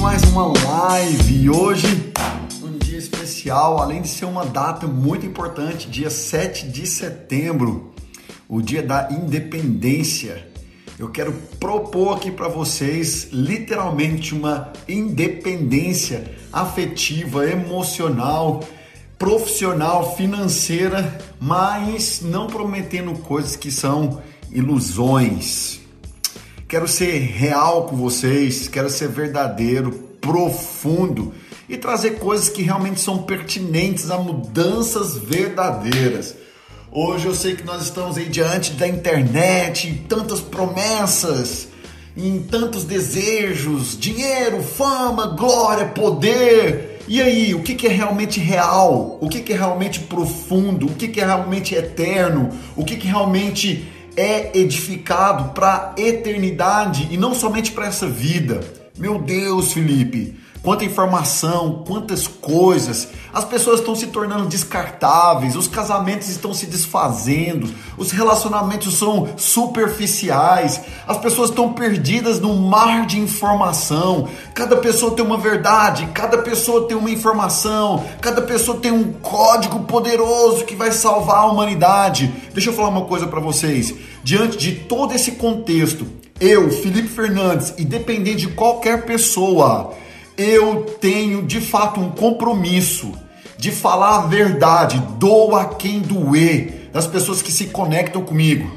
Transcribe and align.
mais 0.00 0.22
uma 0.24 0.46
live 0.46 1.42
e 1.42 1.50
hoje 1.50 2.12
um 2.62 2.78
dia 2.78 2.98
especial, 2.98 3.82
além 3.82 4.02
de 4.02 4.08
ser 4.08 4.26
uma 4.26 4.46
data 4.46 4.86
muito 4.86 5.26
importante, 5.26 5.88
dia 5.88 6.08
7 6.08 6.68
de 6.68 6.86
setembro, 6.86 7.92
o 8.48 8.62
dia 8.62 8.80
da 8.80 9.08
independência. 9.10 10.46
Eu 10.98 11.10
quero 11.10 11.32
propor 11.58 12.16
aqui 12.16 12.30
para 12.30 12.46
vocês 12.46 13.28
literalmente 13.32 14.34
uma 14.34 14.72
independência 14.88 16.32
afetiva, 16.52 17.48
emocional, 17.50 18.62
profissional, 19.18 20.14
financeira, 20.16 21.18
mas 21.40 22.20
não 22.22 22.46
prometendo 22.46 23.12
coisas 23.18 23.56
que 23.56 23.70
são 23.70 24.22
ilusões. 24.52 25.77
Quero 26.68 26.86
ser 26.86 27.18
real 27.20 27.84
com 27.84 27.96
vocês, 27.96 28.68
quero 28.68 28.90
ser 28.90 29.08
verdadeiro, 29.08 29.90
profundo 30.20 31.32
e 31.66 31.78
trazer 31.78 32.18
coisas 32.18 32.50
que 32.50 32.60
realmente 32.60 33.00
são 33.00 33.22
pertinentes 33.22 34.10
a 34.10 34.18
mudanças 34.18 35.16
verdadeiras. 35.16 36.34
Hoje 36.92 37.24
eu 37.24 37.34
sei 37.34 37.56
que 37.56 37.64
nós 37.64 37.84
estamos 37.84 38.18
aí 38.18 38.26
diante 38.26 38.72
da 38.72 38.86
internet, 38.86 40.04
tantas 40.10 40.42
promessas, 40.42 41.68
em 42.14 42.42
tantos 42.42 42.84
desejos, 42.84 43.98
dinheiro, 43.98 44.62
fama, 44.62 45.28
glória, 45.28 45.86
poder. 45.86 47.02
E 47.08 47.22
aí, 47.22 47.54
o 47.54 47.62
que 47.62 47.86
é 47.86 47.90
realmente 47.90 48.38
real? 48.40 49.16
O 49.22 49.28
que 49.30 49.54
é 49.54 49.56
realmente 49.56 50.00
profundo? 50.00 50.84
O 50.84 50.94
que 50.94 51.18
é 51.18 51.24
realmente 51.24 51.74
eterno? 51.74 52.50
O 52.76 52.84
que 52.84 52.94
realmente 52.96 53.88
é 54.18 54.50
edificado 54.58 55.50
para 55.50 55.94
a 55.96 56.00
eternidade 56.00 57.06
e 57.08 57.16
não 57.16 57.32
somente 57.32 57.70
para 57.70 57.86
essa 57.86 58.08
vida? 58.08 58.60
Meu 58.98 59.20
Deus, 59.20 59.72
Felipe, 59.72 60.34
quanta 60.62 60.84
informação, 60.84 61.82
quantas 61.86 62.26
coisas. 62.26 63.08
As 63.32 63.44
pessoas 63.44 63.80
estão 63.80 63.94
se 63.94 64.08
tornando 64.08 64.46
descartáveis, 64.46 65.56
os 65.56 65.68
casamentos 65.68 66.28
estão 66.28 66.52
se 66.52 66.66
desfazendo, 66.66 67.72
os 67.96 68.10
relacionamentos 68.10 68.98
são 68.98 69.28
superficiais, 69.36 70.80
as 71.06 71.18
pessoas 71.18 71.50
estão 71.50 71.72
perdidas 71.72 72.40
no 72.40 72.56
mar 72.56 73.06
de 73.06 73.18
informação. 73.18 74.28
Cada 74.54 74.76
pessoa 74.76 75.14
tem 75.14 75.24
uma 75.24 75.38
verdade, 75.38 76.08
cada 76.12 76.38
pessoa 76.38 76.86
tem 76.86 76.96
uma 76.96 77.10
informação, 77.10 78.04
cada 78.20 78.42
pessoa 78.42 78.78
tem 78.78 78.90
um 78.90 79.12
código 79.12 79.80
poderoso 79.80 80.64
que 80.64 80.74
vai 80.74 80.92
salvar 80.92 81.38
a 81.38 81.46
humanidade. 81.46 82.32
Deixa 82.52 82.70
eu 82.70 82.74
falar 82.74 82.88
uma 82.88 83.04
coisa 83.04 83.26
para 83.26 83.40
vocês. 83.40 83.94
Diante 84.24 84.56
de 84.56 84.72
todo 84.72 85.14
esse 85.14 85.32
contexto, 85.32 86.06
eu, 86.40 86.70
Felipe 86.70 87.08
Fernandes, 87.08 87.74
independente 87.78 88.46
de 88.46 88.48
qualquer 88.48 89.04
pessoa, 89.04 89.94
eu 90.38 90.84
tenho 91.00 91.42
de 91.42 91.60
fato 91.60 91.98
um 92.00 92.10
compromisso 92.10 93.12
de 93.58 93.72
falar 93.72 94.18
a 94.18 94.26
verdade, 94.26 95.02
doa 95.18 95.64
quem 95.64 95.98
doer, 95.98 96.88
das 96.92 97.08
pessoas 97.08 97.42
que 97.42 97.50
se 97.50 97.66
conectam 97.66 98.22
comigo. 98.22 98.70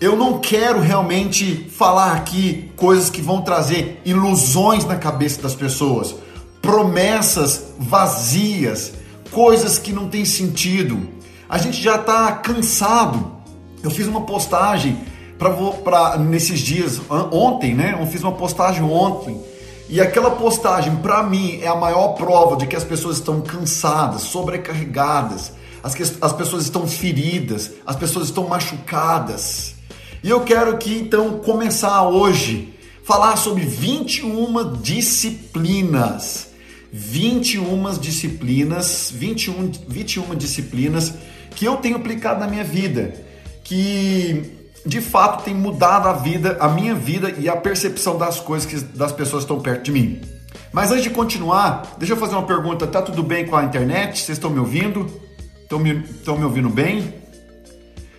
Eu 0.00 0.16
não 0.16 0.38
quero 0.38 0.80
realmente 0.80 1.68
falar 1.76 2.12
aqui 2.12 2.70
coisas 2.76 3.10
que 3.10 3.20
vão 3.20 3.42
trazer 3.42 4.00
ilusões 4.04 4.84
na 4.86 4.94
cabeça 4.94 5.42
das 5.42 5.54
pessoas, 5.54 6.14
promessas 6.62 7.74
vazias, 7.76 8.92
coisas 9.32 9.76
que 9.76 9.92
não 9.92 10.08
têm 10.08 10.24
sentido. 10.24 11.08
A 11.48 11.58
gente 11.58 11.82
já 11.82 11.96
está 11.96 12.30
cansado. 12.32 13.32
Eu 13.82 13.90
fiz 13.90 14.06
uma 14.06 14.20
postagem 14.22 14.98
para 15.36 16.16
nesses 16.16 16.60
dias 16.60 17.00
ontem, 17.32 17.74
né? 17.74 17.98
Eu 18.00 18.06
fiz 18.06 18.22
uma 18.22 18.32
postagem 18.32 18.82
ontem 18.82 19.49
e 19.90 20.00
aquela 20.00 20.30
postagem, 20.30 20.94
para 20.96 21.20
mim, 21.24 21.58
é 21.60 21.66
a 21.66 21.74
maior 21.74 22.14
prova 22.14 22.56
de 22.56 22.64
que 22.64 22.76
as 22.76 22.84
pessoas 22.84 23.16
estão 23.16 23.40
cansadas, 23.40 24.22
sobrecarregadas, 24.22 25.52
as, 25.82 25.96
que, 25.96 26.02
as 26.02 26.32
pessoas 26.32 26.62
estão 26.62 26.86
feridas, 26.86 27.72
as 27.84 27.96
pessoas 27.96 28.26
estão 28.26 28.46
machucadas. 28.46 29.74
E 30.22 30.30
eu 30.30 30.42
quero 30.42 30.70
aqui 30.70 30.96
então 30.96 31.40
começar 31.40 32.04
hoje 32.04 32.72
falar 33.02 33.34
sobre 33.34 33.64
21 33.64 34.74
disciplinas. 34.74 36.50
21 36.92 37.98
disciplinas, 37.98 39.12
21, 39.12 39.72
21 39.88 40.34
disciplinas 40.36 41.14
que 41.56 41.64
eu 41.64 41.78
tenho 41.78 41.96
aplicado 41.96 42.38
na 42.38 42.46
minha 42.46 42.64
vida, 42.64 43.14
que 43.64 44.59
de 44.84 45.00
fato 45.00 45.44
tem 45.44 45.54
mudado 45.54 46.08
a 46.08 46.12
vida, 46.12 46.56
a 46.60 46.68
minha 46.68 46.94
vida 46.94 47.30
e 47.38 47.48
a 47.48 47.56
percepção 47.56 48.16
das 48.16 48.40
coisas 48.40 48.68
que 48.68 48.80
das 48.96 49.12
pessoas 49.12 49.42
estão 49.42 49.60
perto 49.60 49.84
de 49.84 49.92
mim. 49.92 50.20
Mas 50.72 50.90
antes 50.90 51.02
de 51.02 51.10
continuar, 51.10 51.96
deixa 51.98 52.14
eu 52.14 52.16
fazer 52.16 52.34
uma 52.34 52.46
pergunta. 52.46 52.86
Tá 52.86 53.02
tudo 53.02 53.22
bem 53.22 53.46
com 53.46 53.56
a 53.56 53.64
internet? 53.64 54.18
Vocês 54.18 54.38
estão 54.38 54.50
me 54.50 54.58
ouvindo? 54.58 55.06
Estão 55.62 55.78
me, 55.78 56.04
estão 56.04 56.36
me 56.38 56.44
ouvindo 56.44 56.68
bem? 56.68 57.14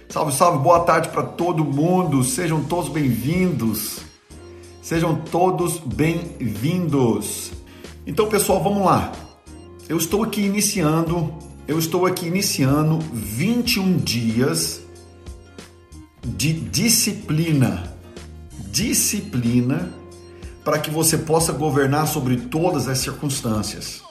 Salve, 0.10 0.34
salve, 0.34 0.60
boa 0.60 0.82
tarde 0.82 1.10
para 1.10 1.24
todo 1.24 1.64
mundo. 1.64 2.24
Sejam 2.24 2.64
todos 2.64 2.90
bem-vindos. 2.90 4.00
Sejam 4.82 5.16
todos 5.16 5.78
bem-vindos. 5.78 7.52
Então, 8.06 8.28
pessoal, 8.28 8.62
vamos 8.62 8.86
lá. 8.86 9.12
Eu 9.88 9.98
estou 9.98 10.24
aqui 10.24 10.42
iniciando, 10.42 11.34
eu 11.68 11.80
estou 11.80 12.06
aqui 12.06 12.28
iniciando 12.28 13.00
21 13.14 13.98
dias 13.98 14.81
de 16.24 16.54
disciplina. 16.54 17.92
Disciplina 18.72 19.92
para 20.64 20.80
que 20.80 20.90
você 20.90 21.18
possa 21.18 21.52
governar 21.52 22.08
sobre 22.08 22.38
todas 22.38 22.88
as 22.88 23.00
circunstâncias. 23.00 24.02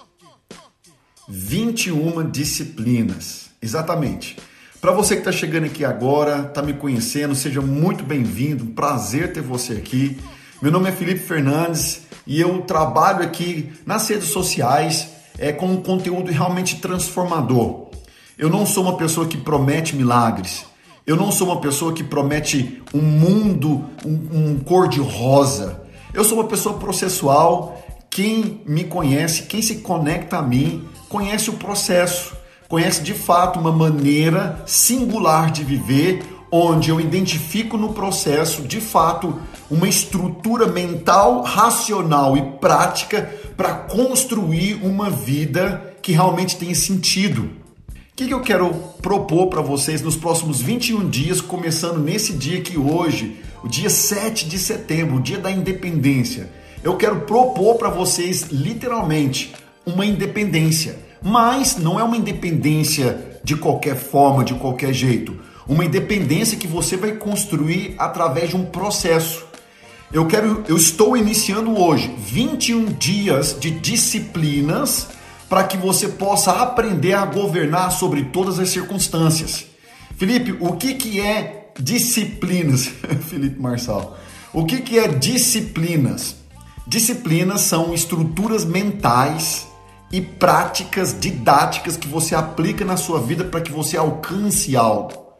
21 1.28 2.28
disciplinas, 2.28 3.50
exatamente. 3.62 4.36
Para 4.80 4.90
você 4.90 5.14
que 5.14 5.20
está 5.20 5.30
chegando 5.30 5.66
aqui 5.66 5.84
agora, 5.84 6.46
está 6.48 6.60
me 6.62 6.72
conhecendo, 6.72 7.34
seja 7.34 7.60
muito 7.60 8.02
bem-vindo, 8.02 8.66
prazer 8.66 9.32
ter 9.32 9.42
você 9.42 9.74
aqui. 9.74 10.18
Meu 10.60 10.72
nome 10.72 10.88
é 10.88 10.92
Felipe 10.92 11.20
Fernandes 11.20 12.02
e 12.26 12.40
eu 12.40 12.62
trabalho 12.62 13.22
aqui 13.22 13.72
nas 13.86 14.08
redes 14.08 14.28
sociais 14.28 15.08
é, 15.38 15.52
com 15.52 15.66
um 15.66 15.82
conteúdo 15.82 16.32
realmente 16.32 16.80
transformador. 16.80 17.90
Eu 18.36 18.48
não 18.48 18.66
sou 18.66 18.84
uma 18.84 18.96
pessoa 18.96 19.28
que 19.28 19.36
promete 19.36 19.94
milagres, 19.94 20.64
eu 21.06 21.16
não 21.16 21.32
sou 21.32 21.48
uma 21.48 21.60
pessoa 21.60 21.92
que 21.92 22.04
promete 22.04 22.82
um 22.94 23.00
mundo, 23.00 23.84
um, 24.04 24.50
um 24.50 24.58
cor 24.58 24.88
de 24.88 25.00
rosa. 25.00 25.82
Eu 26.12 26.24
sou 26.24 26.38
uma 26.38 26.46
pessoa 26.46 26.78
processual. 26.78 27.82
Quem 28.10 28.60
me 28.66 28.84
conhece, 28.84 29.44
quem 29.44 29.62
se 29.62 29.76
conecta 29.76 30.38
a 30.38 30.42
mim, 30.42 30.84
conhece 31.08 31.48
o 31.48 31.54
processo, 31.54 32.34
conhece 32.68 33.02
de 33.02 33.14
fato 33.14 33.58
uma 33.58 33.72
maneira 33.72 34.62
singular 34.66 35.50
de 35.50 35.64
viver, 35.64 36.22
onde 36.50 36.90
eu 36.90 37.00
identifico 37.00 37.76
no 37.76 37.92
processo, 37.92 38.62
de 38.62 38.80
fato, 38.80 39.40
uma 39.70 39.88
estrutura 39.88 40.66
mental, 40.66 41.42
racional 41.42 42.36
e 42.36 42.42
prática 42.58 43.32
para 43.56 43.74
construir 43.74 44.80
uma 44.82 45.08
vida 45.08 45.94
que 46.02 46.12
realmente 46.12 46.56
tem 46.56 46.74
sentido 46.74 47.59
que, 48.16 48.26
que 48.26 48.34
eu 48.34 48.40
quero 48.40 48.72
propor 49.00 49.46
para 49.46 49.62
vocês 49.62 50.02
nos 50.02 50.16
próximos 50.16 50.60
21 50.60 51.08
dias, 51.08 51.40
começando 51.40 51.98
nesse 51.98 52.32
dia 52.32 52.58
aqui 52.58 52.78
hoje, 52.78 53.40
o 53.62 53.68
dia 53.68 53.88
7 53.88 54.46
de 54.46 54.58
setembro, 54.58 55.16
o 55.16 55.20
dia 55.20 55.38
da 55.38 55.50
independência? 55.50 56.50
Eu 56.82 56.96
quero 56.96 57.20
propor 57.20 57.76
para 57.76 57.90
vocês 57.90 58.48
literalmente 58.50 59.52
uma 59.86 60.04
independência, 60.04 60.98
mas 61.22 61.76
não 61.76 61.98
é 61.98 62.04
uma 62.04 62.16
independência 62.16 63.38
de 63.44 63.56
qualquer 63.56 63.96
forma, 63.96 64.44
de 64.44 64.54
qualquer 64.54 64.92
jeito. 64.92 65.38
Uma 65.68 65.84
independência 65.84 66.58
que 66.58 66.66
você 66.66 66.96
vai 66.96 67.12
construir 67.12 67.94
através 67.98 68.50
de 68.50 68.56
um 68.56 68.64
processo. 68.64 69.46
Eu 70.12 70.26
quero, 70.26 70.64
eu 70.68 70.76
estou 70.76 71.16
iniciando 71.16 71.80
hoje 71.80 72.12
21 72.18 72.86
dias 72.86 73.56
de 73.58 73.70
disciplinas 73.70 75.08
para 75.50 75.64
que 75.64 75.76
você 75.76 76.06
possa 76.06 76.52
aprender 76.52 77.12
a 77.12 77.26
governar 77.26 77.90
sobre 77.90 78.26
todas 78.26 78.60
as 78.60 78.68
circunstâncias. 78.70 79.66
Felipe, 80.16 80.56
o 80.60 80.74
que, 80.76 80.94
que 80.94 81.20
é 81.20 81.72
disciplinas? 81.76 82.86
Felipe 83.28 83.60
Marçal. 83.60 84.16
O 84.52 84.64
que, 84.64 84.80
que 84.80 84.96
é 84.96 85.08
disciplinas? 85.08 86.36
Disciplinas 86.86 87.62
são 87.62 87.92
estruturas 87.92 88.64
mentais 88.64 89.66
e 90.12 90.20
práticas 90.20 91.16
didáticas 91.18 91.96
que 91.96 92.06
você 92.06 92.36
aplica 92.36 92.84
na 92.84 92.96
sua 92.96 93.20
vida 93.20 93.44
para 93.44 93.60
que 93.60 93.72
você 93.72 93.96
alcance 93.96 94.76
algo. 94.76 95.30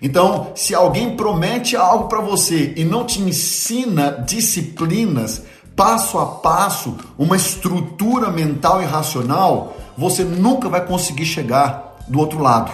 Então, 0.00 0.50
se 0.56 0.74
alguém 0.74 1.16
promete 1.16 1.76
algo 1.76 2.08
para 2.08 2.20
você 2.20 2.72
e 2.76 2.84
não 2.84 3.06
te 3.06 3.20
ensina 3.20 4.10
disciplinas, 4.26 5.44
passo 5.74 6.18
a 6.18 6.26
passo, 6.26 6.96
uma 7.18 7.36
estrutura 7.36 8.30
mental 8.30 8.82
e 8.82 8.84
racional, 8.84 9.76
você 9.96 10.24
nunca 10.24 10.68
vai 10.68 10.84
conseguir 10.84 11.24
chegar 11.24 11.96
do 12.08 12.18
outro 12.18 12.40
lado. 12.40 12.72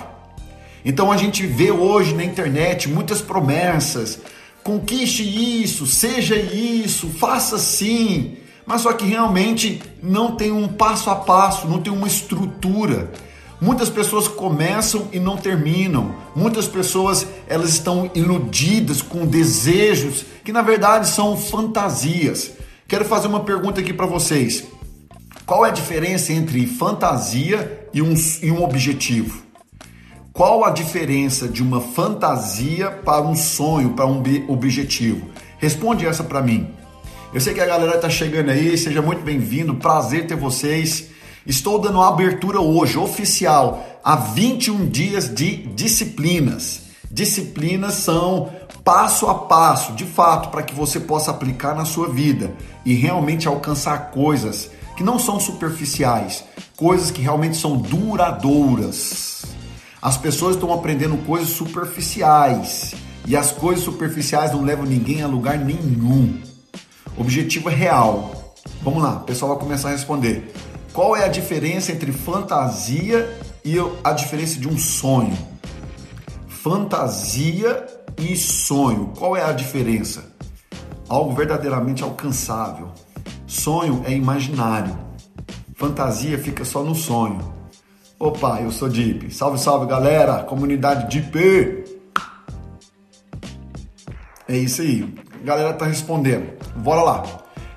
Então 0.85 1.11
a 1.13 1.17
gente 1.17 1.47
vê 1.47 1.71
hoje 1.71 2.15
na 2.15 2.25
internet 2.25 2.89
muitas 2.89 3.21
promessas, 3.21 4.21
conquiste 4.63 5.23
isso, 5.63 5.87
seja 5.87 6.37
isso, 6.37 7.09
faça 7.09 7.57
assim, 7.57 8.37
mas 8.65 8.83
só 8.83 8.93
que 8.93 9.07
realmente 9.07 9.83
não 10.03 10.37
tem 10.37 10.53
um 10.53 10.69
passo 10.69 11.11
a 11.11 11.17
passo, 11.17 11.67
não 11.67 11.81
tem 11.81 11.93
uma 11.93 12.07
estrutura. 12.07 13.11
Muitas 13.61 13.89
pessoas 13.89 14.29
começam 14.29 15.09
e 15.13 15.19
não 15.19 15.37
terminam. 15.37 16.15
Muitas 16.37 16.69
pessoas 16.69 17.27
elas 17.49 17.71
estão 17.71 18.09
iludidas 18.15 19.03
com 19.03 19.27
desejos 19.27 20.25
que 20.45 20.53
na 20.53 20.63
verdade 20.63 21.09
são 21.09 21.37
fantasias. 21.37 22.53
Quero 22.89 23.05
fazer 23.05 23.29
uma 23.29 23.41
pergunta 23.41 23.83
aqui 23.83 23.93
para 23.93 24.07
vocês. 24.07 24.65
Qual 25.45 25.67
é 25.67 25.69
a 25.69 25.73
diferença 25.73 26.33
entre 26.33 26.67
fantasia 26.67 27.87
e 27.93 28.01
um, 28.01 28.15
e 28.43 28.51
um 28.51 28.65
objetivo? 28.65 29.43
Qual 30.33 30.65
a 30.65 30.71
diferença 30.71 31.47
de 31.47 31.63
uma 31.63 31.83
fantasia 31.83 32.91
para 32.91 33.21
um 33.21 33.37
sonho, 33.37 33.91
para 33.91 34.07
um 34.07 34.23
objetivo? 34.49 35.29
Responde 35.59 36.07
essa 36.07 36.25
para 36.25 36.41
mim. 36.41 36.71
Eu 37.35 37.43
sei 37.43 37.53
que 37.53 37.61
a 37.61 37.67
galera 37.67 37.97
está 37.97 38.09
chegando 38.09 38.49
aí, 38.49 38.79
seja 38.79 39.03
muito 39.03 39.21
bem-vindo, 39.21 39.75
prazer 39.75 40.27
ter 40.27 40.37
vocês. 40.37 41.11
Estou 41.45 41.79
dando 41.79 42.01
abertura 42.01 42.59
hoje, 42.59 42.97
oficial, 42.97 44.01
a 44.03 44.17
21 44.17 44.89
dias 44.89 45.29
de 45.29 45.57
disciplinas. 45.75 46.88
Disciplinas 47.11 47.95
são 47.95 48.51
passo 48.85 49.27
a 49.27 49.35
passo, 49.35 49.93
de 49.93 50.05
fato, 50.05 50.51
para 50.51 50.63
que 50.63 50.75
você 50.75 51.01
possa 51.01 51.31
aplicar 51.31 51.75
na 51.75 51.85
sua 51.85 52.09
vida 52.09 52.53
e 52.85 52.95
realmente 52.95 53.49
alcançar 53.49 54.11
coisas 54.11 54.71
que 54.97 55.03
não 55.03 55.19
são 55.19 55.39
superficiais, 55.39 56.45
coisas 56.77 57.11
que 57.11 57.23
realmente 57.23 57.57
são 57.57 57.77
duradouras. 57.77 59.45
As 60.03 60.17
pessoas 60.17 60.55
estão 60.55 60.73
aprendendo 60.73 61.17
coisas 61.25 61.51
superficiais 61.51 62.95
e 63.27 63.37
as 63.37 63.53
coisas 63.53 63.85
superficiais 63.85 64.53
não 64.53 64.63
levam 64.63 64.85
ninguém 64.85 65.23
a 65.23 65.27
lugar 65.27 65.59
nenhum. 65.59 66.41
Objetivo 67.17 67.71
é 67.71 67.75
real. 67.75 68.55
Vamos 68.83 69.03
lá, 69.03 69.17
o 69.17 69.21
pessoal 69.21 69.53
vai 69.53 69.61
começar 69.61 69.89
a 69.89 69.93
responder. 69.93 70.53
Qual 70.93 71.17
é 71.17 71.25
a 71.25 71.29
diferença 71.29 71.93
entre 71.93 72.13
fantasia 72.13 73.39
e 73.65 73.77
a 74.03 74.13
diferença 74.13 74.59
de 74.59 74.69
um 74.69 74.79
sonho? 74.79 75.37
Fantasia 76.61 77.87
e 78.19 78.37
sonho. 78.37 79.13
Qual 79.17 79.37
é 79.37 79.45
a 79.45 79.53
diferença? 79.53 80.25
Algo 81.09 81.33
verdadeiramente 81.33 82.03
alcançável. 82.03 82.91
Sonho 83.47 84.03
é 84.05 84.13
imaginário. 84.13 84.99
Fantasia 85.77 86.37
fica 86.37 86.65
só 86.65 86.83
no 86.83 86.97
sonho. 86.97 87.39
Opa, 88.19 88.61
eu 88.61 88.73
sou 88.73 88.89
Deep. 88.89 89.33
Salve, 89.33 89.57
salve 89.57 89.87
galera, 89.87 90.43
comunidade 90.43 91.21
Deep. 91.21 91.85
É 94.49 94.57
isso 94.57 94.83
aí. 94.83 95.15
A 95.41 95.45
galera 95.47 95.73
tá 95.75 95.87
respondendo. 95.87 96.59
Bora 96.75 97.03
lá. 97.03 97.25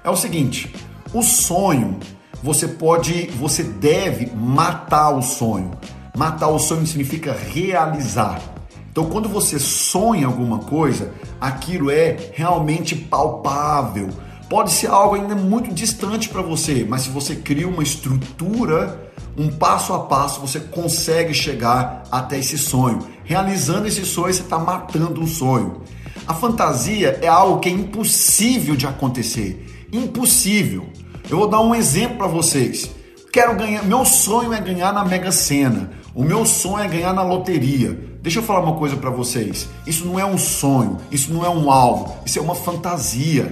É 0.03 0.09
o 0.09 0.15
seguinte, 0.15 0.73
o 1.13 1.21
sonho 1.21 1.99
você 2.41 2.67
pode, 2.67 3.27
você 3.37 3.61
deve 3.61 4.31
matar 4.35 5.11
o 5.11 5.21
sonho. 5.21 5.69
Matar 6.17 6.47
o 6.47 6.57
sonho 6.57 6.87
significa 6.87 7.31
realizar. 7.31 8.50
Então, 8.91 9.05
quando 9.05 9.29
você 9.29 9.57
sonha 9.57 10.27
alguma 10.27 10.59
coisa, 10.59 11.13
aquilo 11.39 11.89
é 11.89 12.31
realmente 12.33 12.93
palpável. 12.93 14.09
Pode 14.49 14.73
ser 14.73 14.87
algo 14.87 15.15
ainda 15.15 15.33
muito 15.33 15.73
distante 15.73 16.27
para 16.27 16.41
você, 16.41 16.85
mas 16.87 17.03
se 17.03 17.09
você 17.09 17.37
cria 17.37 17.69
uma 17.69 17.81
estrutura, 17.81 19.09
um 19.37 19.47
passo 19.47 19.93
a 19.93 19.99
passo, 19.99 20.41
você 20.41 20.59
consegue 20.59 21.33
chegar 21.33 22.03
até 22.11 22.37
esse 22.37 22.57
sonho. 22.57 22.99
Realizando 23.23 23.87
esse 23.87 24.05
sonho, 24.05 24.33
você 24.33 24.41
está 24.41 24.59
matando 24.59 25.21
um 25.21 25.27
sonho. 25.27 25.83
A 26.27 26.33
fantasia 26.33 27.17
é 27.21 27.29
algo 27.29 27.61
que 27.61 27.69
é 27.69 27.71
impossível 27.71 28.75
de 28.75 28.85
acontecer. 28.85 29.87
Impossível. 29.93 30.89
Eu 31.29 31.37
vou 31.37 31.47
dar 31.47 31.61
um 31.61 31.73
exemplo 31.73 32.17
para 32.17 32.27
vocês. 32.27 32.91
Quero 33.31 33.55
ganhar, 33.55 33.85
meu 33.85 34.03
sonho 34.03 34.51
é 34.51 34.59
ganhar 34.59 34.91
na 34.91 35.05
Mega 35.05 35.31
Sena. 35.31 35.91
O 36.13 36.25
meu 36.25 36.45
sonho 36.45 36.83
é 36.83 36.87
ganhar 36.89 37.13
na 37.13 37.23
loteria. 37.23 38.10
Deixa 38.21 38.37
eu 38.37 38.43
falar 38.43 38.59
uma 38.59 38.75
coisa 38.75 38.95
para 38.95 39.09
vocês. 39.09 39.67
Isso 39.85 40.05
não 40.05 40.19
é 40.19 40.25
um 40.25 40.37
sonho, 40.37 40.97
isso 41.11 41.33
não 41.33 41.43
é 41.43 41.49
um 41.49 41.71
alvo, 41.71 42.17
isso 42.23 42.37
é 42.37 42.41
uma 42.41 42.53
fantasia. 42.53 43.51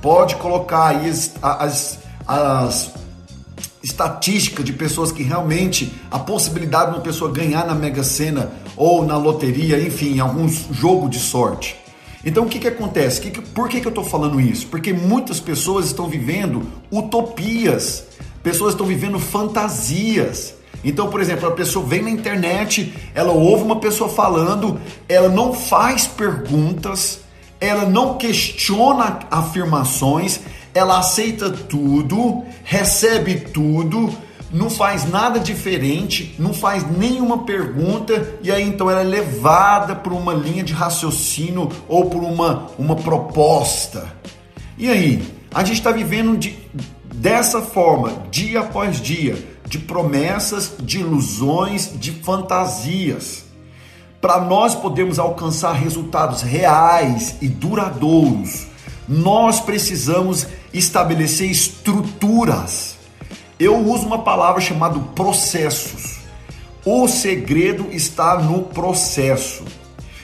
Pode 0.00 0.34
colocar 0.36 0.86
aí 0.86 1.08
as, 1.08 1.32
as, 1.40 1.98
as 2.26 2.92
estatísticas 3.80 4.64
de 4.64 4.72
pessoas 4.72 5.12
que 5.12 5.22
realmente 5.22 5.94
a 6.10 6.18
possibilidade 6.18 6.90
de 6.90 6.96
uma 6.96 7.02
pessoa 7.02 7.30
ganhar 7.30 7.64
na 7.64 7.76
Mega 7.76 8.02
Sena 8.02 8.50
ou 8.76 9.06
na 9.06 9.16
loteria, 9.16 9.80
enfim, 9.80 10.18
algum 10.18 10.48
jogo 10.48 11.08
de 11.08 11.20
sorte. 11.20 11.76
Então 12.24 12.44
o 12.44 12.48
que, 12.48 12.58
que 12.58 12.66
acontece? 12.66 13.20
Que 13.20 13.30
que, 13.30 13.40
por 13.40 13.68
que, 13.68 13.80
que 13.80 13.86
eu 13.86 13.90
estou 13.90 14.04
falando 14.04 14.40
isso? 14.40 14.66
Porque 14.66 14.92
muitas 14.92 15.38
pessoas 15.38 15.86
estão 15.86 16.08
vivendo 16.08 16.66
utopias, 16.90 18.04
pessoas 18.42 18.74
estão 18.74 18.86
vivendo 18.86 19.20
fantasias. 19.20 20.54
Então, 20.84 21.08
por 21.08 21.20
exemplo, 21.20 21.48
a 21.48 21.52
pessoa 21.52 21.86
vem 21.86 22.02
na 22.02 22.10
internet, 22.10 22.92
ela 23.14 23.32
ouve 23.32 23.62
uma 23.62 23.76
pessoa 23.76 24.10
falando, 24.10 24.80
ela 25.08 25.28
não 25.28 25.52
faz 25.52 26.06
perguntas, 26.06 27.20
ela 27.60 27.84
não 27.84 28.18
questiona 28.18 29.20
afirmações, 29.30 30.40
ela 30.74 30.98
aceita 30.98 31.50
tudo, 31.50 32.42
recebe 32.64 33.36
tudo, 33.36 34.12
não 34.52 34.68
faz 34.68 35.08
nada 35.08 35.38
diferente, 35.38 36.34
não 36.38 36.52
faz 36.52 36.84
nenhuma 36.90 37.44
pergunta 37.44 38.36
e 38.42 38.50
aí 38.50 38.62
então 38.62 38.90
ela 38.90 39.00
é 39.00 39.04
levada 39.04 39.94
por 39.94 40.12
uma 40.12 40.34
linha 40.34 40.62
de 40.62 40.72
raciocínio 40.72 41.70
ou 41.88 42.10
por 42.10 42.22
uma, 42.22 42.70
uma 42.78 42.96
proposta. 42.96 44.12
E 44.76 44.88
aí, 44.88 45.22
a 45.54 45.62
gente 45.64 45.78
está 45.78 45.92
vivendo 45.92 46.36
de, 46.36 46.58
dessa 47.14 47.62
forma, 47.62 48.24
dia 48.30 48.60
após 48.60 49.00
dia, 49.00 49.36
de 49.72 49.78
promessas, 49.78 50.72
de 50.78 50.98
ilusões, 50.98 51.92
de 51.98 52.12
fantasias. 52.12 53.44
Para 54.20 54.38
nós 54.40 54.74
podermos 54.74 55.18
alcançar 55.18 55.72
resultados 55.72 56.42
reais 56.42 57.36
e 57.40 57.48
duradouros, 57.48 58.66
nós 59.08 59.60
precisamos 59.60 60.46
estabelecer 60.74 61.50
estruturas 61.50 63.00
eu 63.62 63.78
uso 63.78 64.06
uma 64.06 64.18
palavra 64.18 64.60
chamada 64.60 64.98
processos. 65.14 66.16
O 66.84 67.06
segredo 67.06 67.86
está 67.92 68.36
no 68.36 68.62
processo. 68.62 69.62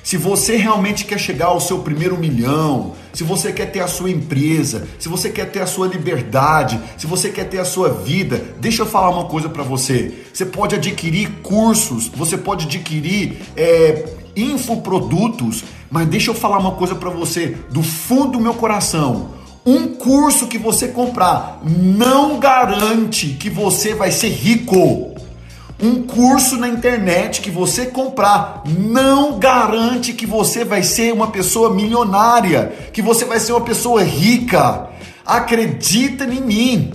Se 0.03 0.17
você 0.17 0.57
realmente 0.57 1.05
quer 1.05 1.21
chegar 1.21 1.47
ao 1.47 1.61
seu 1.61 1.79
primeiro 1.79 2.19
milhão, 2.19 2.95
se 3.19 3.25
você 3.25 3.53
quer 3.53 3.73
ter 3.73 3.81
a 3.81 3.89
sua 3.89 4.13
empresa, 4.13 4.87
se 4.97 5.09
você 5.09 5.29
quer 5.29 5.51
ter 5.51 5.59
a 5.59 5.67
sua 5.67 5.89
liberdade, 5.89 6.79
se 6.97 7.05
você 7.05 7.31
quer 7.31 7.49
ter 7.49 7.59
a 7.59 7.65
sua 7.65 7.89
vida, 7.89 8.41
deixa 8.61 8.83
eu 8.83 8.87
falar 8.87 9.11
uma 9.11 9.25
coisa 9.25 9.49
para 9.49 9.65
você. 9.65 10.15
Você 10.33 10.47
pode 10.47 10.77
adquirir 10.77 11.29
cursos, 11.43 12.07
você 12.07 12.39
pode 12.39 12.67
adquirir 12.67 13.43
é, 13.57 14.05
infoprodutos, 14.37 15.65
mas 15.91 16.07
deixa 16.07 16.31
eu 16.31 16.35
falar 16.35 16.59
uma 16.59 16.77
coisa 16.77 16.95
para 16.95 17.11
você 17.11 17.57
do 17.73 17.83
fundo 17.83 18.35
do 18.35 18.41
meu 18.41 18.55
coração. 18.55 19.31
Um 19.67 19.89
curso 19.97 20.47
que 20.47 20.57
você 20.57 20.87
comprar 20.87 21.61
não 21.65 22.39
garante 22.39 23.31
que 23.31 23.51
você 23.51 23.97
vai 23.97 24.13
ser 24.13 24.29
rico. 24.29 25.13
Um 25.81 26.03
curso 26.03 26.57
na 26.57 26.69
internet 26.69 27.41
que 27.41 27.51
você 27.51 27.87
comprar 27.87 28.65
não 28.67 29.39
garante 29.39 30.13
que 30.13 30.27
você 30.27 30.65
vai 30.65 30.83
ser 30.83 31.13
uma 31.13 31.29
pessoa 31.29 31.73
milionária, 31.73 32.73
que 32.93 33.01
você 33.01 33.25
vai 33.25 33.39
ser 33.39 33.53
uma 33.53 33.61
pessoa 33.61 34.03
rica. 34.03 34.89
Acredita 35.25 36.25
em 36.25 36.41
mim. 36.41 36.93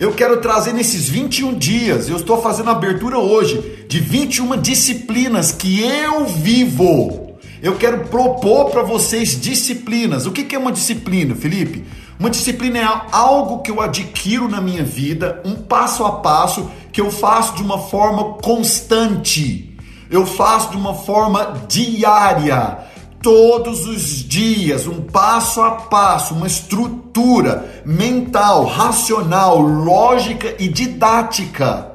Eu 0.00 0.12
quero 0.12 0.40
trazer 0.40 0.72
nesses 0.72 1.08
21 1.08 1.54
dias, 1.54 2.08
eu 2.08 2.16
estou 2.16 2.40
fazendo 2.40 2.70
a 2.70 2.72
abertura 2.72 3.18
hoje 3.18 3.84
de 3.86 4.00
21 4.00 4.60
disciplinas 4.60 5.52
que 5.52 5.82
eu 5.82 6.24
vivo. 6.24 7.36
Eu 7.62 7.76
quero 7.76 8.06
propor 8.06 8.70
para 8.70 8.82
vocês 8.82 9.38
disciplinas. 9.40 10.26
O 10.26 10.32
que 10.32 10.56
é 10.56 10.58
uma 10.58 10.72
disciplina, 10.72 11.34
Felipe? 11.34 11.84
Uma 12.18 12.30
disciplina 12.30 12.78
é 12.78 13.00
algo 13.12 13.62
que 13.62 13.70
eu 13.70 13.80
adquiro 13.80 14.48
na 14.48 14.60
minha 14.60 14.82
vida, 14.82 15.40
um 15.44 15.54
passo 15.54 16.04
a 16.04 16.12
passo 16.12 16.70
que 16.92 17.00
eu 17.00 17.10
faço 17.10 17.54
de 17.54 17.62
uma 17.62 17.78
forma 17.78 18.34
constante. 18.34 19.76
Eu 20.10 20.26
faço 20.26 20.70
de 20.70 20.76
uma 20.76 20.94
forma 20.94 21.62
diária, 21.66 22.78
todos 23.22 23.86
os 23.86 24.22
dias, 24.22 24.86
um 24.86 25.00
passo 25.00 25.62
a 25.62 25.70
passo, 25.70 26.34
uma 26.34 26.46
estrutura 26.46 27.82
mental, 27.86 28.66
racional, 28.66 29.58
lógica 29.58 30.54
e 30.58 30.68
didática. 30.68 31.90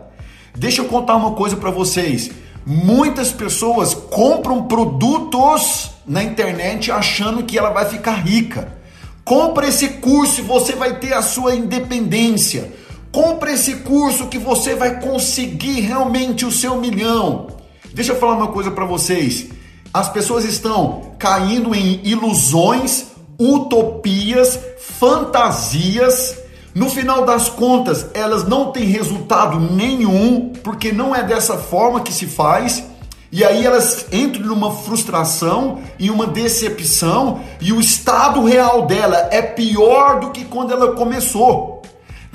Deixa 0.55 0.81
eu 0.81 0.85
contar 0.85 1.15
uma 1.15 1.33
coisa 1.33 1.55
para 1.55 1.69
vocês. 1.69 2.31
Muitas 2.65 3.31
pessoas 3.31 3.93
compram 3.93 4.63
produtos 4.63 5.91
na 6.07 6.23
internet 6.23 6.91
achando 6.91 7.43
que 7.43 7.57
ela 7.57 7.69
vai 7.69 7.85
ficar 7.85 8.15
rica. 8.15 8.75
Compre 9.23 9.67
esse 9.67 9.89
curso 9.89 10.39
e 10.39 10.43
você 10.43 10.73
vai 10.73 10.97
ter 10.97 11.13
a 11.13 11.21
sua 11.21 11.53
independência. 11.53 12.73
Compre 13.11 13.53
esse 13.53 13.77
curso 13.77 14.27
que 14.27 14.37
você 14.37 14.75
vai 14.75 14.99
conseguir 14.99 15.81
realmente 15.81 16.45
o 16.45 16.51
seu 16.51 16.77
milhão. 16.77 17.47
Deixa 17.93 18.11
eu 18.11 18.19
falar 18.19 18.35
uma 18.35 18.49
coisa 18.49 18.69
para 18.69 18.85
vocês. 18.85 19.47
As 19.93 20.09
pessoas 20.09 20.45
estão 20.45 21.13
caindo 21.17 21.73
em 21.73 22.01
ilusões, 22.03 23.07
utopias, 23.39 24.59
fantasias, 24.79 26.37
No 26.77 26.91
final 26.91 27.25
das 27.25 27.49
contas, 27.49 28.05
elas 28.13 28.47
não 28.47 28.71
têm 28.71 28.83
resultado 28.83 29.59
nenhum, 29.59 30.53
porque 30.63 30.91
não 30.91 31.15
é 31.15 31.23
dessa 31.23 31.57
forma 31.57 32.01
que 32.01 32.13
se 32.13 32.27
faz. 32.27 32.83
E 33.31 33.43
aí 33.43 33.65
elas 33.65 34.05
entram 34.11 34.45
numa 34.45 34.71
frustração 34.71 35.79
e 35.97 36.11
uma 36.11 36.27
decepção, 36.27 37.39
e 37.59 37.73
o 37.73 37.79
estado 37.79 38.45
real 38.45 38.85
dela 38.85 39.27
é 39.31 39.41
pior 39.41 40.19
do 40.19 40.29
que 40.29 40.45
quando 40.45 40.71
ela 40.71 40.91
começou. 40.91 41.76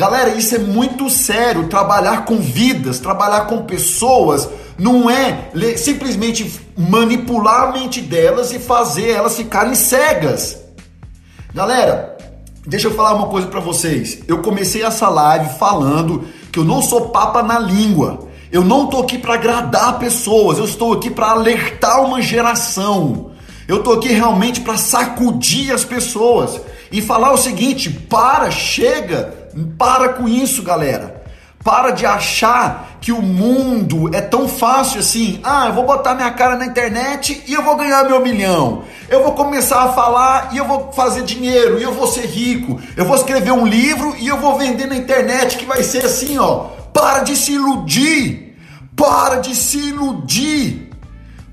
Galera, 0.03 0.31
isso 0.31 0.57
é 0.57 0.59
muito 0.59 1.09
sério. 1.09 1.69
Trabalhar 1.69 2.25
com 2.25 2.39
vidas, 2.39 2.99
trabalhar 2.99 3.43
com 3.43 3.63
pessoas, 3.63 4.49
não 4.77 5.09
é 5.09 5.53
simplesmente 5.77 6.61
manipular 6.77 7.69
a 7.69 7.73
mente 7.73 8.01
delas 8.01 8.53
e 8.53 8.59
fazer 8.59 9.11
elas 9.11 9.37
ficarem 9.37 9.77
cegas. 9.77 10.59
Galera, 11.55 12.19
Deixa 12.65 12.87
eu 12.87 12.95
falar 12.95 13.15
uma 13.15 13.27
coisa 13.27 13.49
para 13.49 13.59
vocês. 13.59 14.21
Eu 14.29 14.41
comecei 14.41 14.85
essa 14.85 15.09
live 15.09 15.59
falando 15.59 16.25
que 16.53 16.61
eu 16.61 16.65
não 16.65 16.81
sou 16.81 17.09
papa 17.11 17.43
na 17.43 17.59
língua. 17.59 18.29
Eu 18.53 18.65
não 18.65 18.87
tô 18.87 19.01
aqui 19.01 19.19
para 19.19 19.35
agradar 19.35 19.99
pessoas, 19.99 20.59
eu 20.59 20.65
estou 20.65 20.93
aqui 20.93 21.11
para 21.11 21.31
alertar 21.31 22.05
uma 22.05 22.23
geração. 22.23 23.33
Eu 23.67 23.83
tô 23.83 23.95
aqui 23.95 24.09
realmente 24.09 24.61
para 24.61 24.77
sacudir 24.77 25.73
as 25.73 25.85
pessoas 25.85 26.61
e 26.93 27.03
falar 27.03 27.33
o 27.33 27.37
seguinte: 27.37 27.91
para, 27.91 28.49
chega, 28.53 29.42
para 29.79 30.11
com 30.11 30.29
isso, 30.29 30.63
galera. 30.63 31.23
Para 31.65 31.91
de 31.91 32.05
achar 32.05 32.99
que 33.01 33.13
o 33.13 33.23
mundo 33.23 34.15
é 34.15 34.21
tão 34.21 34.49
fácil 34.49 35.01
assim. 35.01 35.41
Ah, 35.45 35.67
eu 35.67 35.73
vou 35.73 35.85
botar 35.85 36.15
minha 36.15 36.31
cara 36.33 36.57
na 36.57 36.67
internet 36.67 37.43
e 37.47 37.53
eu 37.53 37.63
vou 37.63 37.77
ganhar 37.77 38.05
meu 38.05 38.21
milhão. 38.21 38.83
Eu 39.09 39.23
vou 39.23 39.33
começar 39.33 39.83
a 39.83 39.93
falar 39.93 40.51
e 40.53 40.59
eu 40.59 40.67
vou 40.67 40.93
fazer 40.93 41.23
dinheiro 41.23 41.79
e 41.79 41.83
eu 41.83 41.93
vou 41.93 42.07
ser 42.07 42.27
rico. 42.27 42.81
Eu 42.97 43.05
vou 43.05 43.17
escrever 43.17 43.53
um 43.53 43.67
livro 43.67 44.15
e 44.19 44.27
eu 44.27 44.39
vou 44.39 44.59
vender 44.59 44.87
na 44.87 44.97
internet 44.97 45.57
que 45.57 45.65
vai 45.65 45.83
ser 45.83 46.05
assim, 46.05 46.39
ó. 46.39 46.67
Para 46.93 47.21
de 47.21 47.37
se 47.37 47.53
iludir. 47.53 48.57
Para 48.97 49.37
de 49.37 49.55
se 49.55 49.79
iludir. 49.79 50.91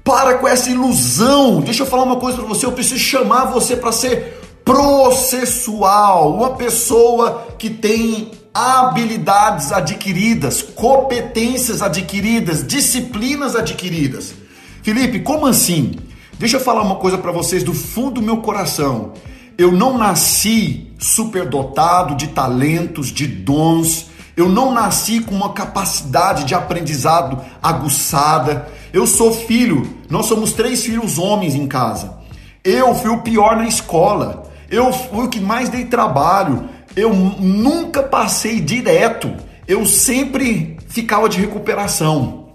Para 0.03 0.35
com 0.35 0.47
essa 0.47 0.71
ilusão. 0.71 1.61
Deixa 1.61 1.83
eu 1.83 1.87
falar 1.87 2.03
uma 2.03 2.15
coisa 2.15 2.37
para 2.37 2.47
você. 2.47 2.65
Eu 2.65 2.71
preciso 2.71 2.99
chamar 2.99 3.45
você 3.45 3.75
para 3.75 3.91
ser 3.91 4.38
processual, 4.69 6.35
uma 6.35 6.51
pessoa 6.51 7.47
que 7.57 7.71
tem 7.71 8.29
habilidades 8.53 9.71
adquiridas, 9.71 10.61
competências 10.61 11.81
adquiridas, 11.81 12.67
disciplinas 12.67 13.55
adquiridas. 13.55 14.35
Felipe, 14.83 15.21
como 15.21 15.47
assim? 15.47 15.93
Deixa 16.37 16.57
eu 16.57 16.61
falar 16.61 16.83
uma 16.83 16.97
coisa 16.97 17.17
para 17.17 17.31
vocês 17.31 17.63
do 17.63 17.73
fundo 17.73 18.21
do 18.21 18.21
meu 18.21 18.37
coração. 18.37 19.13
Eu 19.57 19.71
não 19.71 19.97
nasci 19.97 20.93
superdotado 20.99 22.13
de 22.13 22.27
talentos, 22.27 23.07
de 23.07 23.25
dons. 23.25 24.05
Eu 24.37 24.47
não 24.47 24.71
nasci 24.71 25.19
com 25.19 25.33
uma 25.33 25.51
capacidade 25.51 26.43
de 26.43 26.53
aprendizado 26.53 27.43
aguçada. 27.59 28.67
Eu 28.93 29.07
sou 29.07 29.33
filho, 29.33 29.97
nós 30.11 30.27
somos 30.27 30.53
três 30.53 30.83
filhos 30.83 31.17
homens 31.17 31.55
em 31.55 31.65
casa. 31.65 32.19
Eu 32.63 32.93
fui 32.93 33.09
o 33.09 33.23
pior 33.23 33.55
na 33.55 33.67
escola. 33.67 34.47
Eu 34.69 34.91
fui 34.93 35.25
o 35.25 35.29
que 35.29 35.39
mais 35.39 35.69
dei 35.69 35.85
trabalho 35.85 36.69
eu 36.95 37.13
nunca 37.13 38.03
passei 38.03 38.59
direto, 38.59 39.33
eu 39.67 39.85
sempre 39.85 40.77
ficava 40.87 41.29
de 41.29 41.39
recuperação. 41.39 42.49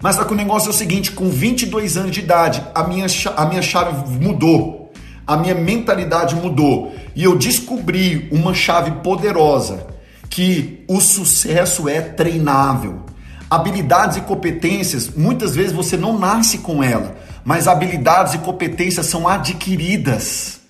Mas 0.00 0.16
só 0.16 0.24
que 0.24 0.32
o 0.32 0.36
negócio 0.36 0.68
é 0.68 0.70
o 0.70 0.74
seguinte, 0.74 1.12
com 1.12 1.30
22 1.30 1.96
anos 1.96 2.12
de 2.12 2.20
idade, 2.20 2.62
a 2.74 2.84
minha, 2.84 3.06
a 3.36 3.46
minha 3.46 3.62
chave 3.62 4.10
mudou, 4.20 4.92
a 5.26 5.36
minha 5.36 5.54
mentalidade 5.54 6.34
mudou 6.34 6.94
e 7.16 7.24
eu 7.24 7.36
descobri 7.36 8.28
uma 8.30 8.52
chave 8.52 8.90
poderosa 9.02 9.86
que 10.28 10.84
o 10.86 11.00
sucesso 11.00 11.88
é 11.88 12.02
treinável. 12.02 13.00
Habilidades 13.48 14.18
e 14.18 14.20
competências, 14.20 15.08
muitas 15.08 15.54
vezes 15.54 15.72
você 15.72 15.96
não 15.96 16.18
nasce 16.18 16.58
com 16.58 16.82
ela, 16.82 17.16
mas 17.44 17.66
habilidades 17.66 18.34
e 18.34 18.38
competências 18.38 19.06
são 19.06 19.26
adquiridas. 19.26 20.60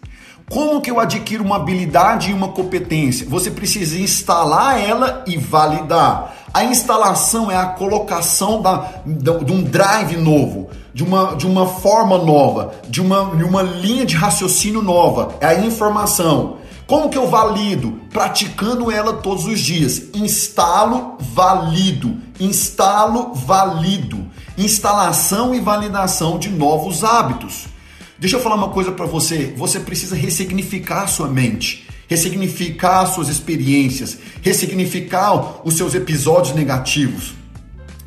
Como 0.49 0.81
que 0.81 0.91
eu 0.91 1.01
adquiro 1.01 1.43
uma 1.43 1.57
habilidade 1.57 2.31
e 2.31 2.35
uma 2.35 2.49
competência? 2.49 3.27
Você 3.29 3.51
precisa 3.51 3.99
instalar 3.99 4.79
ela 4.79 5.25
e 5.27 5.37
validar. 5.39 6.35
A 6.53 6.65
instalação 6.65 7.51
é 7.51 7.57
a 7.57 7.67
colocação 7.67 8.61
da, 8.61 9.03
de 9.07 9.53
um 9.53 9.63
drive 9.63 10.17
novo, 10.17 10.69
de 10.93 11.03
uma, 11.03 11.35
de 11.35 11.47
uma 11.47 11.67
forma 11.67 12.19
nova, 12.19 12.75
de 12.89 13.01
uma, 13.01 13.35
de 13.35 13.43
uma 13.43 13.63
linha 13.63 14.05
de 14.05 14.15
raciocínio 14.15 14.83
nova. 14.83 15.35
É 15.41 15.47
a 15.47 15.61
informação. 15.61 16.59
Como 16.87 17.09
que 17.09 17.17
eu 17.17 17.27
valido? 17.27 17.99
Praticando 18.13 18.93
ela 18.93 19.15
todos 19.15 19.47
os 19.47 19.59
dias. 19.59 20.03
Instalo, 20.15 21.17
valido. 21.19 22.19
Instalo, 22.39 23.33
valido. 23.33 24.27
Instalação 24.57 25.55
e 25.55 25.61
validação 25.61 26.39
de 26.39 26.51
novos 26.51 27.03
hábitos. 27.03 27.74
Deixa 28.19 28.37
eu 28.37 28.41
falar 28.41 28.55
uma 28.55 28.71
coisa 28.71 28.93
para 28.93 29.07
você. 29.07 29.53
Você 29.57 29.81
precisa 29.81 30.15
ressignificar 30.15 31.03
a 31.03 31.07
sua 31.09 31.29
mente, 31.29 31.89
ressignificar 32.09 33.07
suas 33.07 33.29
experiências, 33.29 34.19
ressignificar 34.41 35.67
os 35.67 35.75
seus 35.75 35.95
episódios 35.95 36.55
negativos. 36.55 37.35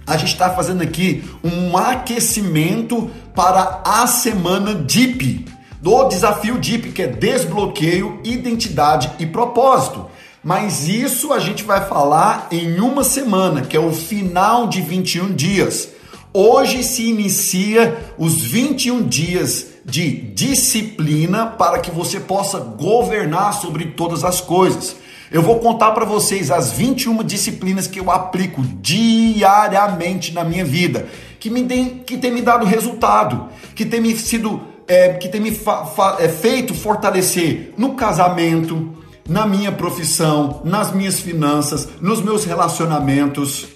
A 0.06 0.16
gente 0.16 0.32
está 0.32 0.50
fazendo 0.52 0.82
aqui 0.82 1.26
um 1.44 1.78
aquecimento 1.78 3.12
para 3.36 3.82
a 3.84 4.08
semana 4.08 4.74
DIP, 4.74 5.46
do 5.82 6.06
desafio 6.06 6.58
DIP, 6.58 6.94
que 6.94 7.02
é 7.02 7.08
desbloqueio, 7.08 8.22
identidade 8.24 9.12
e 9.20 9.26
propósito. 9.26 10.06
Mas 10.42 10.88
isso 10.88 11.34
a 11.34 11.40
gente 11.40 11.64
vai 11.64 11.86
falar 11.86 12.48
em 12.50 12.80
uma 12.80 13.04
semana, 13.04 13.62
que 13.62 13.76
é 13.76 13.80
o 13.80 13.92
final 13.92 14.68
de 14.68 14.80
21 14.80 15.36
dias. 15.36 15.90
Hoje 16.34 16.84
se 16.84 17.10
inicia 17.10 18.14
os 18.18 18.40
21 18.42 19.06
dias 19.06 19.77
de 19.88 20.12
disciplina 20.12 21.46
para 21.46 21.80
que 21.80 21.90
você 21.90 22.20
possa 22.20 22.60
governar 22.60 23.54
sobre 23.54 23.86
todas 23.86 24.26
as 24.26 24.42
coisas. 24.42 24.98
Eu 25.32 25.42
vou 25.42 25.60
contar 25.60 25.92
para 25.92 26.06
vocês 26.06 26.52
as 26.52 26.74
21 26.74 27.24
disciplinas 27.24 27.88
que 27.88 28.00
eu 28.00 28.12
aplico 28.12 28.62
diariamente 28.82 30.34
na 30.34 30.44
minha 30.44 30.66
vida, 30.66 31.08
que 31.40 31.50
me 31.50 31.64
tem, 31.64 32.00
que 32.00 32.18
tem 32.18 32.32
me 32.32 32.42
dado 32.42 32.66
resultado, 32.66 33.48
que 33.74 33.86
tem 33.86 34.02
me 34.02 34.16
sido 34.16 34.62
é, 34.88 35.14
que 35.14 35.28
tem 35.28 35.42
me 35.42 35.52
fa, 35.52 35.86
fa, 35.86 36.18
é, 36.20 36.30
feito 36.30 36.74
fortalecer 36.74 37.74
no 37.78 37.94
casamento, 37.96 38.94
na 39.28 39.46
minha 39.46 39.72
profissão, 39.72 40.62
nas 40.64 40.94
minhas 40.94 41.20
finanças, 41.20 41.90
nos 42.00 42.22
meus 42.22 42.46
relacionamentos. 42.46 43.68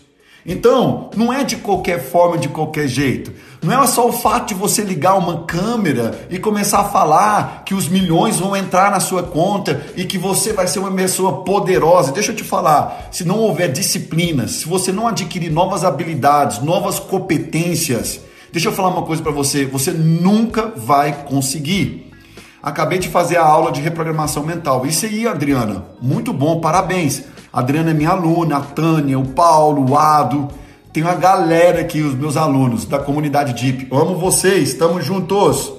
Então, 0.45 1.09
não 1.15 1.31
é 1.31 1.43
de 1.43 1.57
qualquer 1.57 2.01
forma, 2.01 2.37
de 2.37 2.47
qualquer 2.47 2.87
jeito. 2.87 3.31
Não 3.61 3.83
é 3.83 3.85
só 3.85 4.09
o 4.09 4.11
fato 4.11 4.47
de 4.47 4.53
você 4.55 4.81
ligar 4.81 5.15
uma 5.19 5.43
câmera 5.43 6.27
e 6.31 6.39
começar 6.39 6.79
a 6.79 6.89
falar 6.89 7.61
que 7.63 7.75
os 7.75 7.87
milhões 7.87 8.39
vão 8.39 8.55
entrar 8.55 8.89
na 8.89 8.99
sua 8.99 9.21
conta 9.21 9.85
e 9.95 10.03
que 10.03 10.17
você 10.17 10.51
vai 10.51 10.65
ser 10.65 10.79
uma 10.79 10.91
pessoa 10.91 11.43
poderosa. 11.43 12.11
Deixa 12.11 12.31
eu 12.31 12.35
te 12.35 12.43
falar, 12.43 13.09
se 13.11 13.23
não 13.23 13.37
houver 13.37 13.71
disciplina, 13.71 14.47
se 14.47 14.67
você 14.67 14.91
não 14.91 15.07
adquirir 15.07 15.51
novas 15.51 15.83
habilidades, 15.83 16.59
novas 16.63 16.99
competências, 16.99 18.21
deixa 18.51 18.67
eu 18.67 18.73
falar 18.73 18.89
uma 18.89 19.03
coisa 19.03 19.21
para 19.21 19.31
você, 19.31 19.63
você 19.63 19.91
nunca 19.91 20.73
vai 20.75 21.23
conseguir. 21.25 22.11
Acabei 22.63 22.97
de 22.97 23.09
fazer 23.09 23.37
a 23.37 23.45
aula 23.45 23.71
de 23.71 23.79
reprogramação 23.79 24.43
mental. 24.43 24.87
Isso 24.87 25.05
aí, 25.05 25.27
Adriana, 25.27 25.85
muito 26.01 26.33
bom, 26.33 26.59
parabéns. 26.59 27.25
A 27.53 27.59
Adriana 27.59 27.91
é 27.91 27.93
minha 27.93 28.09
aluna, 28.09 28.57
a 28.57 28.61
Tânia, 28.61 29.19
o 29.19 29.27
Paulo, 29.27 29.91
o 29.91 29.95
Ado. 29.95 30.47
Tem 30.93 31.01
uma 31.03 31.15
galera 31.15 31.79
aqui, 31.79 32.01
os 32.01 32.13
meus 32.13 32.35
alunos 32.35 32.83
da 32.83 32.99
comunidade 32.99 33.53
DIP. 33.53 33.87
amo 33.93 34.17
vocês, 34.17 34.69
estamos 34.69 35.05
juntos. 35.05 35.71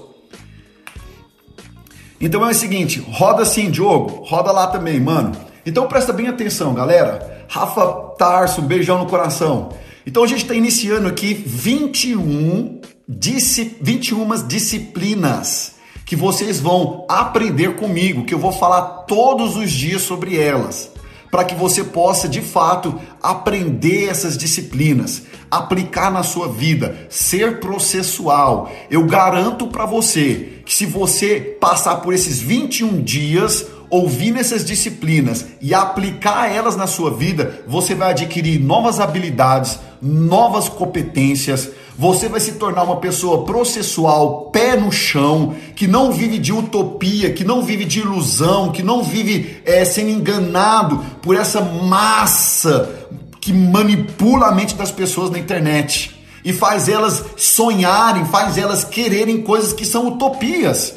Então 2.18 2.46
é 2.46 2.50
o 2.50 2.54
seguinte, 2.54 3.04
roda 3.10 3.44
sim, 3.44 3.70
Diogo, 3.70 4.24
roda 4.24 4.50
lá 4.50 4.68
também, 4.68 4.98
mano. 4.98 5.32
Então 5.66 5.86
presta 5.86 6.14
bem 6.14 6.28
atenção, 6.28 6.72
galera. 6.72 7.44
Rafa 7.46 7.86
Tarso, 8.16 8.62
um 8.62 8.64
beijão 8.64 8.98
no 8.98 9.06
coração. 9.06 9.70
Então 10.06 10.24
a 10.24 10.26
gente 10.26 10.42
está 10.42 10.54
iniciando 10.54 11.08
aqui 11.08 11.34
21, 11.34 12.80
21 13.06 14.46
disciplinas 14.46 15.74
que 16.06 16.16
vocês 16.16 16.58
vão 16.58 17.04
aprender 17.06 17.76
comigo, 17.76 18.24
que 18.24 18.32
eu 18.32 18.38
vou 18.38 18.52
falar 18.52 19.04
todos 19.06 19.56
os 19.56 19.70
dias 19.70 20.00
sobre 20.00 20.38
elas 20.38 20.91
para 21.32 21.44
que 21.44 21.54
você 21.54 21.82
possa 21.82 22.28
de 22.28 22.42
fato 22.42 23.00
aprender 23.22 24.10
essas 24.10 24.36
disciplinas, 24.36 25.22
aplicar 25.50 26.12
na 26.12 26.22
sua 26.22 26.46
vida, 26.46 27.06
ser 27.08 27.58
processual. 27.58 28.70
Eu 28.90 29.06
garanto 29.06 29.66
para 29.68 29.86
você 29.86 30.58
que 30.66 30.74
se 30.74 30.84
você 30.84 31.56
passar 31.58 31.96
por 31.96 32.12
esses 32.12 32.38
21 32.38 33.02
dias 33.02 33.64
ouvindo 33.88 34.38
essas 34.38 34.62
disciplinas 34.62 35.46
e 35.58 35.72
aplicar 35.72 36.52
elas 36.52 36.76
na 36.76 36.86
sua 36.86 37.10
vida, 37.10 37.64
você 37.66 37.94
vai 37.94 38.10
adquirir 38.10 38.60
novas 38.60 39.00
habilidades, 39.00 39.78
novas 40.02 40.68
competências, 40.68 41.70
Você 41.98 42.28
vai 42.28 42.40
se 42.40 42.52
tornar 42.52 42.84
uma 42.84 42.96
pessoa 42.96 43.44
processual, 43.44 44.50
pé 44.52 44.76
no 44.76 44.90
chão, 44.90 45.54
que 45.76 45.86
não 45.86 46.10
vive 46.10 46.38
de 46.38 46.52
utopia, 46.52 47.32
que 47.32 47.44
não 47.44 47.62
vive 47.62 47.84
de 47.84 48.00
ilusão, 48.00 48.72
que 48.72 48.82
não 48.82 49.02
vive 49.02 49.60
é, 49.64 49.84
sendo 49.84 50.10
enganado 50.10 51.04
por 51.20 51.36
essa 51.36 51.60
massa 51.60 53.08
que 53.40 53.52
manipula 53.52 54.46
a 54.46 54.52
mente 54.52 54.74
das 54.74 54.90
pessoas 54.90 55.30
na 55.30 55.38
internet 55.38 56.16
e 56.44 56.52
faz 56.52 56.88
elas 56.88 57.24
sonharem, 57.36 58.24
faz 58.24 58.56
elas 58.56 58.84
quererem 58.84 59.42
coisas 59.42 59.72
que 59.72 59.84
são 59.84 60.08
utopias. 60.08 60.94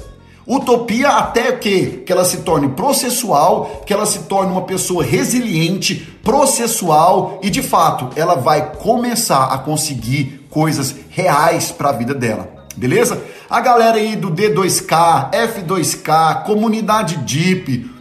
Utopia 0.48 1.10
até 1.10 1.52
que 1.54 2.04
que 2.06 2.12
ela 2.12 2.24
se 2.24 2.38
torne 2.38 2.70
processual, 2.70 3.84
que 3.86 3.92
ela 3.92 4.06
se 4.06 4.20
torne 4.20 4.52
uma 4.52 4.62
pessoa 4.62 5.04
resiliente, 5.04 5.96
processual 6.24 7.40
e 7.42 7.50
de 7.50 7.64
fato 7.64 8.10
ela 8.16 8.36
vai 8.36 8.74
começar 8.76 9.46
a 9.46 9.58
conseguir 9.58 10.45
coisas 10.56 10.96
reais 11.10 11.70
para 11.70 11.90
a 11.90 11.92
vida 11.92 12.14
dela. 12.14 12.48
Beleza? 12.78 13.22
A 13.50 13.60
galera 13.60 13.98
aí 13.98 14.16
do 14.16 14.32
D2K, 14.32 15.32
F2K, 15.34 16.46
comunidade 16.46 17.18
Deep, 17.18 17.92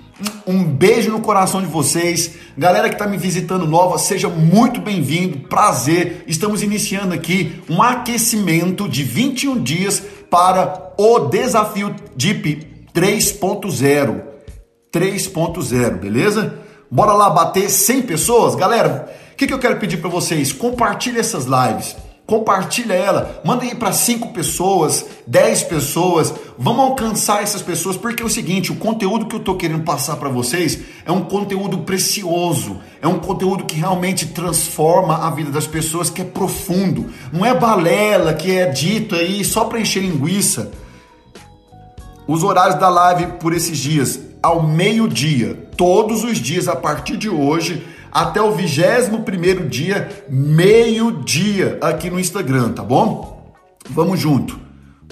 um 0.47 0.63
beijo 0.63 1.11
no 1.11 1.21
coração 1.21 1.61
de 1.61 1.67
vocês. 1.67 2.37
Galera 2.57 2.89
que 2.89 2.95
está 2.95 3.09
me 3.09 3.17
visitando 3.17 3.67
nova, 3.67 3.99
seja 3.99 4.29
muito 4.29 4.81
bem-vindo. 4.81 5.49
Prazer. 5.49 6.23
Estamos 6.29 6.63
iniciando 6.63 7.13
aqui 7.13 7.61
um 7.69 7.83
aquecimento 7.83 8.89
de 8.89 9.03
21 9.03 9.61
dias 9.61 10.01
para 10.31 10.93
o 10.97 11.19
desafio 11.19 11.93
DIP 12.15 12.87
3.0. 12.95 14.23
3.0, 14.93 15.99
beleza? 15.99 16.55
Bora 16.89 17.15
lá 17.15 17.31
bater 17.31 17.69
100 17.69 18.03
pessoas? 18.03 18.55
Galera, 18.55 19.13
o 19.33 19.37
que, 19.37 19.49
que 19.49 19.53
eu 19.53 19.59
quero 19.59 19.81
pedir 19.81 19.97
para 19.97 20.09
vocês? 20.09 20.53
Compartilhe 20.53 21.19
essas 21.19 21.47
lives 21.47 21.97
Compartilha 22.27 22.95
ela, 22.95 23.43
manda 23.45 23.65
aí 23.65 23.75
para 23.75 23.93
5 23.93 24.29
pessoas, 24.29 25.05
10 25.27 25.65
pessoas. 25.65 26.33
Vamos 26.57 26.83
alcançar 26.83 27.43
essas 27.43 27.61
pessoas, 27.61 27.99
porque 27.99 28.23
é 28.23 28.27
o 28.27 28.31
seguinte, 28.31 28.73
o 28.73 28.77
conteúdo 28.77 29.27
que 29.27 29.35
eu 29.35 29.41
estou 29.41 29.57
querendo 29.57 29.85
passar 29.85 30.17
para 30.17 30.31
vocês 30.31 30.79
é 31.05 31.13
um 31.13 31.21
conteúdo 31.21 31.79
precioso, 31.79 32.81
é 33.03 33.07
um 33.07 33.19
conteúdo 33.19 33.65
que 33.65 33.77
realmente 33.77 34.29
transforma 34.29 35.27
a 35.27 35.31
vida 35.31 35.51
das 35.51 35.67
pessoas, 35.67 36.09
que 36.09 36.23
é 36.23 36.25
profundo. 36.25 37.13
Não 37.31 37.45
é 37.45 37.53
balela 37.53 38.33
que 38.33 38.57
é 38.57 38.71
dito 38.71 39.15
aí 39.15 39.45
só 39.45 39.67
para 39.67 39.81
encher 39.81 40.01
linguiça. 40.01 40.73
Os 42.27 42.43
horários 42.43 42.81
da 42.81 42.89
live 42.89 43.33
por 43.39 43.53
esses 43.53 43.77
dias, 43.77 44.19
ao 44.43 44.63
meio-dia, 44.63 45.69
todos 45.77 46.25
os 46.25 46.39
dias 46.39 46.69
a 46.69 46.77
partir 46.77 47.19
de 47.19 47.29
hoje, 47.29 47.87
até 48.15 48.41
o 48.41 48.53
21 48.53 49.69
dia, 49.69 50.09
meio-dia, 50.29 51.79
aqui 51.83 52.09
no 52.09 52.21
Instagram, 52.21 52.71
tá 52.71 52.85
bom? 52.85 53.53
Vamos 53.91 54.21
junto. 54.21 54.57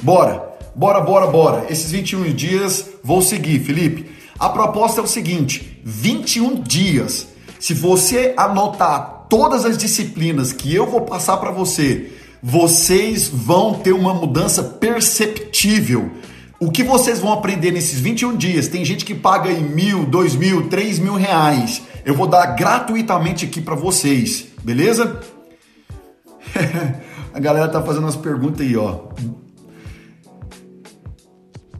Bora, 0.00 0.40
bora, 0.72 1.00
bora, 1.00 1.26
bora. 1.26 1.66
Esses 1.68 1.90
21 1.90 2.32
dias 2.32 2.86
vou 3.02 3.20
seguir, 3.20 3.58
Felipe. 3.58 4.08
A 4.38 4.48
proposta 4.48 5.00
é 5.00 5.04
o 5.04 5.08
seguinte: 5.08 5.80
21 5.84 6.62
dias. 6.62 7.26
Se 7.58 7.74
você 7.74 8.34
anotar 8.36 9.26
todas 9.28 9.64
as 9.64 9.76
disciplinas 9.76 10.52
que 10.52 10.72
eu 10.72 10.86
vou 10.86 11.00
passar 11.00 11.38
para 11.38 11.50
você, 11.50 12.12
vocês 12.40 13.26
vão 13.26 13.74
ter 13.74 13.92
uma 13.92 14.14
mudança 14.14 14.62
perceptível. 14.62 16.08
O 16.60 16.70
que 16.70 16.84
vocês 16.84 17.18
vão 17.18 17.32
aprender 17.32 17.72
nesses 17.72 17.98
21 17.98 18.36
dias? 18.36 18.68
Tem 18.68 18.84
gente 18.84 19.04
que 19.04 19.14
paga 19.14 19.50
em 19.50 19.64
mil, 19.64 20.04
dois 20.04 20.36
mil, 20.36 20.68
três 20.68 21.00
mil 21.00 21.14
reais 21.14 21.82
eu 22.04 22.14
vou 22.14 22.26
dar 22.26 22.46
gratuitamente 22.46 23.44
aqui 23.44 23.60
para 23.60 23.74
vocês, 23.74 24.48
beleza? 24.62 25.20
a 27.32 27.40
galera 27.40 27.68
tá 27.68 27.82
fazendo 27.82 28.04
umas 28.04 28.16
perguntas 28.16 28.66
aí, 28.66 28.76
ó. 28.76 29.08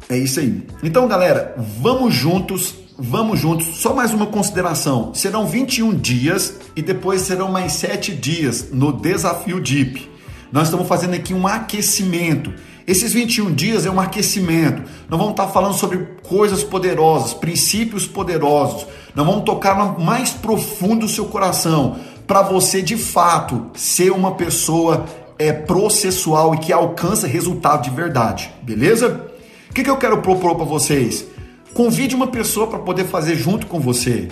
É 0.09 0.19
isso 0.19 0.41
aí. 0.41 0.67
Então, 0.83 1.09
galera, 1.09 1.55
vamos 1.81 2.15
juntos, 2.15 2.75
vamos 2.99 3.41
juntos. 3.41 3.67
Só 3.79 3.95
mais 3.95 4.13
uma 4.13 4.27
consideração. 4.27 5.15
Serão 5.15 5.47
21 5.47 5.95
dias 5.95 6.55
e 6.77 6.83
depois 6.83 7.23
serão 7.23 7.51
mais 7.51 7.73
7 7.73 8.15
dias 8.15 8.69
no 8.71 8.93
desafio 8.93 9.61
Deep. 9.61 10.11
Nós 10.53 10.65
estamos 10.65 10.87
fazendo 10.87 11.15
aqui 11.15 11.33
um 11.33 11.47
aquecimento. 11.47 12.53
Esses 12.87 13.13
21 13.13 13.55
dias 13.55 13.87
é 13.87 13.91
um 13.91 14.01
aquecimento. 14.01 14.83
Nós 15.09 15.19
vamos 15.19 15.31
estar 15.31 15.49
falando 15.49 15.75
sobre 15.75 15.99
coisas 16.23 16.65
poderosas, 16.65 17.33
princípios 17.33 18.07
poderosos. 18.07 18.87
Nós 19.15 19.27
vamos 19.27 19.45
tocar 19.45 19.77
no 19.77 20.05
mais 20.05 20.31
profundo 20.31 21.07
do 21.07 21.09
seu 21.09 21.27
coração 21.27 21.97
para 22.27 22.43
você 22.43 22.83
de 22.83 22.97
fato 22.97 23.67
ser 23.75 24.11
uma 24.11 24.33
pessoa 24.33 25.05
é 25.39 25.53
processual 25.53 26.55
e 26.55 26.59
que 26.59 26.73
alcança 26.73 27.27
resultado 27.27 27.83
de 27.83 27.91
verdade, 27.91 28.53
beleza? 28.63 29.27
O 29.69 29.75
que, 29.75 29.83
que 29.83 29.91
eu 29.91 29.97
quero 29.97 30.23
propor 30.23 30.55
para 30.55 30.65
vocês? 30.65 31.27
Convide 31.75 32.15
uma 32.15 32.27
pessoa 32.27 32.67
para 32.67 32.79
poder 32.79 33.05
fazer 33.07 33.35
junto 33.35 33.67
com 33.67 33.81
você. 33.81 34.29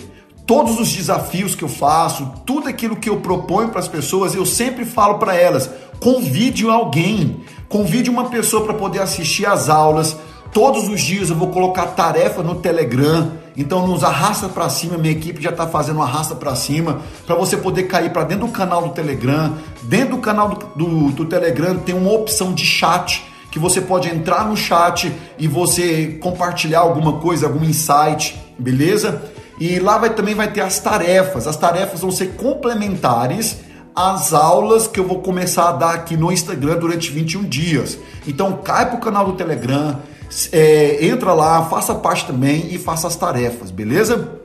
Todos 0.46 0.78
os 0.78 0.92
desafios 0.92 1.54
que 1.54 1.62
eu 1.62 1.68
faço, 1.68 2.32
tudo 2.44 2.68
aquilo 2.68 2.96
que 2.96 3.08
eu 3.08 3.20
proponho 3.20 3.70
para 3.70 3.80
as 3.80 3.88
pessoas, 3.88 4.34
eu 4.34 4.44
sempre 4.44 4.84
falo 4.84 5.18
para 5.18 5.34
elas: 5.34 5.70
convide 6.00 6.68
alguém, 6.68 7.40
convide 7.70 8.10
uma 8.10 8.28
pessoa 8.28 8.64
para 8.64 8.74
poder 8.74 9.00
assistir 9.00 9.46
às 9.46 9.70
aulas. 9.70 10.16
Todos 10.52 10.88
os 10.88 11.00
dias 11.00 11.30
eu 11.30 11.36
vou 11.36 11.48
colocar 11.48 11.86
tarefa 11.86 12.42
no 12.42 12.56
Telegram, 12.56 13.30
então 13.56 13.86
nos 13.86 14.02
arrasta 14.02 14.48
para 14.48 14.68
cima, 14.68 14.98
minha 14.98 15.12
equipe 15.12 15.40
já 15.40 15.50
está 15.50 15.68
fazendo 15.68 16.02
arrasta 16.02 16.34
para 16.34 16.56
cima, 16.56 17.00
para 17.24 17.36
você 17.36 17.56
poder 17.56 17.84
cair 17.84 18.12
para 18.12 18.24
dentro 18.24 18.48
do 18.48 18.52
canal 18.52 18.82
do 18.82 18.88
Telegram. 18.88 19.54
Dentro 19.84 20.16
do 20.16 20.18
canal 20.18 20.48
do, 20.48 20.66
do, 20.84 21.12
do 21.12 21.24
Telegram 21.26 21.78
tem 21.78 21.94
uma 21.94 22.10
opção 22.10 22.52
de 22.52 22.66
chat, 22.66 23.24
que 23.52 23.58
você 23.60 23.80
pode 23.80 24.08
entrar 24.08 24.48
no 24.48 24.56
chat 24.56 25.12
e 25.38 25.46
você 25.46 26.18
compartilhar 26.20 26.80
alguma 26.80 27.18
coisa, 27.18 27.46
algum 27.46 27.64
insight, 27.64 28.36
beleza? 28.58 29.22
E 29.60 29.78
lá 29.78 29.96
vai, 29.96 30.10
também 30.10 30.34
vai 30.34 30.50
ter 30.50 30.62
as 30.62 30.80
tarefas. 30.80 31.46
As 31.46 31.56
tarefas 31.56 32.00
vão 32.00 32.10
ser 32.10 32.34
complementares 32.34 33.58
as 34.00 34.32
aulas 34.32 34.86
que 34.86 34.98
eu 34.98 35.06
vou 35.06 35.20
começar 35.20 35.68
a 35.68 35.72
dar 35.72 35.94
aqui 35.94 36.16
no 36.16 36.32
Instagram 36.32 36.78
durante 36.78 37.10
21 37.10 37.44
dias. 37.44 37.98
Então 38.26 38.58
cai 38.64 38.88
para 38.88 38.96
o 38.96 39.00
canal 39.00 39.26
do 39.26 39.32
Telegram, 39.34 40.00
é, 40.52 41.04
entra 41.06 41.34
lá, 41.34 41.66
faça 41.66 41.94
parte 41.94 42.26
também 42.26 42.68
e 42.70 42.78
faça 42.78 43.06
as 43.06 43.16
tarefas, 43.16 43.70
beleza? 43.70 44.40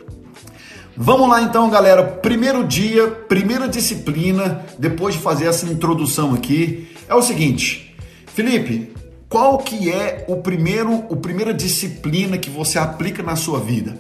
Vamos 0.98 1.30
lá 1.30 1.42
então, 1.42 1.70
galera. 1.70 2.04
Primeiro 2.04 2.66
dia, 2.66 3.08
primeira 3.08 3.68
disciplina, 3.68 4.66
depois 4.78 5.16
de 5.16 5.22
fazer 5.22 5.46
essa 5.46 5.66
introdução 5.66 6.34
aqui, 6.34 6.90
é 7.08 7.16
o 7.16 7.22
seguinte, 7.22 7.96
Felipe, 8.28 8.94
qual 9.30 9.58
que 9.58 9.92
é 9.92 10.26
o 10.28 10.38
primeiro, 10.38 11.06
o 11.10 11.16
primeira 11.16 11.54
disciplina 11.54 12.38
que 12.38 12.50
você 12.50 12.78
aplica 12.78 13.24
na 13.24 13.36
sua 13.36 13.60
vida? 13.60 13.98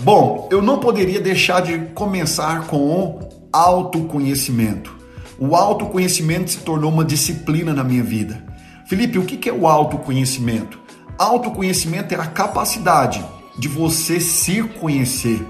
Bom, 0.00 0.48
eu 0.50 0.60
não 0.60 0.78
poderia 0.78 1.20
deixar 1.20 1.62
de 1.62 1.78
começar 1.94 2.66
com 2.66 3.35
autoconhecimento. 3.56 4.94
O 5.38 5.56
autoconhecimento 5.56 6.50
se 6.50 6.58
tornou 6.58 6.90
uma 6.90 7.04
disciplina 7.04 7.72
na 7.72 7.82
minha 7.82 8.02
vida. 8.02 8.44
Felipe, 8.86 9.18
o 9.18 9.24
que 9.24 9.48
é 9.48 9.52
o 9.52 9.66
autoconhecimento? 9.66 10.78
Autoconhecimento 11.18 12.14
é 12.14 12.18
a 12.18 12.26
capacidade 12.26 13.24
de 13.58 13.68
você 13.68 14.20
se 14.20 14.62
conhecer. 14.62 15.44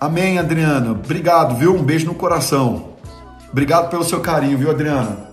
Amém, 0.00 0.38
Adriana. 0.38 0.92
Obrigado, 0.92 1.54
viu? 1.56 1.74
Um 1.74 1.82
beijo 1.82 2.06
no 2.06 2.14
coração. 2.14 2.96
Obrigado 3.50 3.90
pelo 3.90 4.04
seu 4.04 4.20
carinho, 4.20 4.58
viu, 4.58 4.70
Adriana? 4.70 5.26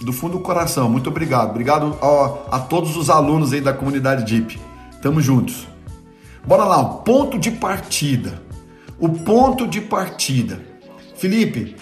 Do 0.00 0.12
fundo 0.12 0.38
do 0.38 0.40
coração, 0.40 0.88
muito 0.88 1.08
obrigado. 1.08 1.50
Obrigado 1.50 1.96
a, 2.02 2.56
a 2.56 2.58
todos 2.60 2.96
os 2.96 3.08
alunos 3.08 3.52
aí 3.52 3.60
da 3.60 3.72
comunidade 3.72 4.24
DIP. 4.24 4.58
Tamo 5.00 5.20
juntos. 5.20 5.66
Bora 6.46 6.64
lá, 6.64 6.82
ponto 6.84 7.38
de 7.38 7.50
partida. 7.50 8.45
O 8.98 9.10
ponto 9.10 9.66
de 9.66 9.80
partida. 9.80 10.60
Felipe, 11.16 11.76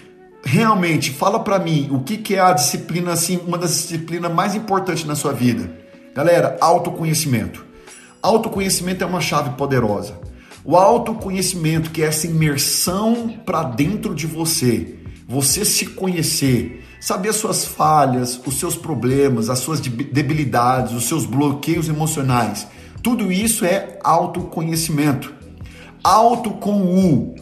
realmente 0.44 1.12
fala 1.12 1.38
para 1.38 1.58
mim 1.58 1.88
o 1.92 2.00
que, 2.00 2.16
que 2.16 2.34
é 2.34 2.40
a 2.40 2.52
disciplina 2.52 3.12
assim, 3.12 3.38
uma 3.46 3.56
das 3.56 3.70
disciplinas 3.70 4.32
mais 4.32 4.54
importantes 4.54 5.04
na 5.04 5.14
sua 5.14 5.32
vida. 5.32 5.70
Galera, 6.14 6.56
autoconhecimento. 6.60 7.64
Autoconhecimento 8.20 9.04
é 9.04 9.06
uma 9.06 9.20
chave 9.20 9.50
poderosa. 9.50 10.18
O 10.64 10.76
autoconhecimento, 10.76 11.90
que 11.90 12.02
é 12.02 12.06
essa 12.06 12.26
imersão 12.26 13.34
para 13.44 13.62
dentro 13.62 14.14
de 14.14 14.26
você, 14.26 14.96
você 15.28 15.64
se 15.64 15.86
conhecer, 15.86 16.84
saber 17.00 17.28
as 17.28 17.36
suas 17.36 17.64
falhas, 17.64 18.40
os 18.46 18.58
seus 18.58 18.76
problemas, 18.76 19.50
as 19.50 19.58
suas 19.58 19.78
debilidades, 19.78 20.94
os 20.94 21.04
seus 21.04 21.26
bloqueios 21.26 21.88
emocionais. 21.88 22.66
Tudo 23.02 23.30
isso 23.30 23.64
é 23.64 23.98
autoconhecimento. 24.02 25.34
Auto 26.04 26.50
com 26.50 26.82
U. 26.82 27.34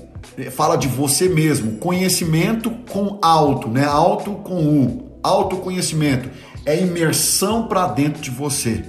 Fala 0.52 0.76
de 0.76 0.86
você 0.86 1.28
mesmo. 1.28 1.78
Conhecimento 1.78 2.70
com 2.92 3.18
alto, 3.20 3.66
né? 3.68 3.84
Auto 3.84 4.34
com 4.34 4.54
U. 4.54 5.18
Autoconhecimento. 5.20 6.30
É 6.64 6.80
imersão 6.80 7.66
para 7.66 7.88
dentro 7.88 8.22
de 8.22 8.30
você. 8.30 8.84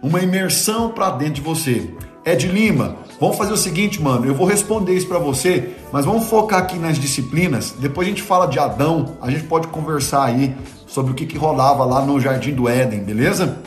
Uma 0.00 0.22
imersão 0.22 0.90
para 0.90 1.10
dentro 1.10 1.34
de 1.34 1.40
você. 1.40 1.90
Ed 2.24 2.46
Lima, 2.46 2.98
vamos 3.20 3.36
fazer 3.36 3.52
o 3.52 3.56
seguinte, 3.56 4.00
mano, 4.00 4.26
eu 4.26 4.34
vou 4.34 4.46
responder 4.46 4.94
isso 4.94 5.08
para 5.08 5.18
você, 5.18 5.76
mas 5.92 6.04
vamos 6.04 6.26
focar 6.28 6.60
aqui 6.60 6.76
nas 6.76 6.96
disciplinas. 6.96 7.74
Depois 7.78 8.06
a 8.06 8.10
gente 8.10 8.22
fala 8.22 8.46
de 8.46 8.58
Adão, 8.60 9.16
a 9.20 9.28
gente 9.28 9.44
pode 9.44 9.66
conversar 9.68 10.24
aí 10.24 10.54
sobre 10.86 11.10
o 11.12 11.14
que, 11.14 11.26
que 11.26 11.36
rolava 11.36 11.84
lá 11.84 12.00
no 12.04 12.20
Jardim 12.20 12.52
do 12.52 12.68
Éden, 12.68 13.00
beleza? 13.00 13.58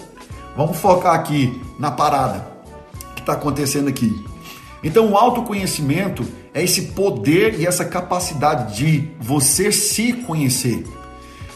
Vamos 0.55 0.77
focar 0.77 1.15
aqui 1.15 1.61
na 1.77 1.91
parada 1.91 2.47
que 3.15 3.21
está 3.21 3.33
acontecendo 3.33 3.89
aqui. 3.89 4.28
Então, 4.83 5.11
o 5.11 5.17
autoconhecimento 5.17 6.25
é 6.53 6.63
esse 6.63 6.83
poder 6.93 7.59
e 7.59 7.65
essa 7.65 7.85
capacidade 7.85 8.77
de 8.77 9.09
você 9.19 9.71
se 9.71 10.13
conhecer. 10.13 10.85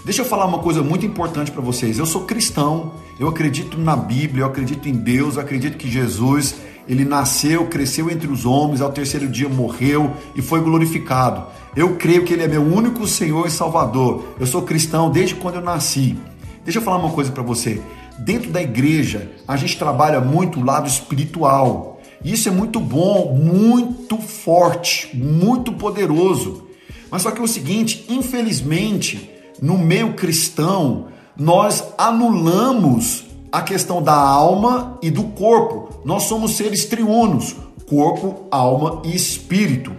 Deixa 0.03 0.21
eu 0.21 0.25
falar 0.25 0.45
uma 0.45 0.59
coisa 0.59 0.83
muito 0.83 1.05
importante 1.05 1.49
para 1.49 1.61
vocês. 1.61 1.97
Eu 1.97 2.05
sou 2.05 2.25
cristão, 2.25 2.93
eu 3.17 3.27
acredito 3.29 3.77
na 3.77 3.95
Bíblia, 3.95 4.43
eu 4.43 4.47
acredito 4.47 4.89
em 4.89 4.93
Deus, 4.93 5.35
eu 5.35 5.41
acredito 5.41 5.77
que 5.77 5.89
Jesus, 5.89 6.55
ele 6.87 7.05
nasceu, 7.05 7.67
cresceu 7.67 8.09
entre 8.09 8.29
os 8.29 8.45
homens, 8.45 8.81
ao 8.81 8.91
terceiro 8.91 9.29
dia 9.29 9.47
morreu 9.47 10.11
e 10.35 10.41
foi 10.41 10.59
glorificado. 10.59 11.45
Eu 11.75 11.95
creio 11.95 12.25
que 12.25 12.33
ele 12.33 12.43
é 12.43 12.47
meu 12.47 12.61
único 12.61 13.07
Senhor 13.07 13.47
e 13.47 13.51
Salvador. 13.51 14.25
Eu 14.37 14.45
sou 14.45 14.63
cristão 14.63 15.09
desde 15.09 15.35
quando 15.35 15.55
eu 15.55 15.61
nasci. 15.61 16.17
Deixa 16.65 16.79
eu 16.79 16.83
falar 16.83 16.97
uma 16.97 17.11
coisa 17.11 17.31
para 17.31 17.41
você. 17.41 17.81
Dentro 18.19 18.51
da 18.51 18.61
igreja, 18.61 19.31
a 19.47 19.55
gente 19.55 19.77
trabalha 19.77 20.19
muito 20.19 20.59
o 20.59 20.65
lado 20.65 20.87
espiritual. 20.87 21.92
Isso 22.23 22.47
é 22.47 22.51
muito 22.51 22.79
bom, 22.79 23.35
muito 23.35 24.17
forte, 24.17 25.15
muito 25.15 25.73
poderoso. 25.73 26.67
Mas 27.11 27.21
só 27.23 27.31
que 27.31 27.39
é 27.39 27.43
o 27.43 27.47
seguinte, 27.47 28.05
infelizmente, 28.09 29.29
no 29.61 29.77
meio 29.77 30.13
cristão, 30.13 31.07
nós 31.37 31.83
anulamos 31.97 33.25
a 33.51 33.61
questão 33.61 34.01
da 34.01 34.15
alma 34.15 34.97
e 35.01 35.11
do 35.11 35.23
corpo. 35.23 36.01
Nós 36.05 36.23
somos 36.23 36.55
seres 36.55 36.85
triunos: 36.85 37.55
corpo, 37.87 38.47
alma 38.49 39.01
e 39.05 39.15
espírito. 39.15 39.91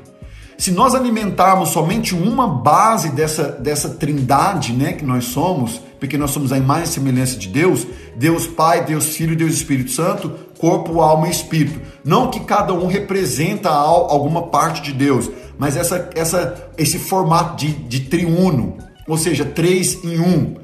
Se 0.56 0.70
nós 0.70 0.94
alimentarmos 0.94 1.70
somente 1.70 2.14
uma 2.14 2.46
base 2.46 3.10
dessa, 3.10 3.50
dessa 3.50 3.90
trindade 3.90 4.72
né, 4.72 4.92
que 4.92 5.04
nós 5.04 5.26
somos, 5.26 5.80
porque 5.98 6.16
nós 6.16 6.30
somos 6.30 6.52
a 6.52 6.58
imagem 6.58 6.84
e 6.84 6.88
semelhança 6.88 7.36
de 7.36 7.48
Deus, 7.48 7.86
Deus 8.16 8.46
Pai, 8.46 8.84
Deus 8.84 9.16
Filho 9.16 9.32
e 9.32 9.36
Deus 9.36 9.52
Espírito 9.52 9.90
Santo, 9.90 10.32
corpo, 10.64 11.00
alma 11.00 11.28
e 11.28 11.30
espírito. 11.30 11.80
Não 12.04 12.30
que 12.30 12.40
cada 12.40 12.72
um 12.72 12.86
representa 12.86 13.68
alguma 13.68 14.44
parte 14.48 14.80
de 14.80 14.92
Deus, 14.92 15.30
mas 15.58 15.76
essa, 15.76 16.10
essa, 16.14 16.70
esse 16.78 16.98
formato 16.98 17.56
de, 17.56 17.72
de 17.72 18.00
triuno 18.00 18.78
ou 19.06 19.18
seja, 19.18 19.44
três 19.44 20.02
em 20.02 20.18
um. 20.18 20.54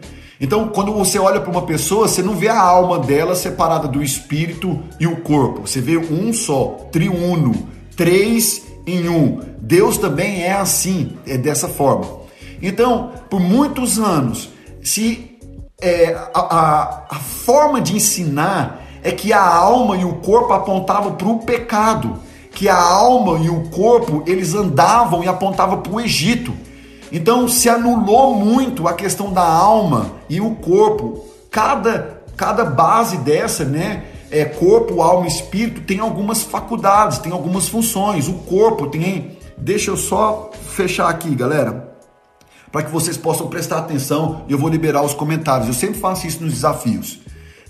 Então, 0.40 0.68
quando 0.68 0.92
você 0.94 1.18
olha 1.18 1.40
para 1.40 1.50
uma 1.50 1.66
pessoa, 1.66 2.08
você 2.08 2.22
não 2.22 2.34
vê 2.34 2.48
a 2.48 2.58
alma 2.58 2.98
dela 2.98 3.34
separada 3.34 3.86
do 3.86 4.02
espírito 4.02 4.82
e 4.98 5.06
o 5.06 5.20
corpo. 5.20 5.66
Você 5.66 5.80
vê 5.80 5.98
um 5.98 6.32
só, 6.32 6.88
triuno, 6.90 7.68
três 7.94 8.66
em 8.86 9.08
um. 9.08 9.40
Deus 9.60 9.98
também 9.98 10.42
é 10.42 10.52
assim, 10.52 11.18
é 11.26 11.36
dessa 11.36 11.68
forma. 11.68 12.06
Então, 12.62 13.12
por 13.28 13.38
muitos 13.38 13.98
anos, 13.98 14.48
se 14.82 15.38
é, 15.80 16.14
a, 16.34 16.40
a, 16.40 17.06
a 17.10 17.16
forma 17.16 17.80
de 17.80 17.96
ensinar 17.96 18.79
é 19.02 19.10
que 19.10 19.32
a 19.32 19.42
alma 19.42 19.96
e 19.96 20.04
o 20.04 20.14
corpo 20.16 20.52
apontavam 20.52 21.12
para 21.12 21.28
o 21.28 21.38
pecado, 21.38 22.18
que 22.52 22.68
a 22.68 22.80
alma 22.80 23.38
e 23.38 23.48
o 23.48 23.68
corpo 23.70 24.22
eles 24.26 24.54
andavam 24.54 25.24
e 25.24 25.28
apontavam 25.28 25.80
para 25.80 25.92
o 25.92 26.00
Egito. 26.00 26.52
Então 27.12 27.48
se 27.48 27.68
anulou 27.68 28.34
muito 28.34 28.86
a 28.86 28.92
questão 28.92 29.32
da 29.32 29.42
alma 29.42 30.12
e 30.28 30.40
o 30.40 30.54
corpo. 30.56 31.24
Cada, 31.50 32.22
cada 32.36 32.64
base 32.64 33.16
dessa, 33.18 33.64
né? 33.64 34.04
É, 34.30 34.44
corpo, 34.44 35.02
alma 35.02 35.26
e 35.26 35.28
espírito 35.28 35.80
tem 35.80 35.98
algumas 35.98 36.42
faculdades, 36.42 37.18
tem 37.18 37.32
algumas 37.32 37.68
funções. 37.68 38.28
O 38.28 38.34
corpo 38.34 38.86
tem. 38.86 39.38
Deixa 39.58 39.90
eu 39.90 39.96
só 39.96 40.50
fechar 40.68 41.08
aqui, 41.08 41.34
galera, 41.34 41.92
para 42.70 42.82
que 42.82 42.90
vocês 42.90 43.16
possam 43.16 43.48
prestar 43.48 43.78
atenção 43.78 44.42
eu 44.48 44.56
vou 44.56 44.70
liberar 44.70 45.02
os 45.02 45.12
comentários. 45.12 45.68
Eu 45.68 45.74
sempre 45.74 46.00
faço 46.00 46.26
isso 46.26 46.42
nos 46.42 46.52
desafios, 46.52 47.18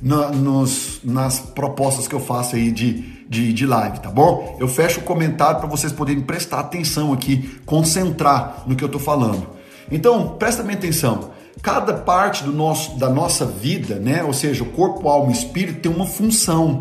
na, 0.02 0.30
nos, 0.30 1.00
nas 1.04 1.40
propostas 1.40 2.08
que 2.08 2.14
eu 2.14 2.20
faço 2.20 2.56
aí 2.56 2.70
de 2.70 3.20
de, 3.30 3.52
de 3.52 3.64
live, 3.64 4.00
tá 4.00 4.10
bom? 4.10 4.56
Eu 4.58 4.66
fecho 4.66 4.98
o 4.98 5.04
comentário 5.04 5.60
para 5.60 5.68
vocês 5.68 5.92
poderem 5.92 6.20
prestar 6.20 6.58
atenção 6.58 7.12
aqui, 7.12 7.60
concentrar 7.64 8.64
no 8.66 8.74
que 8.74 8.82
eu 8.82 8.86
estou 8.86 9.00
falando. 9.00 9.46
Então, 9.88 10.30
presta 10.36 10.64
bem 10.64 10.74
atenção. 10.74 11.30
Cada 11.62 11.94
parte 11.94 12.42
do 12.42 12.52
nosso, 12.52 12.98
da 12.98 13.08
nossa 13.08 13.46
vida, 13.46 14.00
né? 14.00 14.24
Ou 14.24 14.32
seja, 14.32 14.64
o 14.64 14.66
corpo, 14.66 15.08
alma 15.08 15.30
e 15.30 15.34
espírito 15.34 15.80
tem 15.80 15.92
uma 15.92 16.06
função. 16.06 16.80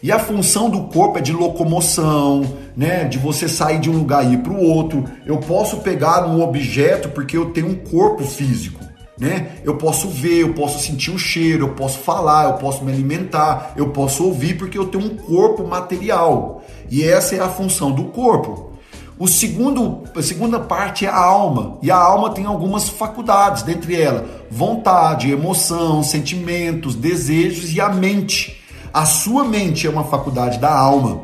E 0.00 0.12
a 0.12 0.18
função 0.18 0.70
do 0.70 0.84
corpo 0.84 1.18
é 1.18 1.20
de 1.20 1.32
locomoção, 1.32 2.42
né? 2.76 3.04
De 3.04 3.18
você 3.18 3.48
sair 3.48 3.80
de 3.80 3.90
um 3.90 3.98
lugar 3.98 4.24
e 4.24 4.34
ir 4.34 4.38
para 4.38 4.52
o 4.52 4.62
outro. 4.62 5.04
Eu 5.26 5.38
posso 5.38 5.78
pegar 5.78 6.24
um 6.24 6.40
objeto 6.40 7.08
porque 7.08 7.36
eu 7.36 7.50
tenho 7.50 7.68
um 7.68 7.74
corpo 7.74 8.22
físico 8.22 8.79
né? 9.20 9.58
Eu 9.62 9.76
posso 9.76 10.08
ver, 10.08 10.40
eu 10.40 10.54
posso 10.54 10.82
sentir 10.82 11.10
o 11.10 11.18
cheiro, 11.18 11.66
eu 11.66 11.74
posso 11.74 11.98
falar, 11.98 12.46
eu 12.46 12.54
posso 12.54 12.82
me 12.82 12.90
alimentar, 12.90 13.74
eu 13.76 13.90
posso 13.90 14.24
ouvir 14.24 14.56
porque 14.56 14.78
eu 14.78 14.86
tenho 14.86 15.04
um 15.04 15.16
corpo 15.16 15.62
material. 15.66 16.64
E 16.90 17.04
essa 17.04 17.36
é 17.36 17.40
a 17.40 17.48
função 17.48 17.92
do 17.92 18.04
corpo. 18.04 18.70
O 19.18 19.28
segundo, 19.28 20.04
a 20.16 20.22
segunda 20.22 20.58
parte 20.58 21.04
é 21.04 21.08
a 21.10 21.14
alma, 21.14 21.76
e 21.82 21.90
a 21.90 21.96
alma 21.96 22.30
tem 22.30 22.46
algumas 22.46 22.88
faculdades, 22.88 23.62
dentre 23.62 24.00
elas 24.00 24.24
vontade, 24.50 25.30
emoção, 25.30 26.02
sentimentos, 26.02 26.94
desejos 26.94 27.72
e 27.72 27.80
a 27.80 27.90
mente. 27.90 28.60
A 28.92 29.04
sua 29.04 29.44
mente 29.44 29.86
é 29.86 29.90
uma 29.90 30.04
faculdade 30.04 30.58
da 30.58 30.74
alma. 30.74 31.22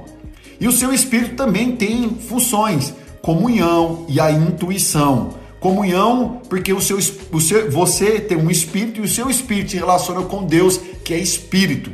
E 0.60 0.68
o 0.68 0.72
seu 0.72 0.92
espírito 0.92 1.34
também 1.34 1.74
tem 1.74 2.10
funções, 2.10 2.94
comunhão 3.20 4.04
e 4.08 4.20
a 4.20 4.30
intuição. 4.30 5.30
Comunhão, 5.66 6.42
porque 6.48 6.72
o 6.72 6.80
seu, 6.80 6.96
o 7.32 7.40
seu, 7.40 7.68
você 7.68 8.20
tem 8.20 8.38
um 8.38 8.48
espírito 8.48 9.00
e 9.00 9.02
o 9.02 9.08
seu 9.08 9.28
espírito 9.28 9.72
se 9.72 9.76
relaciona 9.76 10.22
com 10.22 10.44
Deus, 10.44 10.80
que 11.04 11.12
é 11.12 11.18
espírito. 11.18 11.90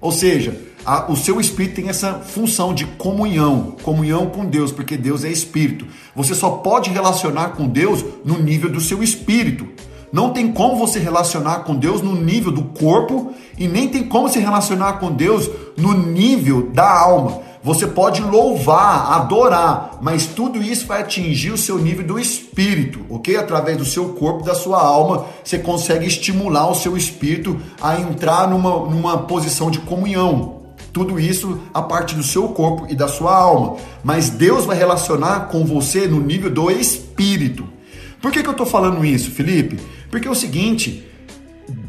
Ou 0.00 0.12
seja, 0.12 0.56
a, 0.84 1.10
o 1.10 1.16
seu 1.16 1.40
espírito 1.40 1.74
tem 1.74 1.88
essa 1.88 2.20
função 2.20 2.72
de 2.72 2.84
comunhão, 2.84 3.74
comunhão 3.82 4.26
com 4.26 4.44
Deus, 4.44 4.70
porque 4.70 4.96
Deus 4.96 5.24
é 5.24 5.28
espírito. 5.28 5.88
Você 6.14 6.36
só 6.36 6.50
pode 6.50 6.88
relacionar 6.88 7.48
com 7.56 7.66
Deus 7.66 8.04
no 8.24 8.38
nível 8.38 8.70
do 8.70 8.80
seu 8.80 9.02
espírito. 9.02 9.66
Não 10.12 10.30
tem 10.30 10.52
como 10.52 10.76
você 10.76 11.00
relacionar 11.00 11.64
com 11.64 11.74
Deus 11.74 12.00
no 12.00 12.14
nível 12.14 12.52
do 12.52 12.62
corpo 12.62 13.34
e 13.58 13.66
nem 13.66 13.88
tem 13.88 14.04
como 14.04 14.28
se 14.28 14.38
relacionar 14.38 15.00
com 15.00 15.10
Deus 15.10 15.50
no 15.76 15.94
nível 15.94 16.70
da 16.70 16.88
alma. 16.88 17.40
Você 17.66 17.84
pode 17.84 18.22
louvar, 18.22 19.10
adorar, 19.10 19.98
mas 20.00 20.24
tudo 20.24 20.62
isso 20.62 20.86
vai 20.86 21.00
atingir 21.00 21.50
o 21.50 21.58
seu 21.58 21.76
nível 21.76 22.06
do 22.06 22.16
espírito, 22.16 23.04
ok? 23.10 23.36
Através 23.36 23.76
do 23.76 23.84
seu 23.84 24.10
corpo, 24.10 24.44
da 24.44 24.54
sua 24.54 24.80
alma, 24.80 25.26
você 25.42 25.58
consegue 25.58 26.06
estimular 26.06 26.70
o 26.70 26.76
seu 26.76 26.96
espírito 26.96 27.60
a 27.82 27.98
entrar 27.98 28.48
numa, 28.48 28.88
numa 28.88 29.18
posição 29.18 29.68
de 29.68 29.80
comunhão. 29.80 30.62
Tudo 30.92 31.18
isso 31.18 31.60
a 31.74 31.82
parte 31.82 32.14
do 32.14 32.22
seu 32.22 32.50
corpo 32.50 32.86
e 32.88 32.94
da 32.94 33.08
sua 33.08 33.34
alma. 33.34 33.78
Mas 34.04 34.30
Deus 34.30 34.64
vai 34.64 34.76
relacionar 34.76 35.48
com 35.48 35.64
você 35.64 36.06
no 36.06 36.20
nível 36.20 36.52
do 36.52 36.70
espírito. 36.70 37.66
Por 38.22 38.30
que, 38.30 38.44
que 38.44 38.48
eu 38.48 38.52
estou 38.52 38.64
falando 38.66 39.04
isso, 39.04 39.32
Felipe? 39.32 39.80
Porque 40.08 40.28
é 40.28 40.30
o 40.30 40.36
seguinte: 40.36 41.04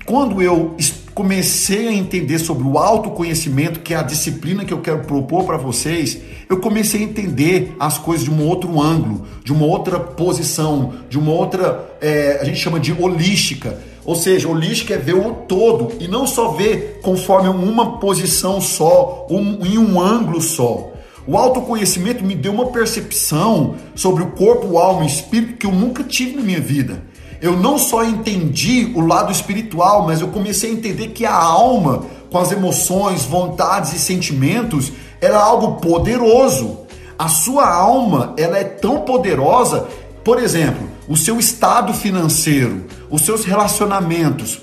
quando 0.08 0.42
eu 0.42 0.76
comecei 1.18 1.88
a 1.88 1.94
entender 1.94 2.38
sobre 2.38 2.64
o 2.64 2.78
autoconhecimento, 2.78 3.80
que 3.80 3.92
é 3.92 3.98
a 3.98 4.04
disciplina 4.04 4.64
que 4.64 4.72
eu 4.72 4.82
quero 4.82 5.00
propor 5.00 5.46
para 5.46 5.58
vocês, 5.58 6.20
eu 6.48 6.60
comecei 6.60 7.02
a 7.02 7.04
entender 7.06 7.76
as 7.80 7.98
coisas 7.98 8.24
de 8.24 8.30
um 8.30 8.48
outro 8.48 8.80
ângulo, 8.80 9.26
de 9.44 9.52
uma 9.52 9.66
outra 9.66 10.00
posição, 10.00 10.94
de 11.10 11.18
uma 11.18 11.32
outra, 11.32 11.90
é, 12.00 12.38
a 12.40 12.44
gente 12.46 12.60
chama 12.60 12.80
de 12.80 12.94
holística. 12.94 13.80
Ou 14.06 14.16
seja, 14.16 14.48
holística 14.48 14.94
é 14.94 14.98
ver 15.00 15.16
o 15.16 15.34
todo 15.34 15.92
e 16.00 16.08
não 16.08 16.28
só 16.28 16.50
ver 16.50 17.00
conforme 17.02 17.50
uma 17.50 17.98
posição 17.98 18.62
só, 18.62 19.26
um, 19.28 19.66
em 19.66 19.80
um 19.80 20.00
ângulo 20.00 20.40
só. 20.40 20.94
O 21.26 21.36
autoconhecimento 21.36 22.24
me 22.24 22.36
deu 22.36 22.54
uma 22.54 22.68
percepção 22.68 23.74
sobre 23.96 24.22
o 24.22 24.28
corpo, 24.34 24.78
alma 24.78 25.04
e 25.04 25.08
espírito 25.08 25.58
que 25.58 25.66
eu 25.66 25.72
nunca 25.72 26.04
tive 26.04 26.36
na 26.36 26.44
minha 26.44 26.62
vida 26.62 27.02
eu 27.42 27.56
não 27.56 27.78
só 27.78 28.04
entendi 28.04 28.92
o 28.96 29.02
lado 29.02 29.32
espiritual, 29.32 30.06
mas 30.06 30.22
eu 30.22 30.28
comecei 30.30 30.70
a 30.70 30.74
entender 30.74 31.10
que 31.10 31.26
a 31.26 31.34
alma, 31.34 32.06
com 32.32 32.38
as 32.38 32.52
emoções, 32.52 33.24
vontades 33.24 33.94
e 33.94 34.00
sentimentos, 34.00 34.92
era 35.22 35.40
algo 35.40 35.80
poderoso. 35.80 36.80
A 37.18 37.28
sua 37.28 37.68
alma, 37.68 38.34
ela 38.38 38.58
é 38.58 38.64
tão 38.64 39.02
poderosa, 39.02 39.88
por 40.24 40.40
exemplo, 40.40 40.88
o 41.08 41.16
seu 41.16 41.40
estado 41.40 41.94
financeiro, 41.94 42.86
os 43.10 43.22
seus 43.22 43.46
relacionamentos, 43.46 44.62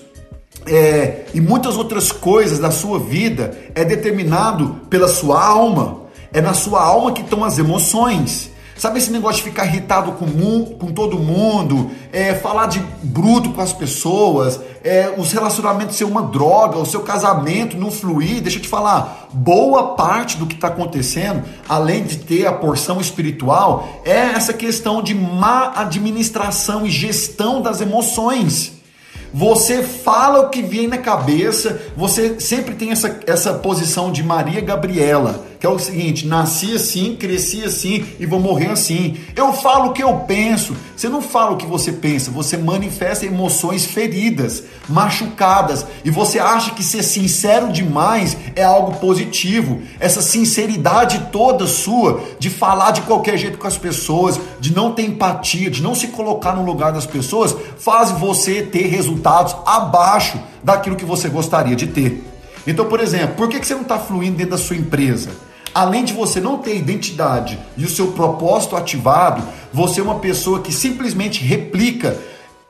é, 0.66 1.26
e 1.34 1.40
muitas 1.40 1.76
outras 1.76 2.10
coisas 2.10 2.58
da 2.58 2.70
sua 2.70 2.98
vida 2.98 3.56
é 3.74 3.84
determinado 3.84 4.80
pela 4.88 5.08
sua 5.08 5.42
alma. 5.44 6.04
É 6.32 6.40
na 6.40 6.54
sua 6.54 6.82
alma 6.82 7.12
que 7.12 7.22
estão 7.22 7.44
as 7.44 7.58
emoções. 7.58 8.50
Sabe 8.76 8.98
esse 8.98 9.10
negócio 9.12 9.42
de 9.42 9.50
ficar 9.50 9.66
irritado 9.66 10.12
com, 10.12 10.26
com 10.78 10.92
todo 10.92 11.16
mundo, 11.16 11.92
é, 12.12 12.34
falar 12.34 12.66
de 12.66 12.80
bruto 13.02 13.50
com 13.50 13.60
as 13.60 13.72
pessoas, 13.72 14.60
é, 14.82 15.14
os 15.16 15.30
relacionamentos 15.30 15.96
ser 15.96 16.04
uma 16.04 16.22
droga, 16.22 16.78
o 16.78 16.84
seu 16.84 17.02
casamento 17.02 17.76
não 17.76 17.92
fluir? 17.92 18.42
Deixa 18.42 18.58
eu 18.58 18.62
te 18.62 18.68
falar, 18.68 19.28
boa 19.32 19.94
parte 19.94 20.36
do 20.36 20.46
que 20.46 20.56
está 20.56 20.68
acontecendo, 20.68 21.44
além 21.68 22.02
de 22.02 22.16
ter 22.18 22.46
a 22.46 22.52
porção 22.52 23.00
espiritual, 23.00 23.88
é 24.04 24.32
essa 24.32 24.52
questão 24.52 25.00
de 25.00 25.14
má 25.14 25.72
administração 25.76 26.84
e 26.84 26.90
gestão 26.90 27.62
das 27.62 27.80
emoções. 27.80 28.72
Você 29.32 29.82
fala 29.82 30.40
o 30.40 30.48
que 30.48 30.62
vem 30.62 30.86
na 30.86 30.98
cabeça, 30.98 31.80
você 31.96 32.38
sempre 32.38 32.74
tem 32.74 32.90
essa, 32.92 33.20
essa 33.26 33.54
posição 33.54 34.12
de 34.12 34.22
Maria 34.22 34.60
Gabriela 34.60 35.44
que 35.64 35.66
é 35.66 35.70
o 35.70 35.78
seguinte: 35.78 36.26
nasci 36.26 36.74
assim, 36.74 37.16
cresci 37.16 37.64
assim 37.64 38.04
e 38.20 38.26
vou 38.26 38.38
morrer 38.38 38.70
assim. 38.70 39.16
Eu 39.34 39.50
falo 39.54 39.88
o 39.88 39.92
que 39.94 40.02
eu 40.02 40.14
penso. 40.18 40.76
Você 40.94 41.08
não 41.08 41.22
fala 41.22 41.52
o 41.52 41.56
que 41.56 41.64
você 41.64 41.90
pensa, 41.90 42.30
você 42.30 42.58
manifesta 42.58 43.24
emoções 43.24 43.86
feridas, 43.86 44.64
machucadas, 44.86 45.86
e 46.04 46.10
você 46.10 46.38
acha 46.38 46.72
que 46.72 46.82
ser 46.82 47.02
sincero 47.02 47.72
demais 47.72 48.36
é 48.54 48.62
algo 48.62 48.96
positivo. 48.96 49.80
Essa 49.98 50.20
sinceridade 50.20 51.28
toda 51.32 51.66
sua 51.66 52.22
de 52.38 52.50
falar 52.50 52.90
de 52.90 53.00
qualquer 53.00 53.38
jeito 53.38 53.56
com 53.56 53.66
as 53.66 53.78
pessoas, 53.78 54.38
de 54.60 54.74
não 54.74 54.92
ter 54.92 55.06
empatia, 55.06 55.70
de 55.70 55.82
não 55.82 55.94
se 55.94 56.08
colocar 56.08 56.54
no 56.54 56.62
lugar 56.62 56.92
das 56.92 57.06
pessoas, 57.06 57.56
faz 57.78 58.10
você 58.10 58.60
ter 58.60 58.86
resultados 58.88 59.56
abaixo 59.64 60.38
daquilo 60.62 60.96
que 60.96 61.06
você 61.06 61.30
gostaria 61.30 61.74
de 61.74 61.86
ter. 61.86 62.22
Então, 62.66 62.84
por 62.84 63.00
exemplo, 63.00 63.36
por 63.36 63.48
que 63.48 63.64
você 63.64 63.74
não 63.74 63.82
está 63.82 63.98
fluindo 63.98 64.36
dentro 64.36 64.52
da 64.52 64.58
sua 64.58 64.76
empresa? 64.76 65.30
Além 65.74 66.04
de 66.04 66.12
você 66.12 66.40
não 66.40 66.58
ter 66.58 66.76
identidade 66.76 67.58
e 67.76 67.84
o 67.84 67.90
seu 67.90 68.12
propósito 68.12 68.76
ativado, 68.76 69.42
você 69.72 69.98
é 69.98 70.04
uma 70.04 70.20
pessoa 70.20 70.60
que 70.60 70.72
simplesmente 70.72 71.42
replica 71.42 72.16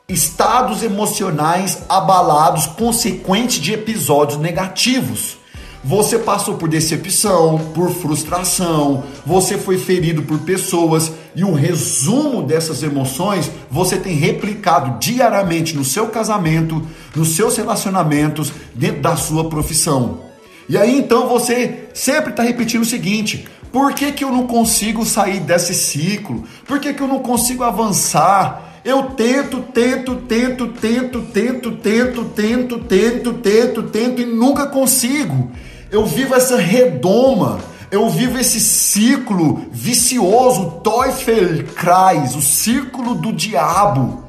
estados 0.09 0.83
emocionais 0.83 1.83
abalados 1.87 2.67
consequentes 2.67 3.61
de 3.61 3.75
episódios 3.75 4.41
negativos. 4.41 5.37
Você 5.85 6.19
passou 6.19 6.55
por 6.55 6.67
decepção, 6.67 7.59
por 7.75 7.91
frustração, 7.91 9.05
você 9.27 9.59
foi 9.59 9.77
ferido 9.77 10.23
por 10.23 10.39
pessoas 10.39 11.13
e 11.37 11.45
o 11.45 11.53
resumo 11.53 12.43
dessas 12.43 12.83
emoções 12.83 13.51
você 13.71 13.99
tem 13.99 14.17
replicado 14.17 14.99
diariamente 14.99 15.77
no 15.77 15.85
seu 15.85 16.07
casamento, 16.07 16.81
nos 17.15 17.37
seus 17.37 17.59
relacionamentos, 17.59 18.51
dentro 18.75 19.03
da 19.03 19.15
sua 19.15 19.51
profissão. 19.51 20.34
E 20.69 20.79
aí 20.79 20.99
então 20.99 21.29
você 21.29 21.89
sempre 21.93 22.31
está 22.31 22.43
repetindo 22.43 22.83
o 22.83 22.87
seguinte: 22.87 23.47
por 23.73 23.93
que, 23.93 24.13
que 24.13 24.25
eu 24.25 24.31
não 24.31 24.47
consigo 24.47 25.05
sair 25.05 25.41
desse 25.41 25.75
ciclo? 25.75 26.45
Por 26.67 26.79
que, 26.79 26.95
que 26.95 27.03
eu 27.03 27.09
não 27.09 27.19
consigo 27.19 27.65
avançar? 27.65 28.81
Eu 28.85 29.03
tento, 29.05 29.63
tento, 29.73 30.17
tento, 30.17 30.69
tento, 30.69 31.23
tento, 31.23 31.73
tento, 31.73 32.25
tento, 32.27 32.79
tento, 32.79 33.33
tento, 33.33 33.83
tento 33.83 34.21
e 34.21 34.27
nunca 34.27 34.67
consigo. 34.67 35.51
Eu 35.91 36.05
vivo 36.05 36.35
essa 36.35 36.57
redoma, 36.57 37.59
eu 37.91 38.09
vivo 38.11 38.39
esse 38.39 38.61
ciclo 38.61 39.67
vicioso, 39.73 40.83
Teufelkreis, 40.83 42.37
o 42.37 42.43
círculo 42.43 43.15
do 43.15 43.33
diabo, 43.33 44.25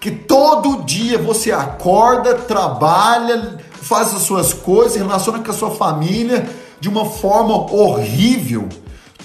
que 0.00 0.10
todo 0.10 0.84
dia 0.84 1.18
você 1.18 1.52
acorda, 1.52 2.34
trabalha, 2.34 3.58
faz 3.80 4.14
as 4.14 4.22
suas 4.22 4.52
coisas, 4.52 4.96
relaciona 4.96 5.38
com 5.38 5.50
a 5.50 5.54
sua 5.54 5.70
família 5.70 6.48
de 6.80 6.88
uma 6.88 7.04
forma 7.04 7.54
horrível. 7.72 8.68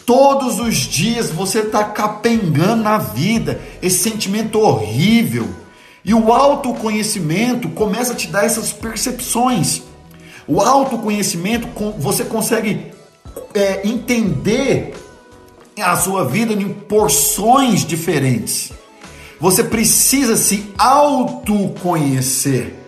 Todos 0.05 0.59
os 0.59 0.75
dias 0.75 1.29
você 1.29 1.59
está 1.59 1.83
capengando 1.83 2.83
na 2.83 2.97
vida, 2.97 3.61
esse 3.81 3.99
sentimento 3.99 4.59
horrível. 4.59 5.47
E 6.03 6.13
o 6.13 6.33
autoconhecimento 6.33 7.69
começa 7.69 8.11
a 8.11 8.15
te 8.15 8.27
dar 8.27 8.45
essas 8.45 8.73
percepções. 8.73 9.83
O 10.45 10.59
autoconhecimento, 10.59 11.69
você 11.97 12.25
consegue 12.25 12.91
é, 13.53 13.87
entender 13.87 14.93
a 15.81 15.95
sua 15.95 16.25
vida 16.25 16.53
em 16.53 16.67
porções 16.67 17.85
diferentes. 17.85 18.73
Você 19.39 19.63
precisa 19.63 20.35
se 20.35 20.69
autoconhecer 20.77 22.82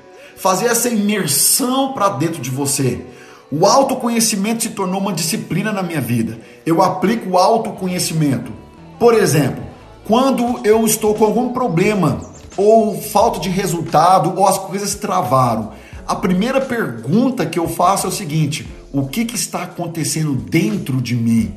fazer 0.45 0.67
essa 0.67 0.89
imersão 0.89 1.93
para 1.93 2.07
dentro 2.07 2.39
de 2.39 2.51
você. 2.51 3.03
O 3.51 3.65
autoconhecimento 3.65 4.61
se 4.61 4.69
tornou 4.69 5.01
uma 5.01 5.11
disciplina 5.11 5.73
na 5.73 5.81
minha 5.81 5.99
vida. 5.99 6.37
Eu 6.63 6.83
aplico 6.83 7.31
o 7.31 7.37
autoconhecimento. 7.39 8.53
Por 8.99 9.15
exemplo, 9.15 9.63
quando 10.03 10.59
eu 10.63 10.85
estou 10.85 11.15
com 11.15 11.25
algum 11.25 11.51
problema, 11.51 12.21
ou 12.55 13.01
falta 13.01 13.39
de 13.39 13.49
resultado, 13.49 14.37
ou 14.37 14.45
as 14.45 14.59
coisas 14.59 14.93
travaram, 14.93 15.71
a 16.07 16.15
primeira 16.15 16.61
pergunta 16.61 17.43
que 17.43 17.57
eu 17.57 17.67
faço 17.67 18.05
é 18.05 18.09
o 18.09 18.13
seguinte: 18.13 18.67
o 18.93 19.07
que, 19.07 19.25
que 19.25 19.35
está 19.35 19.63
acontecendo 19.63 20.35
dentro 20.35 21.01
de 21.01 21.15
mim? 21.15 21.55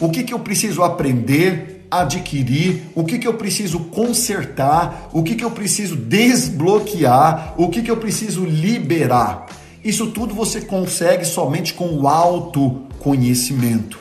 O 0.00 0.10
que, 0.10 0.24
que 0.24 0.34
eu 0.34 0.40
preciso 0.40 0.82
aprender? 0.82 1.73
Adquirir, 2.00 2.82
o 2.94 3.04
que, 3.04 3.18
que 3.18 3.26
eu 3.26 3.34
preciso 3.34 3.80
consertar, 3.80 5.08
o 5.12 5.22
que, 5.22 5.34
que 5.34 5.44
eu 5.44 5.50
preciso 5.50 5.96
desbloquear, 5.96 7.54
o 7.56 7.68
que, 7.68 7.82
que 7.82 7.90
eu 7.90 7.96
preciso 7.96 8.44
liberar. 8.44 9.46
Isso 9.84 10.06
tudo 10.08 10.34
você 10.34 10.62
consegue 10.62 11.24
somente 11.24 11.74
com 11.74 11.88
o 11.88 12.08
autoconhecimento. 12.08 13.98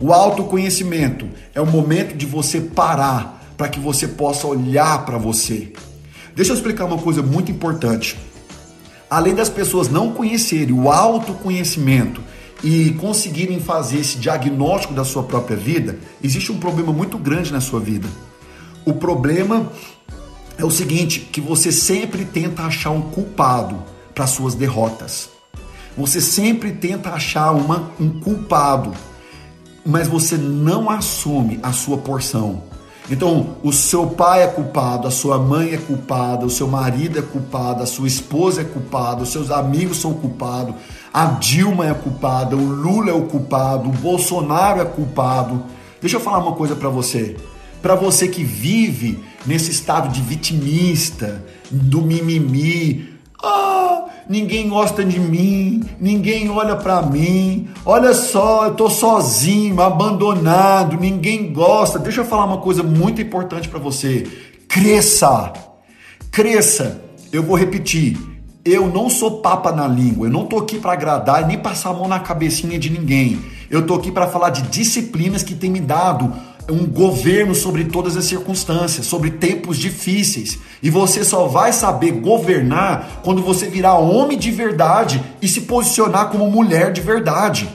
O 0.00 0.12
autoconhecimento 0.12 1.28
é 1.54 1.60
o 1.60 1.66
momento 1.66 2.16
de 2.16 2.24
você 2.24 2.60
parar 2.60 3.52
para 3.56 3.68
que 3.68 3.78
você 3.78 4.08
possa 4.08 4.46
olhar 4.46 5.04
para 5.04 5.18
você. 5.18 5.72
Deixa 6.34 6.52
eu 6.52 6.56
explicar 6.56 6.86
uma 6.86 6.96
coisa 6.96 7.22
muito 7.22 7.52
importante. 7.52 8.16
Além 9.10 9.34
das 9.34 9.50
pessoas 9.50 9.90
não 9.90 10.12
conhecerem 10.12 10.72
o 10.72 10.90
autoconhecimento 10.90 12.22
e 12.62 12.90
conseguirem 12.92 13.60
fazer 13.60 13.98
esse 13.98 14.18
diagnóstico 14.18 14.94
da 14.94 15.04
sua 15.04 15.22
própria 15.22 15.56
vida, 15.56 15.98
existe 16.22 16.52
um 16.52 16.58
problema 16.58 16.92
muito 16.92 17.16
grande 17.16 17.52
na 17.52 17.60
sua 17.60 17.80
vida. 17.80 18.08
O 18.84 18.94
problema 18.94 19.70
é 20.58 20.64
o 20.64 20.70
seguinte, 20.70 21.20
que 21.20 21.40
você 21.40 21.72
sempre 21.72 22.24
tenta 22.24 22.62
achar 22.62 22.90
um 22.90 23.02
culpado 23.02 23.82
para 24.14 24.26
suas 24.26 24.54
derrotas. 24.54 25.30
Você 25.96 26.20
sempre 26.20 26.72
tenta 26.72 27.10
achar 27.10 27.52
uma, 27.52 27.90
um 27.98 28.20
culpado, 28.20 28.92
mas 29.84 30.06
você 30.06 30.36
não 30.36 30.90
assume 30.90 31.58
a 31.62 31.72
sua 31.72 31.98
porção. 31.98 32.62
Então, 33.10 33.56
o 33.62 33.72
seu 33.72 34.06
pai 34.06 34.44
é 34.44 34.46
culpado, 34.46 35.08
a 35.08 35.10
sua 35.10 35.36
mãe 35.36 35.72
é 35.72 35.76
culpada, 35.76 36.46
o 36.46 36.50
seu 36.50 36.68
marido 36.68 37.18
é 37.18 37.22
culpado, 37.22 37.82
a 37.82 37.86
sua 37.86 38.06
esposa 38.06 38.60
é 38.60 38.64
culpada, 38.64 39.22
os 39.22 39.32
seus 39.32 39.50
amigos 39.50 39.98
são 39.98 40.14
culpados, 40.14 40.74
a 41.12 41.26
Dilma 41.26 41.88
é 41.88 41.94
culpada, 41.94 42.56
o 42.56 42.64
Lula 42.64 43.10
é 43.10 43.14
o 43.14 43.22
culpado, 43.22 43.88
o 43.88 43.92
Bolsonaro 43.92 44.80
é 44.80 44.84
culpado. 44.84 45.64
Deixa 46.00 46.16
eu 46.16 46.20
falar 46.20 46.38
uma 46.38 46.52
coisa 46.52 46.76
para 46.76 46.88
você. 46.88 47.36
Para 47.82 47.94
você 47.94 48.28
que 48.28 48.44
vive 48.44 49.18
nesse 49.44 49.70
estado 49.70 50.08
de 50.08 50.20
vitimista, 50.20 51.44
do 51.70 52.02
mimimi, 52.02 53.08
ah, 53.42 54.04
ninguém 54.28 54.68
gosta 54.68 55.04
de 55.04 55.18
mim, 55.18 55.82
ninguém 55.98 56.48
olha 56.48 56.76
para 56.76 57.02
mim. 57.02 57.68
Olha 57.84 58.14
só, 58.14 58.66
eu 58.66 58.74
tô 58.74 58.88
sozinho, 58.88 59.80
abandonado, 59.80 60.96
ninguém 60.96 61.52
gosta. 61.52 61.98
Deixa 61.98 62.20
eu 62.20 62.24
falar 62.24 62.44
uma 62.44 62.58
coisa 62.58 62.82
muito 62.82 63.20
importante 63.20 63.68
para 63.68 63.80
você. 63.80 64.26
Cresça. 64.68 65.52
Cresça. 66.30 67.02
Eu 67.32 67.42
vou 67.42 67.56
repetir. 67.56 68.29
Eu 68.62 68.88
não 68.88 69.08
sou 69.08 69.40
papa 69.40 69.72
na 69.72 69.88
língua, 69.88 70.26
eu 70.26 70.30
não 70.30 70.44
tô 70.44 70.58
aqui 70.58 70.78
para 70.78 70.92
agradar 70.92 71.42
e 71.42 71.46
nem 71.46 71.56
passar 71.56 71.90
a 71.90 71.94
mão 71.94 72.06
na 72.06 72.20
cabecinha 72.20 72.78
de 72.78 72.90
ninguém. 72.90 73.40
Eu 73.70 73.86
tô 73.86 73.94
aqui 73.94 74.12
para 74.12 74.26
falar 74.26 74.50
de 74.50 74.60
disciplinas 74.62 75.42
que 75.42 75.54
tem 75.54 75.70
me 75.70 75.80
dado 75.80 76.30
um 76.68 76.86
governo 76.86 77.54
sobre 77.54 77.86
todas 77.86 78.18
as 78.18 78.26
circunstâncias, 78.26 79.06
sobre 79.06 79.30
tempos 79.30 79.78
difíceis. 79.78 80.58
E 80.82 80.90
você 80.90 81.24
só 81.24 81.46
vai 81.48 81.72
saber 81.72 82.12
governar 82.12 83.22
quando 83.22 83.42
você 83.42 83.66
virar 83.66 83.94
homem 83.94 84.38
de 84.38 84.50
verdade 84.50 85.22
e 85.40 85.48
se 85.48 85.62
posicionar 85.62 86.28
como 86.28 86.50
mulher 86.50 86.92
de 86.92 87.00
verdade. 87.00 87.66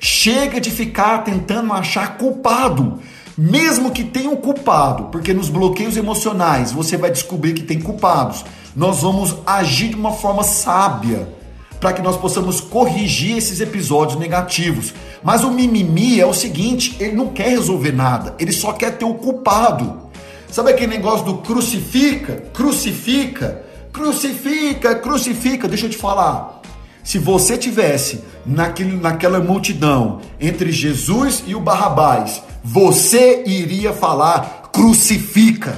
Chega 0.00 0.60
de 0.60 0.72
ficar 0.72 1.18
tentando 1.18 1.72
achar 1.72 2.18
culpado. 2.18 2.98
Mesmo 3.38 3.92
que 3.92 4.02
tenha 4.02 4.30
um 4.30 4.36
culpado, 4.36 5.04
porque 5.04 5.32
nos 5.32 5.48
bloqueios 5.48 5.96
emocionais 5.96 6.72
você 6.72 6.96
vai 6.96 7.10
descobrir 7.12 7.52
que 7.52 7.62
tem 7.62 7.80
culpados 7.80 8.44
nós 8.74 9.02
vamos 9.02 9.36
agir 9.46 9.88
de 9.88 9.94
uma 9.94 10.12
forma 10.12 10.42
sábia 10.42 11.28
para 11.80 11.92
que 11.92 12.02
nós 12.02 12.16
possamos 12.16 12.60
corrigir 12.60 13.36
esses 13.36 13.60
episódios 13.60 14.18
negativos. 14.18 14.94
Mas 15.22 15.44
o 15.44 15.50
mimimi 15.50 16.20
é 16.20 16.26
o 16.26 16.34
seguinte: 16.34 16.96
ele 16.98 17.12
não 17.12 17.28
quer 17.28 17.48
resolver 17.48 17.92
nada, 17.92 18.34
ele 18.38 18.52
só 18.52 18.72
quer 18.72 18.96
ter 18.96 19.04
o 19.04 19.14
culpado. 19.14 20.04
Sabe 20.50 20.70
aquele 20.70 20.96
negócio 20.96 21.26
do 21.26 21.38
crucifica, 21.38 22.44
crucifica, 22.52 23.64
crucifica, 23.92 24.94
crucifica? 24.94 25.68
Deixa 25.68 25.86
eu 25.86 25.90
te 25.90 25.96
falar. 25.96 26.62
Se 27.02 27.18
você 27.18 27.58
tivesse 27.58 28.24
naquele, 28.46 28.96
naquela 28.96 29.38
multidão 29.40 30.20
entre 30.40 30.72
Jesus 30.72 31.44
e 31.46 31.54
o 31.54 31.60
Barrabás, 31.60 32.42
você 32.62 33.44
iria 33.46 33.92
falar 33.92 34.70
crucifica. 34.72 35.76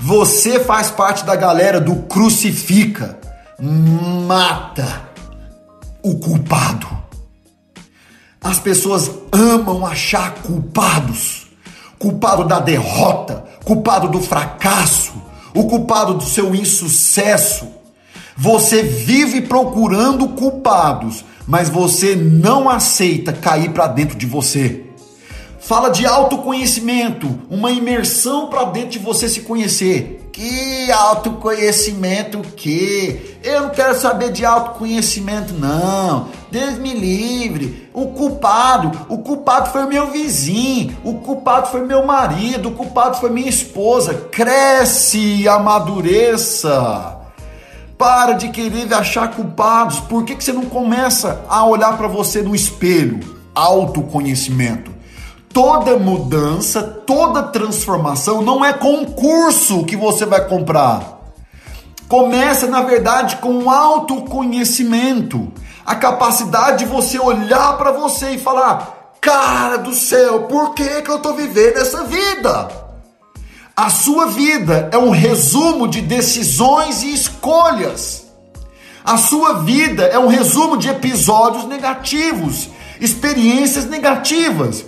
Você 0.00 0.60
faz 0.60 0.90
parte 0.90 1.24
da 1.24 1.34
galera 1.34 1.80
do 1.80 1.96
crucifica. 1.96 3.18
Mata 3.60 5.08
o 6.02 6.16
culpado. 6.16 6.86
As 8.40 8.60
pessoas 8.60 9.10
amam 9.32 9.84
achar 9.84 10.34
culpados. 10.34 11.48
Culpado 11.98 12.44
da 12.44 12.60
derrota, 12.60 13.44
culpado 13.64 14.08
do 14.08 14.20
fracasso, 14.20 15.12
o 15.52 15.64
culpado 15.64 16.14
do 16.14 16.24
seu 16.24 16.54
insucesso. 16.54 17.66
Você 18.36 18.84
vive 18.84 19.40
procurando 19.40 20.28
culpados, 20.28 21.24
mas 21.44 21.68
você 21.68 22.14
não 22.14 22.70
aceita 22.70 23.32
cair 23.32 23.72
para 23.72 23.88
dentro 23.88 24.16
de 24.16 24.26
você. 24.26 24.87
Fala 25.60 25.90
de 25.90 26.06
autoconhecimento, 26.06 27.40
uma 27.50 27.70
imersão 27.70 28.46
para 28.46 28.64
dentro 28.64 28.90
de 28.90 28.98
você 28.98 29.28
se 29.28 29.40
conhecer. 29.40 30.30
Que 30.32 30.90
autoconhecimento 30.92 32.40
que? 32.56 33.38
Eu 33.42 33.62
não 33.62 33.70
quero 33.70 33.98
saber 33.98 34.30
de 34.30 34.44
autoconhecimento 34.44 35.52
não. 35.52 36.28
Deus 36.48 36.78
me 36.78 36.94
livre. 36.94 37.90
O 37.92 38.06
culpado, 38.08 39.06
o 39.08 39.18
culpado 39.18 39.70
foi 39.72 39.84
meu 39.86 40.12
vizinho, 40.12 40.96
o 41.02 41.14
culpado 41.14 41.66
foi 41.66 41.84
meu 41.84 42.06
marido, 42.06 42.68
o 42.68 42.72
culpado 42.72 43.16
foi 43.16 43.30
minha 43.30 43.48
esposa. 43.48 44.14
Cresce, 44.30 45.48
amadureça. 45.48 47.18
Para 47.98 48.34
de 48.34 48.50
querer 48.50 48.94
achar 48.94 49.34
culpados. 49.34 49.98
Por 49.98 50.24
que, 50.24 50.36
que 50.36 50.44
você 50.44 50.52
não 50.52 50.66
começa 50.66 51.44
a 51.48 51.66
olhar 51.66 51.98
para 51.98 52.06
você 52.06 52.42
no 52.42 52.54
espelho? 52.54 53.18
Autoconhecimento. 53.52 54.97
Toda 55.52 55.96
mudança, 55.96 56.82
toda 56.82 57.42
transformação 57.42 58.42
não 58.42 58.64
é 58.64 58.72
concurso 58.72 59.84
que 59.84 59.96
você 59.96 60.26
vai 60.26 60.46
comprar. 60.46 61.18
Começa, 62.08 62.66
na 62.66 62.82
verdade, 62.82 63.36
com 63.36 63.70
autoconhecimento. 63.70 65.52
A 65.84 65.94
capacidade 65.94 66.78
de 66.78 66.84
você 66.86 67.18
olhar 67.18 67.76
para 67.76 67.90
você 67.90 68.30
e 68.30 68.38
falar: 68.38 69.14
Cara 69.20 69.78
do 69.78 69.94
céu, 69.94 70.42
por 70.42 70.74
que, 70.74 71.02
que 71.02 71.10
eu 71.10 71.16
estou 71.16 71.34
vivendo 71.34 71.76
essa 71.76 72.04
vida? 72.04 72.68
A 73.76 73.90
sua 73.90 74.26
vida 74.26 74.88
é 74.92 74.98
um 74.98 75.10
resumo 75.10 75.86
de 75.86 76.00
decisões 76.00 77.02
e 77.02 77.12
escolhas. 77.12 78.26
A 79.04 79.16
sua 79.16 79.60
vida 79.60 80.02
é 80.04 80.18
um 80.18 80.26
resumo 80.26 80.76
de 80.76 80.88
episódios 80.88 81.64
negativos, 81.64 82.68
experiências 83.00 83.86
negativas. 83.86 84.84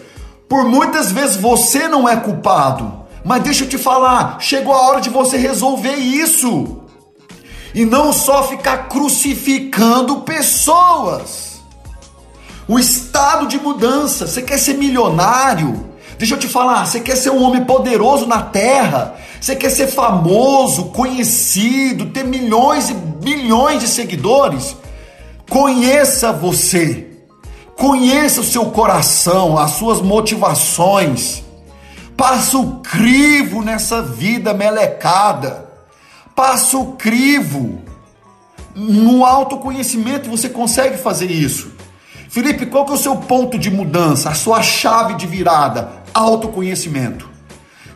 Por 0.50 0.64
muitas 0.64 1.12
vezes 1.12 1.36
você 1.36 1.86
não 1.86 2.08
é 2.08 2.16
culpado, 2.16 2.92
mas 3.24 3.40
deixa 3.44 3.62
eu 3.62 3.68
te 3.68 3.78
falar, 3.78 4.38
chegou 4.40 4.74
a 4.74 4.80
hora 4.88 5.00
de 5.00 5.08
você 5.08 5.36
resolver 5.36 5.94
isso. 5.94 6.80
E 7.72 7.84
não 7.84 8.12
só 8.12 8.48
ficar 8.48 8.88
crucificando 8.88 10.22
pessoas. 10.22 11.60
O 12.66 12.80
estado 12.80 13.46
de 13.46 13.60
mudança, 13.60 14.26
você 14.26 14.42
quer 14.42 14.58
ser 14.58 14.74
milionário? 14.74 15.88
Deixa 16.18 16.34
eu 16.34 16.38
te 16.38 16.48
falar, 16.48 16.84
você 16.84 16.98
quer 16.98 17.14
ser 17.16 17.30
um 17.30 17.44
homem 17.44 17.64
poderoso 17.64 18.26
na 18.26 18.42
terra? 18.42 19.14
Você 19.40 19.54
quer 19.54 19.70
ser 19.70 19.86
famoso, 19.86 20.86
conhecido, 20.86 22.06
ter 22.06 22.24
milhões 22.24 22.90
e 22.90 22.94
bilhões 22.94 23.78
de 23.78 23.86
seguidores? 23.86 24.76
Conheça 25.48 26.32
você. 26.32 27.09
Conheça 27.80 28.42
o 28.42 28.44
seu 28.44 28.66
coração, 28.66 29.58
as 29.58 29.70
suas 29.70 30.02
motivações. 30.02 31.42
Passa 32.14 32.58
o 32.58 32.80
crivo 32.80 33.62
nessa 33.62 34.02
vida 34.02 34.52
melecada. 34.52 35.66
Passa 36.36 36.76
o 36.76 36.92
crivo. 36.92 37.80
No 38.76 39.24
autoconhecimento 39.24 40.28
você 40.28 40.50
consegue 40.50 40.98
fazer 40.98 41.30
isso. 41.30 41.72
Felipe, 42.28 42.66
qual 42.66 42.84
que 42.84 42.92
é 42.92 42.96
o 42.96 42.98
seu 42.98 43.16
ponto 43.16 43.58
de 43.58 43.70
mudança, 43.70 44.28
a 44.28 44.34
sua 44.34 44.60
chave 44.60 45.14
de 45.14 45.26
virada? 45.26 46.02
Autoconhecimento. 46.12 47.30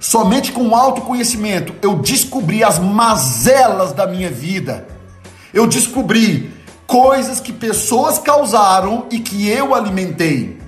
Somente 0.00 0.50
com 0.50 0.74
autoconhecimento 0.74 1.74
eu 1.82 1.96
descobri 1.96 2.64
as 2.64 2.78
mazelas 2.78 3.92
da 3.92 4.06
minha 4.06 4.30
vida. 4.30 4.88
Eu 5.52 5.66
descobri 5.66 6.53
coisas 6.86 7.40
que 7.40 7.52
pessoas 7.52 8.18
causaram 8.18 9.06
e 9.10 9.18
que 9.18 9.48
eu 9.48 9.74
alimentei. 9.74 10.58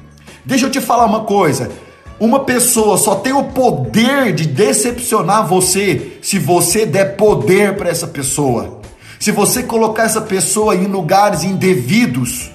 Deixa 0.44 0.66
eu 0.66 0.70
te 0.70 0.80
falar 0.80 1.06
uma 1.06 1.24
coisa. 1.24 1.70
Uma 2.18 2.40
pessoa 2.40 2.96
só 2.96 3.16
tem 3.16 3.32
o 3.32 3.44
poder 3.44 4.32
de 4.32 4.46
decepcionar 4.46 5.46
você 5.46 6.18
se 6.22 6.38
você 6.38 6.86
der 6.86 7.16
poder 7.16 7.76
para 7.76 7.90
essa 7.90 8.06
pessoa. 8.06 8.80
Se 9.18 9.30
você 9.30 9.62
colocar 9.62 10.04
essa 10.04 10.20
pessoa 10.20 10.74
em 10.74 10.86
lugares 10.86 11.44
indevidos. 11.44 12.50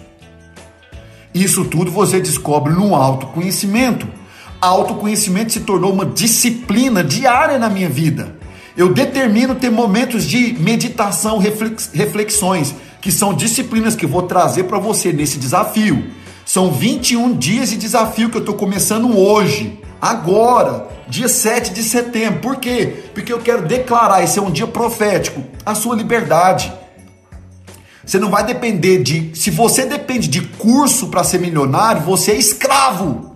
Isso 1.33 1.65
tudo 1.65 1.91
você 1.91 2.19
descobre 2.19 2.73
no 2.73 2.95
autoconhecimento. 2.95 4.07
Autoconhecimento 4.59 5.53
se 5.53 5.61
tornou 5.61 5.93
uma 5.93 6.05
disciplina 6.05 7.03
diária 7.03 7.59
na 7.59 7.69
minha 7.69 7.89
vida. 7.89 8.35
Eu 8.75 8.93
determino 8.93 9.55
ter 9.55 9.69
momentos 9.69 10.23
de 10.23 10.53
meditação, 10.59 11.39
reflexões 11.93 12.73
que 13.01 13.11
são 13.11 13.33
disciplinas 13.33 13.95
que 13.95 14.05
eu 14.05 14.09
vou 14.09 14.21
trazer 14.21 14.65
para 14.65 14.77
você 14.77 15.11
nesse 15.11 15.39
desafio. 15.39 16.11
São 16.45 16.71
21 16.71 17.35
dias 17.35 17.71
de 17.71 17.77
desafio 17.77 18.29
que 18.29 18.37
eu 18.37 18.41
estou 18.41 18.55
começando 18.55 19.17
hoje, 19.17 19.79
agora, 19.99 20.87
dia 21.07 21.27
7 21.27 21.73
de 21.73 21.83
setembro. 21.83 22.39
Por 22.39 22.57
quê? 22.57 23.05
Porque 23.13 23.33
eu 23.33 23.39
quero 23.39 23.67
declarar, 23.67 24.23
esse 24.23 24.37
é 24.37 24.41
um 24.41 24.51
dia 24.51 24.67
profético, 24.67 25.43
a 25.65 25.73
sua 25.73 25.95
liberdade. 25.95 26.71
Você 28.05 28.19
não 28.19 28.29
vai 28.29 28.45
depender 28.45 29.01
de. 29.01 29.31
Se 29.33 29.49
você 29.49 29.85
depende 29.85 30.27
de 30.27 30.41
curso 30.41 31.07
para 31.07 31.23
ser 31.23 31.39
milionário, 31.39 32.01
você 32.01 32.31
é 32.31 32.35
escravo. 32.35 33.35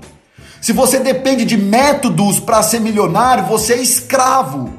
Se 0.59 0.73
você 0.73 0.99
depende 0.99 1.45
de 1.45 1.55
métodos 1.55 2.39
para 2.39 2.61
ser 2.63 2.81
milionário, 2.81 3.45
você 3.45 3.73
é 3.73 3.81
escravo. 3.81 4.73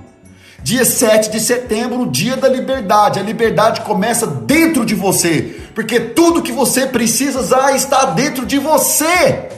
Dia 0.66 0.84
7 0.84 1.30
de 1.30 1.38
setembro, 1.38 2.10
dia 2.10 2.36
da 2.36 2.48
liberdade. 2.48 3.20
A 3.20 3.22
liberdade 3.22 3.82
começa 3.82 4.26
dentro 4.26 4.84
de 4.84 4.96
você, 4.96 5.60
porque 5.76 6.00
tudo 6.00 6.42
que 6.42 6.50
você 6.50 6.88
precisa 6.88 7.46
já 7.46 7.70
está 7.70 8.06
dentro 8.06 8.44
de 8.44 8.58
você. 8.58 9.48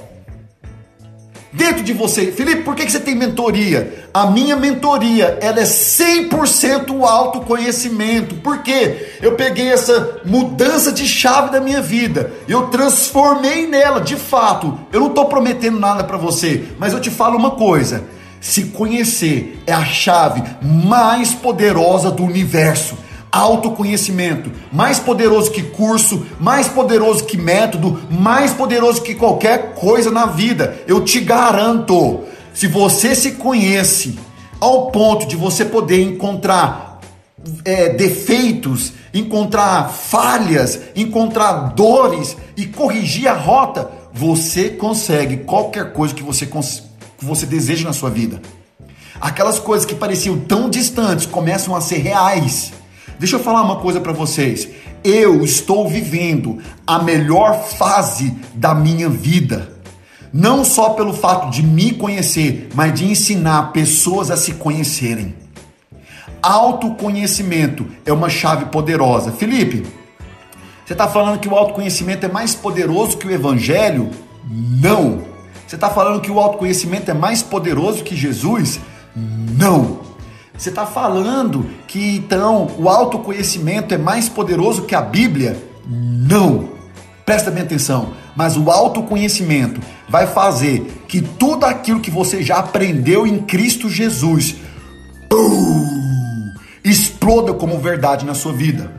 Dentro 1.51 1.83
de 1.83 1.95
você. 1.95 2.31
Felipe, 2.31 2.61
por 2.61 2.75
que 2.75 2.87
você 2.87 3.01
tem 3.01 3.15
mentoria? 3.15 4.07
A 4.13 4.27
minha 4.27 4.55
mentoria, 4.55 5.39
ela 5.41 5.61
é 5.61 5.65
100% 5.65 7.03
autoconhecimento. 7.03 8.35
Por 8.35 8.59
quê? 8.63 9.15
Eu 9.23 9.35
peguei 9.35 9.73
essa 9.73 10.21
mudança 10.27 10.93
de 10.93 11.09
chave 11.09 11.51
da 11.51 11.59
minha 11.59 11.81
vida. 11.81 12.31
Eu 12.47 12.67
transformei 12.67 13.67
nela, 13.67 14.03
de 14.03 14.17
fato. 14.17 14.79
Eu 14.93 15.01
não 15.01 15.09
estou 15.09 15.25
prometendo 15.25 15.81
nada 15.81 16.05
para 16.05 16.19
você, 16.19 16.65
mas 16.79 16.93
eu 16.93 17.01
te 17.01 17.09
falo 17.09 17.39
uma 17.39 17.53
coisa 17.53 18.18
se 18.41 18.65
conhecer 18.65 19.63
é 19.67 19.73
a 19.73 19.85
chave 19.85 20.43
mais 20.63 21.33
poderosa 21.33 22.11
do 22.11 22.25
universo. 22.25 22.97
Autoconhecimento, 23.31 24.51
mais 24.73 24.99
poderoso 24.99 25.51
que 25.51 25.63
curso, 25.63 26.27
mais 26.41 26.67
poderoso 26.67 27.25
que 27.25 27.37
método, 27.37 28.01
mais 28.11 28.55
poderoso 28.55 29.03
que 29.03 29.15
qualquer 29.15 29.75
coisa 29.75 30.11
na 30.11 30.25
vida. 30.25 30.83
Eu 30.87 31.05
te 31.05 31.21
garanto, 31.21 32.21
se 32.55 32.67
você 32.67 33.15
se 33.15 33.33
conhece 33.33 34.19
ao 34.59 34.91
ponto 34.91 35.27
de 35.27 35.37
você 35.37 35.65
poder 35.65 36.01
encontrar 36.03 37.01
é, 37.67 37.91
defeitos, 37.91 38.95
encontrar 39.13 39.91
falhas, 39.91 40.81
encontrar 40.97 41.75
dores 41.75 42.35
e 42.57 42.65
corrigir 42.65 43.29
a 43.29 43.35
rota, 43.35 43.91
você 44.13 44.71
consegue 44.71 45.39
qualquer 45.39 45.93
coisa 45.93 46.15
que 46.15 46.23
você 46.23 46.47
consiga 46.47 46.88
que 47.19 47.25
você 47.25 47.45
deseja 47.45 47.85
na 47.85 47.93
sua 47.93 48.09
vida. 48.09 48.41
Aquelas 49.21 49.59
coisas 49.59 49.85
que 49.85 49.95
pareciam 49.95 50.39
tão 50.39 50.71
distantes 50.71 51.27
começam 51.27 51.75
a 51.75 51.81
ser 51.81 51.99
reais. 51.99 52.73
Deixa 53.19 53.37
eu 53.37 53.41
falar 53.41 53.63
uma 53.63 53.77
coisa 53.77 54.01
para 54.01 54.13
vocês. 54.13 54.69
Eu 55.03 55.43
estou 55.43 55.89
vivendo 55.89 56.59
a 56.87 57.03
melhor 57.03 57.65
fase 57.65 58.37
da 58.55 58.75
minha 58.75 59.09
vida. 59.09 59.77
Não 60.33 60.65
só 60.65 60.91
pelo 60.91 61.13
fato 61.13 61.51
de 61.51 61.63
me 61.63 61.93
conhecer, 61.93 62.69
mas 62.75 62.95
de 62.95 63.07
ensinar 63.07 63.73
pessoas 63.73 64.31
a 64.31 64.37
se 64.37 64.53
conhecerem. 64.53 65.35
Autoconhecimento 66.41 67.87
é 68.07 68.13
uma 68.13 68.29
chave 68.29 68.67
poderosa. 68.67 69.33
Felipe, 69.33 69.85
você 70.85 70.93
está 70.93 71.09
falando 71.09 71.41
que 71.41 71.49
o 71.49 71.57
autoconhecimento 71.57 72.25
é 72.25 72.29
mais 72.29 72.55
poderoso 72.55 73.19
que 73.19 73.27
o 73.27 73.33
evangelho? 73.33 74.11
Não. 74.49 75.38
Você 75.69 75.75
está 75.75 75.91
falando 75.91 76.23
que 76.23 76.31
o 76.31 76.41
autoconhecimento 76.41 77.11
é 77.11 77.15
mais 77.15 77.43
poderoso 77.43 78.03
que 78.03 78.17
Jesus? 78.17 78.81
Não. 79.15 80.01
Você 80.57 80.71
está 80.71 80.87
falando 80.87 81.69
que 81.87 82.17
então 82.17 82.71
o 82.79 82.89
autoconhecimento 82.89 83.95
é 83.95 83.99
mais 83.99 84.31
poderoso 84.31 84.87
que 84.87 84.95
a 84.95 85.03
Bíblia? 85.03 85.63
Não! 85.87 86.71
Presta 87.23 87.51
bem 87.51 87.65
atenção, 87.65 88.15
mas 88.35 88.57
o 88.57 88.71
autoconhecimento 88.71 89.79
vai 90.09 90.27
fazer 90.27 91.05
que 91.07 91.21
tudo 91.21 91.67
aquilo 91.67 92.01
que 92.01 92.11
você 92.11 92.43
já 92.43 92.57
aprendeu 92.57 93.27
em 93.27 93.39
Cristo 93.41 93.91
Jesus 93.91 94.55
uh, 95.31 96.61
exploda 96.83 97.53
como 97.53 97.79
verdade 97.79 98.25
na 98.25 98.33
sua 98.33 98.55
vida. 98.55 98.91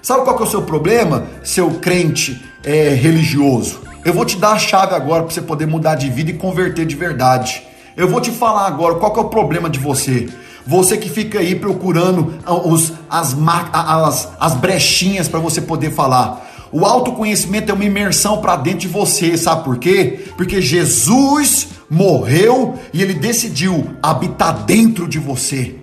Sabe 0.00 0.24
qual 0.24 0.34
que 0.34 0.42
é 0.42 0.46
o 0.46 0.50
seu 0.50 0.62
problema, 0.62 1.26
seu 1.44 1.72
crente 1.72 2.42
é, 2.64 2.94
religioso? 2.94 3.82
Eu 4.06 4.14
vou 4.14 4.24
te 4.24 4.36
dar 4.36 4.52
a 4.52 4.58
chave 4.60 4.94
agora 4.94 5.24
para 5.24 5.34
você 5.34 5.42
poder 5.42 5.66
mudar 5.66 5.96
de 5.96 6.08
vida 6.08 6.30
e 6.30 6.34
converter 6.34 6.86
de 6.86 6.94
verdade. 6.94 7.60
Eu 7.96 8.08
vou 8.08 8.20
te 8.20 8.30
falar 8.30 8.68
agora 8.68 8.94
qual 8.94 9.12
é 9.16 9.18
o 9.18 9.24
problema 9.24 9.68
de 9.68 9.80
você. 9.80 10.28
Você 10.64 10.96
que 10.96 11.10
fica 11.10 11.40
aí 11.40 11.56
procurando 11.56 12.32
os, 12.64 12.92
as, 13.10 13.34
as, 13.72 14.28
as 14.38 14.54
brechinhas 14.54 15.26
para 15.26 15.40
você 15.40 15.60
poder 15.60 15.90
falar. 15.90 16.68
O 16.70 16.84
autoconhecimento 16.84 17.72
é 17.72 17.74
uma 17.74 17.84
imersão 17.84 18.40
para 18.40 18.54
dentro 18.54 18.78
de 18.78 18.88
você, 18.88 19.36
sabe 19.36 19.64
por 19.64 19.76
quê? 19.76 20.20
Porque 20.36 20.62
Jesus 20.62 21.66
morreu 21.90 22.78
e 22.92 23.02
ele 23.02 23.14
decidiu 23.14 23.90
habitar 24.00 24.64
dentro 24.64 25.08
de 25.08 25.18
você. 25.18 25.74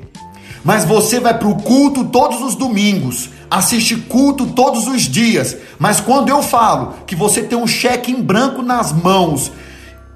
Mas 0.64 0.86
você 0.86 1.20
vai 1.20 1.38
para 1.38 1.50
o 1.50 1.62
culto 1.62 2.06
todos 2.06 2.42
os 2.42 2.56
domingos, 2.56 3.32
assiste 3.58 3.96
culto 3.96 4.48
todos 4.48 4.88
os 4.88 5.04
dias. 5.04 5.56
Mas 5.78 6.00
quando 6.00 6.30
eu 6.30 6.42
falo 6.42 6.96
que 7.06 7.16
você 7.16 7.44
tem 7.44 7.58
um 7.58 7.68
cheque 7.68 8.12
em 8.12 8.22
branco 8.22 8.62
nas 8.62 8.92
mãos 8.92 9.52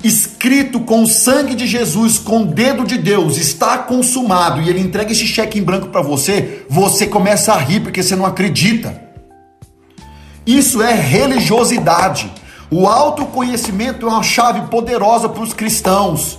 escrito 0.03 0.79
com 0.81 1.03
o 1.03 1.07
sangue 1.07 1.55
de 1.55 1.65
Jesus, 1.65 2.19
com 2.19 2.43
o 2.43 2.45
dedo 2.45 2.85
de 2.85 2.97
Deus, 2.97 3.37
está 3.37 3.79
consumado, 3.79 4.61
e 4.61 4.69
ele 4.69 4.79
entrega 4.79 5.11
esse 5.11 5.25
cheque 5.25 5.57
em 5.57 5.63
branco 5.63 5.87
para 5.87 6.01
você, 6.01 6.65
você 6.69 7.07
começa 7.07 7.51
a 7.51 7.57
rir 7.57 7.79
porque 7.79 8.03
você 8.03 8.15
não 8.15 8.25
acredita. 8.25 9.01
Isso 10.45 10.81
é 10.81 10.93
religiosidade. 10.93 12.31
O 12.69 12.87
autoconhecimento 12.87 14.05
é 14.05 14.09
uma 14.09 14.23
chave 14.23 14.61
poderosa 14.69 15.27
para 15.27 15.43
os 15.43 15.53
cristãos 15.53 16.37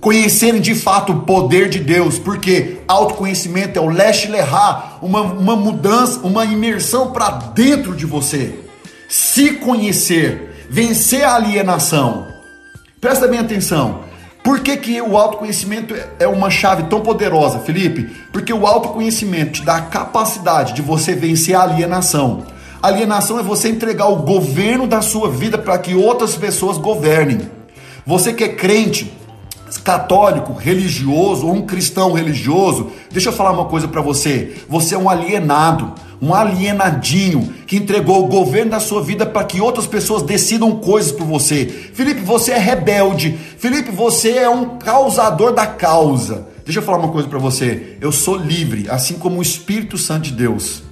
conhecerem 0.00 0.60
de 0.60 0.74
fato 0.74 1.12
o 1.12 1.20
poder 1.20 1.68
de 1.68 1.78
Deus, 1.78 2.18
porque 2.18 2.78
autoconhecimento 2.88 3.78
é 3.78 3.82
o 3.82 3.88
leste 3.88 4.28
lerrar, 4.28 4.98
uma, 5.02 5.20
uma 5.20 5.56
mudança, 5.56 6.20
uma 6.22 6.44
imersão 6.44 7.12
para 7.12 7.30
dentro 7.30 7.94
de 7.94 8.06
você. 8.06 8.58
Se 9.08 9.54
conhecer, 9.54 10.66
vencer 10.70 11.22
a 11.22 11.34
alienação, 11.34 12.30
Presta 13.00 13.26
bem 13.26 13.38
atenção. 13.38 14.00
Por 14.44 14.60
que, 14.60 14.76
que 14.76 15.00
o 15.00 15.16
autoconhecimento 15.16 15.94
é 16.18 16.28
uma 16.28 16.50
chave 16.50 16.82
tão 16.82 17.00
poderosa, 17.00 17.60
Felipe? 17.60 18.10
Porque 18.30 18.52
o 18.52 18.66
autoconhecimento 18.66 19.52
te 19.52 19.62
dá 19.62 19.76
a 19.76 19.82
capacidade 19.82 20.74
de 20.74 20.82
você 20.82 21.14
vencer 21.14 21.54
a 21.54 21.62
alienação. 21.62 22.44
Alienação 22.82 23.38
é 23.38 23.42
você 23.42 23.70
entregar 23.70 24.08
o 24.08 24.16
governo 24.16 24.86
da 24.86 25.00
sua 25.00 25.30
vida 25.30 25.56
para 25.56 25.78
que 25.78 25.94
outras 25.94 26.36
pessoas 26.36 26.76
governem. 26.76 27.50
Você 28.04 28.34
que 28.34 28.44
é 28.44 28.48
crente, 28.48 29.10
católico, 29.78 30.52
religioso 30.52 31.46
ou 31.46 31.54
um 31.54 31.62
cristão 31.62 32.12
religioso, 32.12 32.90
deixa 33.10 33.28
eu 33.28 33.32
falar 33.32 33.52
uma 33.52 33.66
coisa 33.66 33.88
para 33.88 34.00
você. 34.00 34.56
Você 34.68 34.94
é 34.94 34.98
um 34.98 35.08
alienado, 35.08 35.94
um 36.20 36.34
alienadinho 36.34 37.52
que 37.66 37.76
entregou 37.76 38.24
o 38.24 38.28
governo 38.28 38.72
da 38.72 38.80
sua 38.80 39.02
vida 39.02 39.24
para 39.24 39.44
que 39.44 39.60
outras 39.60 39.86
pessoas 39.86 40.22
decidam 40.22 40.76
coisas 40.76 41.12
por 41.12 41.26
você. 41.26 41.66
Felipe, 41.66 42.20
você 42.20 42.52
é 42.52 42.58
rebelde. 42.58 43.38
Felipe, 43.58 43.90
você 43.90 44.38
é 44.38 44.48
um 44.48 44.78
causador 44.78 45.52
da 45.52 45.66
causa. 45.66 46.48
Deixa 46.64 46.78
eu 46.78 46.84
falar 46.84 46.98
uma 46.98 47.12
coisa 47.12 47.28
para 47.28 47.38
você. 47.38 47.96
Eu 48.00 48.12
sou 48.12 48.36
livre, 48.36 48.86
assim 48.90 49.14
como 49.14 49.38
o 49.38 49.42
Espírito 49.42 49.96
Santo 49.96 50.24
de 50.24 50.32
Deus. 50.32 50.82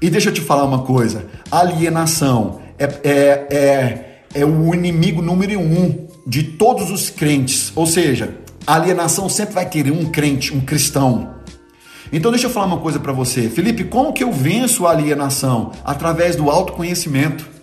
E 0.00 0.10
deixa 0.10 0.28
eu 0.28 0.34
te 0.34 0.40
falar 0.40 0.64
uma 0.64 0.82
coisa. 0.82 1.26
Alienação 1.50 2.60
é, 2.78 2.84
é, 2.84 3.46
é, 3.50 4.40
é 4.40 4.44
o 4.44 4.74
inimigo 4.74 5.22
número 5.22 5.58
um 5.58 6.03
de 6.26 6.42
todos 6.42 6.90
os 6.90 7.10
crentes. 7.10 7.72
Ou 7.74 7.86
seja, 7.86 8.38
a 8.66 8.74
alienação 8.74 9.28
sempre 9.28 9.54
vai 9.54 9.68
querer 9.68 9.90
um 9.90 10.06
crente, 10.06 10.54
um 10.54 10.60
cristão. 10.60 11.34
Então 12.12 12.30
deixa 12.30 12.46
eu 12.46 12.50
falar 12.50 12.66
uma 12.66 12.78
coisa 12.78 12.98
para 12.98 13.12
você. 13.12 13.48
Felipe, 13.48 13.84
como 13.84 14.12
que 14.12 14.22
eu 14.22 14.32
venço 14.32 14.86
a 14.86 14.90
alienação? 14.90 15.72
Através 15.84 16.36
do 16.36 16.50
autoconhecimento. 16.50 17.54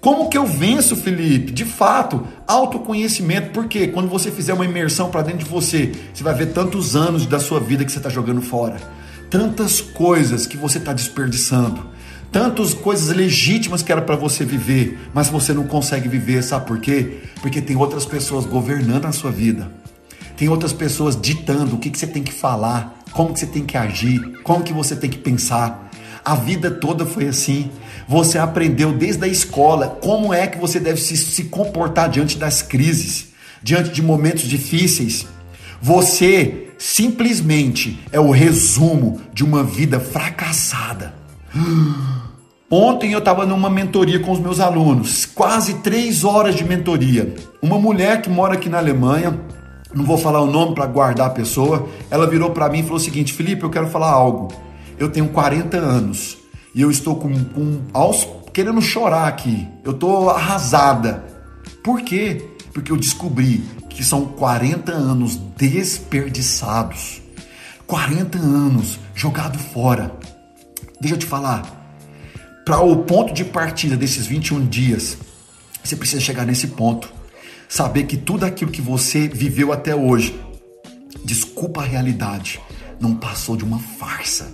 Como 0.00 0.28
que 0.28 0.38
eu 0.38 0.46
venço, 0.46 0.94
Felipe? 0.94 1.52
De 1.52 1.64
fato, 1.64 2.26
autoconhecimento. 2.46 3.50
Porque 3.50 3.88
quando 3.88 4.08
você 4.08 4.30
fizer 4.30 4.54
uma 4.54 4.64
imersão 4.64 5.10
para 5.10 5.22
dentro 5.22 5.44
de 5.44 5.50
você, 5.50 5.92
você 6.12 6.22
vai 6.22 6.34
ver 6.34 6.52
tantos 6.52 6.94
anos 6.94 7.26
da 7.26 7.40
sua 7.40 7.60
vida 7.60 7.84
que 7.84 7.90
você 7.90 7.98
está 7.98 8.08
jogando 8.08 8.40
fora. 8.40 8.76
Tantas 9.28 9.80
coisas 9.80 10.46
que 10.46 10.56
você 10.56 10.78
está 10.78 10.92
desperdiçando 10.92 11.95
tantas 12.30 12.74
coisas 12.74 13.14
legítimas 13.14 13.82
que 13.82 13.92
era 13.92 14.02
para 14.02 14.16
você 14.16 14.44
viver, 14.44 14.98
mas 15.14 15.28
você 15.28 15.52
não 15.52 15.66
consegue 15.66 16.08
viver, 16.08 16.42
sabe 16.42 16.66
por 16.66 16.78
quê? 16.78 17.18
Porque 17.40 17.60
tem 17.60 17.76
outras 17.76 18.04
pessoas 18.04 18.44
governando 18.44 19.06
a 19.06 19.12
sua 19.12 19.30
vida. 19.30 19.70
Tem 20.36 20.48
outras 20.48 20.72
pessoas 20.72 21.18
ditando 21.18 21.76
o 21.76 21.78
que, 21.78 21.90
que 21.90 21.98
você 21.98 22.06
tem 22.06 22.22
que 22.22 22.32
falar, 22.32 22.98
como 23.12 23.32
que 23.32 23.40
você 23.40 23.46
tem 23.46 23.64
que 23.64 23.76
agir, 23.76 24.20
como 24.42 24.62
que 24.62 24.72
você 24.72 24.94
tem 24.94 25.08
que 25.08 25.18
pensar. 25.18 25.90
A 26.22 26.34
vida 26.34 26.70
toda 26.70 27.06
foi 27.06 27.28
assim. 27.28 27.70
Você 28.06 28.36
aprendeu 28.36 28.92
desde 28.92 29.24
a 29.24 29.28
escola 29.28 29.98
como 30.02 30.34
é 30.34 30.46
que 30.46 30.58
você 30.58 30.78
deve 30.78 31.00
se, 31.00 31.16
se 31.16 31.44
comportar 31.44 32.10
diante 32.10 32.36
das 32.36 32.60
crises, 32.60 33.28
diante 33.62 33.90
de 33.90 34.02
momentos 34.02 34.42
difíceis. 34.42 35.26
Você 35.80 36.68
simplesmente 36.78 37.98
é 38.12 38.20
o 38.20 38.30
resumo 38.30 39.20
de 39.32 39.44
uma 39.44 39.64
vida 39.64 39.98
fracassada. 39.98 41.14
Ontem 42.70 43.12
eu 43.12 43.20
estava 43.20 43.46
numa 43.46 43.70
mentoria 43.70 44.18
com 44.18 44.32
os 44.32 44.40
meus 44.40 44.58
alunos, 44.58 45.24
quase 45.24 45.74
três 45.74 46.24
horas 46.24 46.56
de 46.56 46.64
mentoria. 46.64 47.34
Uma 47.62 47.78
mulher 47.78 48.20
que 48.20 48.28
mora 48.28 48.54
aqui 48.54 48.68
na 48.68 48.78
Alemanha, 48.78 49.38
não 49.94 50.04
vou 50.04 50.18
falar 50.18 50.40
o 50.40 50.50
nome 50.50 50.74
para 50.74 50.84
guardar 50.86 51.28
a 51.28 51.30
pessoa, 51.30 51.88
ela 52.10 52.26
virou 52.26 52.50
para 52.50 52.68
mim 52.68 52.80
e 52.80 52.82
falou 52.82 52.96
o 52.96 53.00
seguinte: 53.00 53.32
Felipe, 53.32 53.62
eu 53.62 53.70
quero 53.70 53.86
falar 53.88 54.10
algo. 54.10 54.52
Eu 54.98 55.08
tenho 55.08 55.28
40 55.28 55.76
anos 55.76 56.38
e 56.74 56.82
eu 56.82 56.90
estou 56.90 57.16
com, 57.16 57.32
com 57.44 57.80
aos, 57.92 58.26
querendo 58.52 58.82
chorar 58.82 59.28
aqui. 59.28 59.66
Eu 59.84 59.92
estou 59.92 60.28
arrasada. 60.28 61.24
Por 61.84 62.02
quê? 62.02 62.50
Porque 62.72 62.90
eu 62.90 62.96
descobri 62.96 63.62
que 63.88 64.02
são 64.02 64.26
40 64.26 64.92
anos 64.92 65.36
desperdiçados. 65.56 67.22
40 67.86 68.38
anos 68.38 68.98
jogado 69.14 69.58
fora. 69.58 70.12
Deixa 71.00 71.14
eu 71.14 71.18
te 71.18 71.26
falar. 71.26 71.84
Para 72.64 72.80
o 72.80 73.04
ponto 73.04 73.32
de 73.32 73.44
partida 73.44 73.96
desses 73.96 74.26
21 74.26 74.66
dias, 74.66 75.18
você 75.82 75.94
precisa 75.94 76.20
chegar 76.20 76.44
nesse 76.46 76.68
ponto. 76.68 77.12
Saber 77.68 78.04
que 78.04 78.16
tudo 78.16 78.44
aquilo 78.44 78.70
que 78.70 78.80
você 78.80 79.28
viveu 79.28 79.72
até 79.72 79.94
hoje, 79.94 80.40
desculpa 81.24 81.82
a 81.82 81.84
realidade, 81.84 82.60
não 83.00 83.14
passou 83.14 83.56
de 83.56 83.64
uma 83.64 83.78
farsa. 83.78 84.52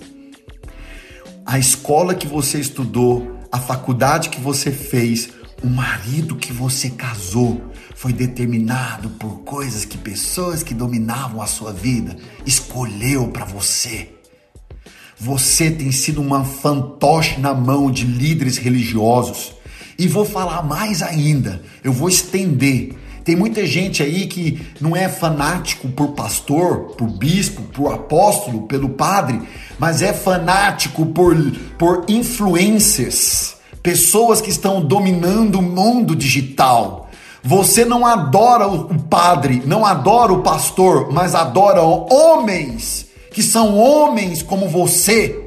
A 1.46 1.58
escola 1.58 2.14
que 2.14 2.26
você 2.26 2.58
estudou, 2.58 3.38
a 3.50 3.58
faculdade 3.58 4.28
que 4.28 4.40
você 4.40 4.70
fez, 4.70 5.30
o 5.62 5.66
marido 5.68 6.36
que 6.36 6.52
você 6.52 6.90
casou 6.90 7.70
foi 7.94 8.12
determinado 8.12 9.10
por 9.10 9.40
coisas 9.40 9.84
que 9.84 9.96
pessoas 9.96 10.62
que 10.62 10.74
dominavam 10.74 11.40
a 11.40 11.46
sua 11.46 11.72
vida 11.72 12.16
escolheu 12.44 13.28
para 13.28 13.44
você. 13.44 14.10
Você 15.24 15.70
tem 15.70 15.92
sido 15.92 16.20
uma 16.20 16.44
fantoche 16.44 17.38
na 17.38 17.54
mão 17.54 17.92
de 17.92 18.04
líderes 18.04 18.58
religiosos. 18.58 19.52
E 19.96 20.08
vou 20.08 20.24
falar 20.24 20.64
mais 20.64 21.00
ainda, 21.00 21.62
eu 21.84 21.92
vou 21.92 22.08
estender. 22.08 22.92
Tem 23.24 23.36
muita 23.36 23.64
gente 23.64 24.02
aí 24.02 24.26
que 24.26 24.60
não 24.80 24.96
é 24.96 25.08
fanático 25.08 25.86
por 25.90 26.08
pastor, 26.08 26.96
por 26.96 27.08
bispo, 27.08 27.62
por 27.72 27.94
apóstolo, 27.94 28.62
pelo 28.62 28.88
padre, 28.88 29.40
mas 29.78 30.02
é 30.02 30.12
fanático 30.12 31.06
por, 31.06 31.36
por 31.78 32.04
influencers, 32.08 33.54
pessoas 33.80 34.40
que 34.40 34.50
estão 34.50 34.80
dominando 34.80 35.60
o 35.60 35.62
mundo 35.62 36.16
digital. 36.16 37.08
Você 37.44 37.84
não 37.84 38.04
adora 38.04 38.66
o 38.66 38.98
padre, 38.98 39.62
não 39.64 39.86
adora 39.86 40.32
o 40.32 40.42
pastor, 40.42 41.12
mas 41.12 41.32
adora 41.32 41.80
homens 41.80 43.11
que 43.32 43.42
são 43.42 43.76
homens 43.78 44.42
como 44.42 44.68
você. 44.68 45.38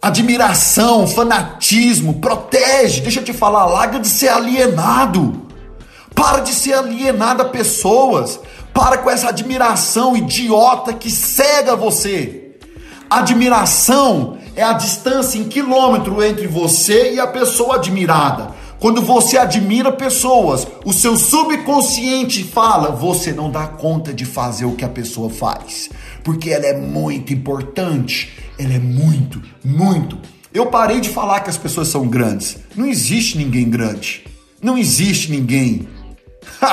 Admiração, 0.00 1.06
fanatismo, 1.06 2.14
protege. 2.20 3.00
Deixa 3.00 3.20
eu 3.20 3.24
te 3.24 3.32
falar, 3.32 3.64
larga 3.64 3.98
de 3.98 4.08
ser 4.08 4.28
alienado. 4.28 5.48
Para 6.14 6.40
de 6.40 6.52
ser 6.52 6.74
alienado 6.74 7.42
a 7.42 7.46
pessoas. 7.46 8.38
Para 8.72 8.98
com 8.98 9.10
essa 9.10 9.30
admiração 9.30 10.16
idiota 10.16 10.92
que 10.92 11.10
cega 11.10 11.74
você. 11.74 12.56
Admiração 13.08 14.38
é 14.56 14.62
a 14.62 14.72
distância 14.72 15.38
em 15.38 15.44
quilômetro 15.44 16.22
entre 16.22 16.46
você 16.46 17.14
e 17.14 17.20
a 17.20 17.26
pessoa 17.26 17.76
admirada. 17.76 18.50
Quando 18.78 19.00
você 19.00 19.38
admira 19.38 19.90
pessoas, 19.90 20.66
o 20.84 20.92
seu 20.92 21.16
subconsciente 21.16 22.44
fala: 22.44 22.90
você 22.90 23.32
não 23.32 23.50
dá 23.50 23.66
conta 23.66 24.12
de 24.12 24.24
fazer 24.24 24.64
o 24.64 24.74
que 24.74 24.84
a 24.84 24.88
pessoa 24.88 25.30
faz, 25.30 25.88
porque 26.22 26.50
ela 26.50 26.66
é 26.66 26.76
muito 26.76 27.32
importante, 27.32 28.32
ela 28.58 28.74
é 28.74 28.78
muito, 28.78 29.42
muito, 29.64 30.18
Eu 30.52 30.66
parei 30.66 31.00
de 31.00 31.08
falar 31.08 31.40
que 31.40 31.50
as 31.50 31.56
pessoas 31.56 31.88
são 31.88 32.06
grandes. 32.06 32.58
Não 32.76 32.86
existe 32.86 33.36
ninguém 33.36 33.68
grande. 33.68 34.24
Não 34.62 34.78
existe 34.78 35.28
ninguém. 35.30 35.88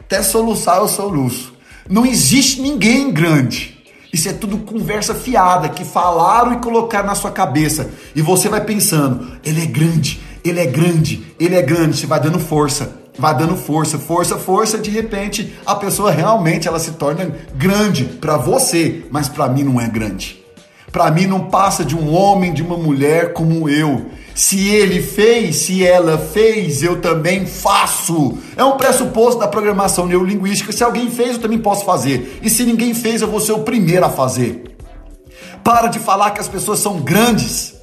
Até 0.00 0.22
soluçar 0.24 0.78
eu 0.78 0.88
soluço. 0.88 1.52
Não 1.88 2.04
existe 2.04 2.60
ninguém 2.60 3.12
grande. 3.12 3.72
Isso 4.12 4.28
é 4.28 4.32
tudo 4.32 4.58
conversa 4.58 5.14
fiada 5.14 5.70
que 5.70 5.84
falaram 5.84 6.52
e 6.52 6.58
colocaram 6.58 7.06
na 7.06 7.14
sua 7.14 7.30
cabeça. 7.30 7.90
E 8.14 8.20
você 8.20 8.48
vai 8.48 8.62
pensando, 8.62 9.38
ele 9.42 9.62
é 9.62 9.66
grande, 9.66 10.20
ele 10.44 10.60
é 10.60 10.66
grande, 10.66 11.34
ele 11.38 11.54
é 11.54 11.62
grande. 11.62 11.96
Você 11.96 12.06
vai 12.06 12.20
dando 12.20 12.38
força, 12.38 12.96
vai 13.18 13.36
dando 13.36 13.56
força, 13.56 13.98
força, 13.98 14.36
força. 14.36 14.78
De 14.78 14.90
repente, 14.90 15.54
a 15.64 15.74
pessoa 15.74 16.10
realmente 16.10 16.68
ela 16.68 16.78
se 16.78 16.92
torna 16.92 17.30
grande 17.54 18.04
para 18.04 18.36
você, 18.36 19.04
mas 19.10 19.28
para 19.28 19.48
mim 19.48 19.64
não 19.64 19.80
é 19.80 19.88
grande. 19.88 20.42
Para 20.90 21.10
mim 21.10 21.26
não 21.26 21.48
passa 21.48 21.84
de 21.84 21.96
um 21.96 22.14
homem, 22.14 22.52
de 22.52 22.62
uma 22.62 22.76
mulher 22.76 23.32
como 23.32 23.68
eu. 23.68 24.10
Se 24.34 24.68
ele 24.68 25.02
fez, 25.02 25.56
se 25.56 25.84
ela 25.86 26.18
fez, 26.18 26.82
eu 26.82 27.00
também 27.00 27.46
faço. 27.46 28.38
É 28.56 28.64
um 28.64 28.76
pressuposto 28.76 29.40
da 29.40 29.48
programação 29.48 30.06
neurolinguística. 30.06 30.72
Se 30.72 30.84
alguém 30.84 31.10
fez, 31.10 31.32
eu 31.34 31.40
também 31.40 31.58
posso 31.58 31.84
fazer. 31.84 32.38
E 32.42 32.50
se 32.50 32.64
ninguém 32.64 32.92
fez, 32.92 33.22
eu 33.22 33.28
vou 33.28 33.40
ser 33.40 33.52
o 33.52 33.60
primeiro 33.60 34.04
a 34.04 34.10
fazer. 34.10 34.76
Para 35.64 35.88
de 35.88 35.98
falar 35.98 36.32
que 36.32 36.40
as 36.40 36.48
pessoas 36.48 36.78
são 36.78 37.00
grandes. 37.00 37.74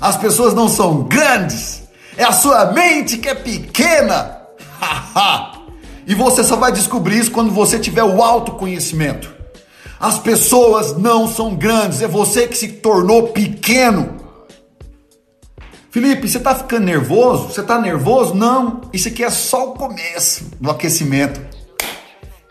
As 0.00 0.16
pessoas 0.16 0.52
não 0.52 0.68
são 0.68 1.04
grandes. 1.04 1.87
É 2.18 2.24
a 2.24 2.32
sua 2.32 2.72
mente 2.72 3.16
que 3.16 3.28
é 3.28 3.34
pequena. 3.34 4.42
e 6.04 6.16
você 6.16 6.42
só 6.42 6.56
vai 6.56 6.72
descobrir 6.72 7.16
isso 7.16 7.30
quando 7.30 7.52
você 7.52 7.78
tiver 7.78 8.02
o 8.02 8.20
autoconhecimento. 8.20 9.32
As 10.00 10.18
pessoas 10.18 10.96
não 10.98 11.28
são 11.28 11.54
grandes, 11.54 12.02
é 12.02 12.08
você 12.08 12.48
que 12.48 12.58
se 12.58 12.68
tornou 12.68 13.28
pequeno. 13.28 14.16
Felipe, 15.92 16.28
você 16.28 16.38
está 16.38 16.56
ficando 16.56 16.86
nervoso? 16.86 17.52
Você 17.52 17.60
está 17.60 17.80
nervoso? 17.80 18.34
Não, 18.34 18.80
isso 18.92 19.06
aqui 19.06 19.22
é 19.22 19.30
só 19.30 19.70
o 19.70 19.74
começo 19.74 20.44
do 20.60 20.72
aquecimento. 20.72 21.40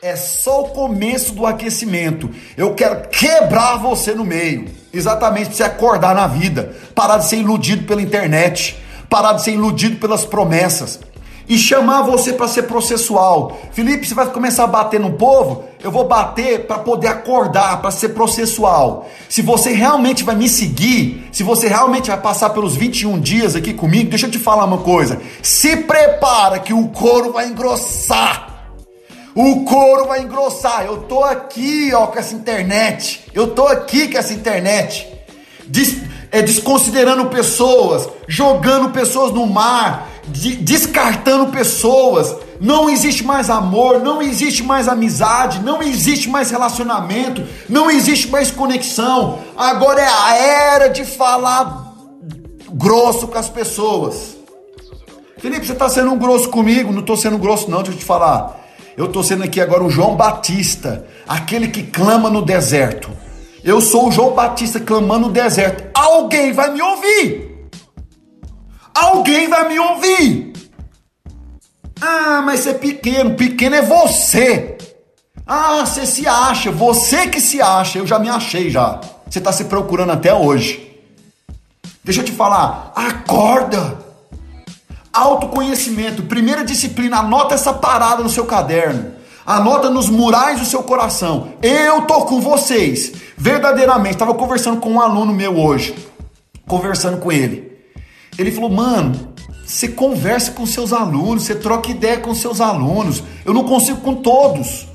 É 0.01 0.15
só 0.15 0.61
o 0.61 0.69
começo 0.69 1.33
do 1.33 1.45
aquecimento. 1.45 2.29
Eu 2.55 2.73
quero 2.73 3.09
quebrar 3.09 3.75
você 3.75 4.15
no 4.15 4.23
meio. 4.23 4.69
Exatamente 4.93 5.47
para 5.47 5.55
você 5.57 5.63
acordar 5.63 6.15
na 6.15 6.25
vida. 6.25 6.73
Parar 6.95 7.17
de 7.17 7.27
ser 7.27 7.37
iludido 7.37 7.83
pela 7.85 8.01
internet. 8.01 8.86
Parar 9.09 9.33
de 9.33 9.43
ser 9.43 9.53
iludido 9.53 9.97
pelas 9.97 10.25
promessas 10.25 10.99
e 11.49 11.57
chamar 11.57 12.01
você 12.01 12.33
para 12.33 12.47
ser 12.47 12.63
processual. 12.63 13.57
Felipe, 13.71 14.05
você 14.05 14.13
vai 14.13 14.25
começar 14.27 14.65
a 14.65 14.67
bater 14.67 14.99
no 14.99 15.13
povo? 15.13 15.63
Eu 15.81 15.91
vou 15.91 16.05
bater 16.05 16.65
para 16.65 16.79
poder 16.79 17.07
acordar, 17.07 17.81
para 17.81 17.91
ser 17.91 18.09
processual. 18.09 19.09
Se 19.29 19.41
você 19.41 19.71
realmente 19.71 20.23
vai 20.23 20.35
me 20.35 20.49
seguir, 20.49 21.27
se 21.31 21.43
você 21.43 21.67
realmente 21.67 22.09
vai 22.09 22.19
passar 22.19 22.49
pelos 22.49 22.75
21 22.75 23.19
dias 23.19 23.55
aqui 23.55 23.73
comigo, 23.73 24.09
deixa 24.09 24.27
eu 24.27 24.31
te 24.31 24.39
falar 24.39 24.65
uma 24.65 24.79
coisa. 24.79 25.21
Se 25.41 25.77
prepara 25.77 26.59
que 26.59 26.73
o 26.73 26.89
couro 26.89 27.31
vai 27.31 27.47
engrossar. 27.47 28.55
O 29.33 29.63
couro 29.63 30.07
vai 30.07 30.23
engrossar. 30.23 30.85
Eu 30.85 31.03
tô 31.03 31.23
aqui, 31.23 31.91
ó, 31.93 32.07
com 32.07 32.19
essa 32.19 32.35
internet. 32.35 33.23
Eu 33.33 33.47
tô 33.49 33.67
aqui 33.67 34.07
com 34.11 34.17
essa 34.17 34.33
internet. 34.33 35.07
É, 36.31 36.41
desconsiderando 36.41 37.25
pessoas, 37.25 38.07
jogando 38.27 38.89
pessoas 38.89 39.31
no 39.31 39.45
mar, 39.45 40.09
de, 40.27 40.55
descartando 40.55 41.47
pessoas. 41.47 42.35
Não 42.59 42.89
existe 42.89 43.23
mais 43.23 43.49
amor, 43.49 43.99
não 43.99 44.21
existe 44.21 44.63
mais 44.63 44.87
amizade, 44.87 45.59
não 45.59 45.81
existe 45.81 46.29
mais 46.29 46.49
relacionamento, 46.49 47.43
não 47.69 47.89
existe 47.89 48.27
mais 48.29 48.49
conexão. 48.49 49.39
Agora 49.55 50.01
é 50.01 50.07
a 50.07 50.35
era 50.35 50.87
de 50.87 51.05
falar 51.05 51.93
grosso 52.71 53.27
com 53.27 53.37
as 53.37 53.49
pessoas. 53.49 54.35
Felipe, 55.37 55.67
você 55.67 55.73
está 55.73 55.87
sendo 55.87 56.11
um 56.11 56.17
grosso 56.17 56.49
comigo? 56.49 56.91
Não 56.91 57.01
estou 57.01 57.15
sendo 57.15 57.37
grosso, 57.37 57.69
não, 57.69 57.83
deixa 57.83 57.93
eu 57.93 57.99
te 57.99 58.05
falar. 58.05 58.59
Eu 58.97 59.05
estou 59.05 59.23
sendo 59.23 59.43
aqui 59.43 59.61
agora 59.61 59.83
o 59.83 59.89
João 59.91 60.15
Batista, 60.15 61.05
aquele 61.27 61.67
que 61.67 61.83
clama 61.83 62.31
no 62.31 62.41
deserto. 62.41 63.11
Eu 63.67 63.81
sou 63.81 64.07
o 64.07 64.11
João 64.13 64.33
Batista 64.33 64.79
clamando 64.79 65.27
no 65.27 65.33
deserto. 65.33 65.89
Alguém 65.93 66.53
vai 66.53 66.71
me 66.71 66.81
ouvir! 66.81 67.67
Alguém 68.95 69.49
vai 69.49 69.67
me 69.67 69.77
ouvir. 69.77 70.53
Ah, 71.99 72.41
mas 72.45 72.61
você 72.61 72.69
é 72.69 72.73
pequeno. 72.75 73.35
Pequeno 73.35 73.75
é 73.75 73.81
você. 73.81 74.77
Ah, 75.45 75.85
você 75.85 76.05
se 76.05 76.25
acha. 76.25 76.71
Você 76.71 77.27
que 77.27 77.41
se 77.41 77.61
acha. 77.61 77.99
Eu 77.99 78.07
já 78.07 78.17
me 78.17 78.29
achei 78.29 78.69
já. 78.69 79.01
Você 79.29 79.39
está 79.39 79.51
se 79.51 79.65
procurando 79.65 80.13
até 80.13 80.33
hoje. 80.33 80.97
Deixa 82.05 82.21
eu 82.21 82.25
te 82.25 82.31
falar. 82.31 82.93
Acorda. 82.95 83.99
Autoconhecimento. 85.11 86.23
Primeira 86.23 86.63
disciplina. 86.63 87.17
Anota 87.17 87.55
essa 87.55 87.73
parada 87.73 88.23
no 88.23 88.29
seu 88.29 88.45
caderno. 88.45 89.16
Anota 89.47 89.89
nos 89.89 90.09
murais 90.09 90.59
do 90.59 90.65
seu 90.65 90.83
coração. 90.83 91.53
Eu 91.61 92.01
tô 92.01 92.25
com 92.25 92.41
vocês. 92.41 93.13
Verdadeiramente. 93.37 94.15
Estava 94.15 94.33
conversando 94.33 94.81
com 94.81 94.91
um 94.91 94.99
aluno 94.99 95.33
meu 95.33 95.57
hoje. 95.57 95.95
Conversando 96.67 97.15
com 97.15 97.31
ele. 97.31 97.71
Ele 98.37 98.51
falou, 98.51 98.69
mano, 98.69 99.33
você 99.65 99.87
conversa 99.87 100.51
com 100.51 100.65
seus 100.65 100.91
alunos, 100.91 101.43
você 101.43 101.55
troca 101.55 101.89
ideia 101.89 102.17
com 102.17 102.35
seus 102.35 102.59
alunos. 102.59 103.23
Eu 103.45 103.53
não 103.53 103.63
consigo 103.63 104.01
com 104.01 104.15
todos. 104.15 104.85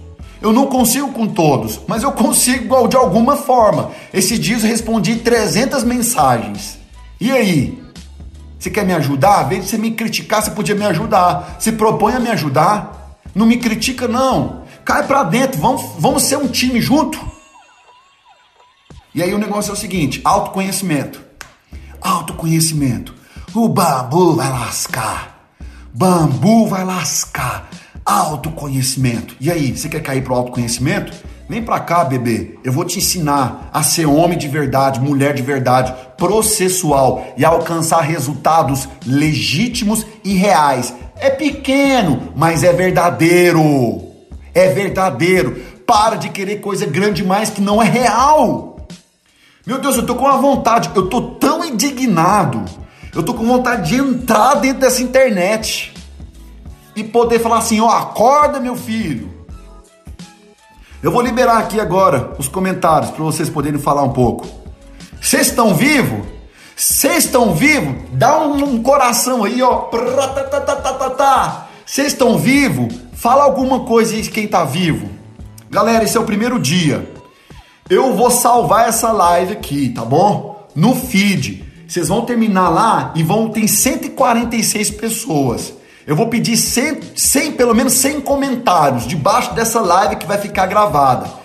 Eu 0.43 0.53
não 0.53 0.67
consigo 0.67 1.09
com 1.13 1.27
todos, 1.29 1.81
mas 1.87 2.03
eu 2.03 2.13
consigo 2.13 2.87
de 2.89 2.97
alguma 2.97 3.37
forma. 3.37 3.91
Esses 4.13 4.39
dias 4.39 4.65
eu 4.65 4.69
respondi 4.69 5.17
300 5.17 5.83
mensagens. 5.83 6.79
E 7.19 7.31
aí? 7.31 7.83
Você 8.59 8.69
quer 8.69 8.85
me 8.85 8.93
ajudar? 8.93 9.45
Vez 9.45 9.65
de 9.65 9.71
você 9.71 9.79
me 9.79 9.93
criticar, 9.93 10.43
você 10.43 10.51
podia 10.51 10.75
me 10.75 10.85
ajudar. 10.85 11.57
Se 11.59 11.73
propõe 11.73 12.13
a 12.13 12.21
me 12.21 12.29
ajudar. 12.29 13.02
Não 13.35 13.47
me 13.47 13.57
critica, 13.57 14.07
não. 14.07 14.63
Cai 14.85 15.07
pra 15.07 15.23
dentro, 15.23 15.61
vamos, 15.61 15.83
vamos 15.99 16.23
ser 16.25 16.37
um 16.37 16.49
time 16.49 16.81
junto. 16.81 17.19
E 19.15 19.23
aí 19.23 19.33
o 19.35 19.39
negócio 19.39 19.71
é 19.71 19.73
o 19.73 19.77
seguinte: 19.77 20.21
autoconhecimento. 20.25 21.23
Autoconhecimento. 22.01 23.15
O 23.55 23.69
bambu 23.69 24.35
vai 24.37 24.51
lascar. 24.51 25.51
Bambu 25.93 26.67
vai 26.67 26.85
lascar. 26.85 27.69
Autoconhecimento. 28.05 29.37
E 29.39 29.51
aí, 29.51 29.77
você 29.77 29.89
quer 29.89 30.03
cair 30.03 30.25
pro 30.25 30.35
autoconhecimento? 30.35 31.13
Vem 31.49 31.63
pra 31.63 31.79
cá, 31.81 32.03
bebê. 32.03 32.59
Eu 32.65 32.73
vou 32.73 32.85
te 32.85 32.99
ensinar 32.99 33.69
a 33.73 33.83
ser 33.83 34.07
homem 34.07 34.39
de 34.39 34.49
verdade, 34.49 35.01
mulher 35.01 35.35
de 35.35 35.43
verdade, 35.43 35.95
processual 36.17 37.35
e 37.37 37.45
alcançar 37.45 38.01
resultados 38.01 38.89
legítimos 39.07 40.07
e 40.25 40.33
reais. 40.35 40.95
É 41.23 41.31
pequeno, 41.31 42.33
mas 42.37 42.63
é 42.63 42.73
verdadeiro. 42.73 44.03
É 44.55 44.69
verdadeiro. 44.69 45.63
Para 45.87 46.17
de 46.17 46.29
querer 46.29 46.61
coisa 46.61 46.87
grande 46.87 47.23
demais 47.23 47.51
que 47.51 47.61
não 47.61 47.83
é 47.83 47.89
real. 47.89 48.87
Meu 49.67 49.79
Deus, 49.79 49.97
eu 49.97 50.05
tô 50.05 50.15
com 50.15 50.25
uma 50.25 50.39
vontade, 50.39 50.91
eu 50.95 51.09
tô 51.09 51.21
tão 51.33 51.65
indignado 51.65 52.65
eu 53.15 53.23
tô 53.23 53.35
com 53.35 53.47
vontade 53.47 53.91
de 53.91 53.97
entrar 53.97 54.55
dentro 54.55 54.81
dessa 54.81 55.03
internet 55.03 55.93
e 56.97 57.05
poder 57.05 57.41
falar 57.41 57.59
assim: 57.59 57.79
ó, 57.79 57.91
acorda, 57.91 58.59
meu 58.59 58.75
filho. 58.75 59.31
Eu 61.03 61.11
vou 61.11 61.21
liberar 61.21 61.59
aqui 61.59 61.79
agora 61.79 62.33
os 62.39 62.49
comentários 62.49 63.11
para 63.11 63.23
vocês 63.23 63.51
poderem 63.51 63.79
falar 63.79 64.03
um 64.03 64.13
pouco. 64.13 64.47
Vocês 65.21 65.49
estão 65.49 65.75
vivos? 65.75 66.27
Vocês 66.83 67.27
estão 67.27 67.55
vivos? 67.55 67.95
Dá 68.11 68.45
um, 68.45 68.75
um, 68.75 68.83
coração 68.83 69.45
aí, 69.45 69.63
ó. 69.63 69.89
Vocês 71.87 72.09
estão 72.09 72.37
vivos? 72.37 72.93
Fala 73.13 73.45
alguma 73.45 73.85
coisa 73.85 74.17
aí 74.17 74.21
de 74.21 74.33
quem 74.33 74.49
tá 74.49 74.65
vivo. 74.65 75.09
Galera, 75.71 76.03
esse 76.03 76.17
é 76.17 76.21
o 76.21 76.25
primeiro 76.25 76.59
dia. 76.59 77.09
Eu 77.89 78.15
vou 78.15 78.33
salvar 78.33 78.89
essa 78.89 79.13
live 79.13 79.53
aqui, 79.53 79.91
tá 79.91 80.05
bom? 80.05 80.67
No 80.75 80.97
feed. 80.97 81.65
Vocês 81.87 82.09
vão 82.09 82.23
terminar 82.23 82.69
lá 82.69 83.13
e 83.15 83.23
vão 83.23 83.49
ter 83.49 83.69
146 83.69 84.91
pessoas. 84.91 85.73
Eu 86.05 86.17
vou 86.17 86.27
pedir 86.27 86.57
100, 86.57 86.99
100, 87.15 87.53
pelo 87.53 87.77
menos 87.77 87.93
100 87.93 88.23
comentários 88.23 89.07
debaixo 89.07 89.55
dessa 89.55 89.81
live 89.81 90.17
que 90.17 90.27
vai 90.27 90.39
ficar 90.39 90.67
gravada. 90.67 91.42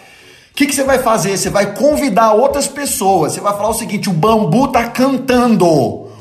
Que, 0.58 0.66
que 0.66 0.74
você 0.74 0.84
vai 0.84 0.98
fazer? 0.98 1.38
Você 1.38 1.52
vai 1.52 1.76
convidar 1.76 2.34
outras 2.34 2.68
pessoas. 2.68 3.34
Você 3.34 3.40
vai 3.40 3.56
falar 3.56 3.70
o 3.70 3.76
seguinte: 3.76 4.10
o 4.10 4.14
bambu 4.14 4.70
tá 4.70 4.88
cantando. 4.88 5.68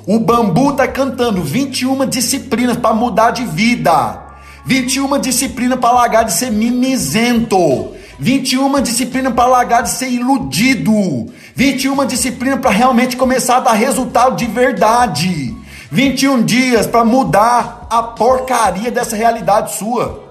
O 0.07 0.21
bambu 0.21 0.75
tá 0.75 0.87
cantando 0.87 1.43
21 1.43 2.05
disciplinas 2.05 2.77
para 2.77 2.93
mudar 2.93 3.31
de 3.31 3.47
vida. 3.47 4.25
21 4.67 5.19
disciplinas 5.21 5.79
para 5.79 5.91
largar 5.91 6.25
de 6.27 6.35
ser 6.35 6.53
mimizento. 6.53 7.95
21 8.19 8.83
disciplinas 8.83 9.33
para 9.33 9.47
largar 9.47 9.83
de 9.83 9.89
ser 9.89 10.11
iludido. 10.11 11.33
21 11.55 12.05
disciplinas 12.05 12.61
para 12.61 12.71
realmente 12.73 13.17
começar 13.17 13.57
a 13.57 13.61
dar 13.61 13.73
resultado 13.73 14.37
de 14.37 14.45
verdade. 14.45 15.57
21 15.91 16.43
dias 16.43 16.87
para 16.87 17.07
mudar 17.07 17.87
a 17.89 18.03
porcaria 18.03 18.91
dessa 18.91 19.17
realidade 19.17 19.77
sua. 19.77 20.26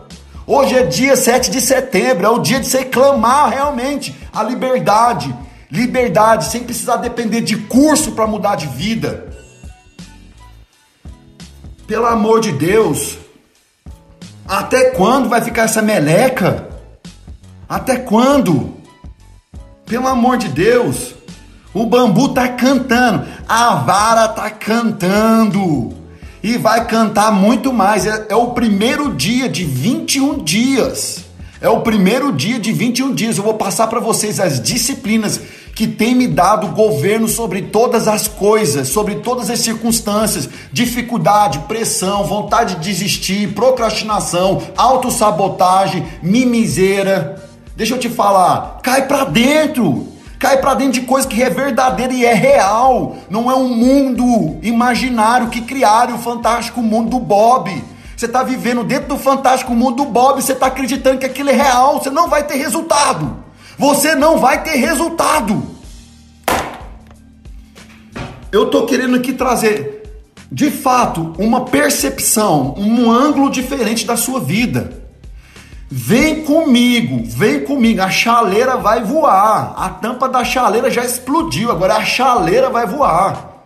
Hoje 0.48 0.76
é 0.76 0.84
dia 0.84 1.16
7 1.16 1.50
de 1.50 1.60
setembro, 1.60 2.28
é 2.28 2.30
o 2.30 2.38
dia 2.38 2.60
de 2.60 2.68
você 2.68 2.86
clamar 2.86 3.50
realmente 3.50 4.16
a 4.32 4.44
liberdade. 4.44 5.36
liberdade, 5.72 6.46
sem 6.46 6.64
precisar 6.64 6.98
depender 6.98 7.42
de 7.42 7.58
curso 7.58 8.12
para 8.12 8.28
mudar 8.28 8.56
de 8.56 8.68
vida. 8.68 9.28
Pelo 11.88 12.06
amor 12.06 12.40
de 12.40 12.52
Deus, 12.52 13.18
até 14.48 14.92
quando 14.92 15.28
vai 15.28 15.42
ficar 15.42 15.64
essa 15.64 15.82
meleca? 15.82 16.70
Até 17.68 17.98
quando? 17.98 18.76
Pelo 19.86 20.08
amor 20.08 20.38
de 20.38 20.48
Deus, 20.48 21.16
o 21.74 21.86
bambu 21.88 22.30
tá 22.30 22.48
cantando, 22.50 23.28
a 23.50 23.76
vara 23.76 24.28
tá 24.28 24.50
cantando 24.52 26.05
e 26.46 26.60
vai 26.60 26.86
cantar 26.86 27.32
muito 27.32 27.74
mais. 27.74 28.06
É, 28.06 28.28
é, 28.30 28.36
o 28.36 28.52
primeiro 28.52 29.16
dia 29.16 29.50
de 29.50 29.64
21 29.64 30.44
dias. 30.44 31.26
É 31.60 31.68
o 31.68 31.82
primeiro 31.82 32.32
dia 32.32 32.60
de 32.60 32.72
21 32.72 33.16
dias. 33.16 33.40
Eu 33.40 33.44
vou 33.44 33.56
passar 33.56 33.88
para 33.88 34.00
vocês 34.00 34.40
as 34.40 34.62
disciplinas 34.62 35.42
que 35.74 35.88
tem 35.88 36.14
me 36.14 36.28
dado 36.28 36.68
governo 36.68 37.28
sobre 37.28 37.64
todas 37.64 38.08
as 38.08 38.28
coisas, 38.28 38.90
sobre 38.90 39.16
todas 39.16 39.50
as 39.50 39.60
circunstâncias, 39.62 40.48
dificuldade, 40.72 41.58
pressão, 41.68 42.24
vontade 42.26 42.76
de 42.76 42.82
desistir, 42.82 43.56
procrastinação, 43.56 44.62
autossabotagem, 44.78 46.06
mimiseira. 46.22 47.44
Deixa 47.76 47.96
eu 47.96 48.00
te 48.00 48.08
falar, 48.08 48.82
cai 48.84 49.08
para 49.08 49.24
dentro. 49.24 50.15
Cai 50.46 50.58
para 50.58 50.76
dentro 50.76 51.02
de 51.02 51.08
coisa 51.08 51.28
que 51.28 51.42
é 51.42 51.50
verdadeira 51.50 52.14
e 52.14 52.24
é 52.24 52.32
real. 52.32 53.16
Não 53.32 53.50
é 53.50 53.56
um 53.56 53.68
mundo 53.68 54.60
imaginário 54.62 55.50
que 55.50 55.60
criaram 55.60 56.14
o 56.14 56.20
fantástico 56.20 56.84
mundo 56.84 57.10
do 57.10 57.20
Bob. 57.20 57.84
Você 58.16 58.28
está 58.28 58.44
vivendo 58.44 58.84
dentro 58.84 59.08
do 59.08 59.18
fantástico 59.18 59.74
mundo 59.74 60.04
do 60.04 60.06
Bob, 60.06 60.40
você 60.40 60.52
está 60.54 60.68
acreditando 60.68 61.18
que 61.18 61.26
aquilo 61.26 61.50
é 61.50 61.54
real, 61.54 61.98
você 61.98 62.12
não 62.12 62.30
vai 62.30 62.44
ter 62.44 62.58
resultado. 62.58 63.44
Você 63.76 64.14
não 64.14 64.38
vai 64.38 64.62
ter 64.62 64.76
resultado. 64.76 65.64
Eu 68.52 68.70
tô 68.70 68.86
querendo 68.86 69.16
aqui 69.16 69.34
trazer, 69.34 70.04
de 70.52 70.70
fato, 70.70 71.34
uma 71.40 71.66
percepção, 71.66 72.76
um 72.78 73.10
ângulo 73.10 73.50
diferente 73.50 74.06
da 74.06 74.16
sua 74.16 74.40
vida. 74.40 75.05
Vem 75.90 76.44
comigo, 76.44 77.24
vem 77.26 77.62
comigo. 77.62 78.02
A 78.02 78.10
chaleira 78.10 78.78
vai 78.78 79.04
voar. 79.04 79.74
A 79.78 79.90
tampa 79.90 80.28
da 80.28 80.44
chaleira 80.44 80.90
já 80.90 81.04
explodiu, 81.04 81.72
agora 81.72 81.96
a 81.96 82.06
chaleira 82.06 82.70
vai 82.70 82.86
voar. 82.86 83.66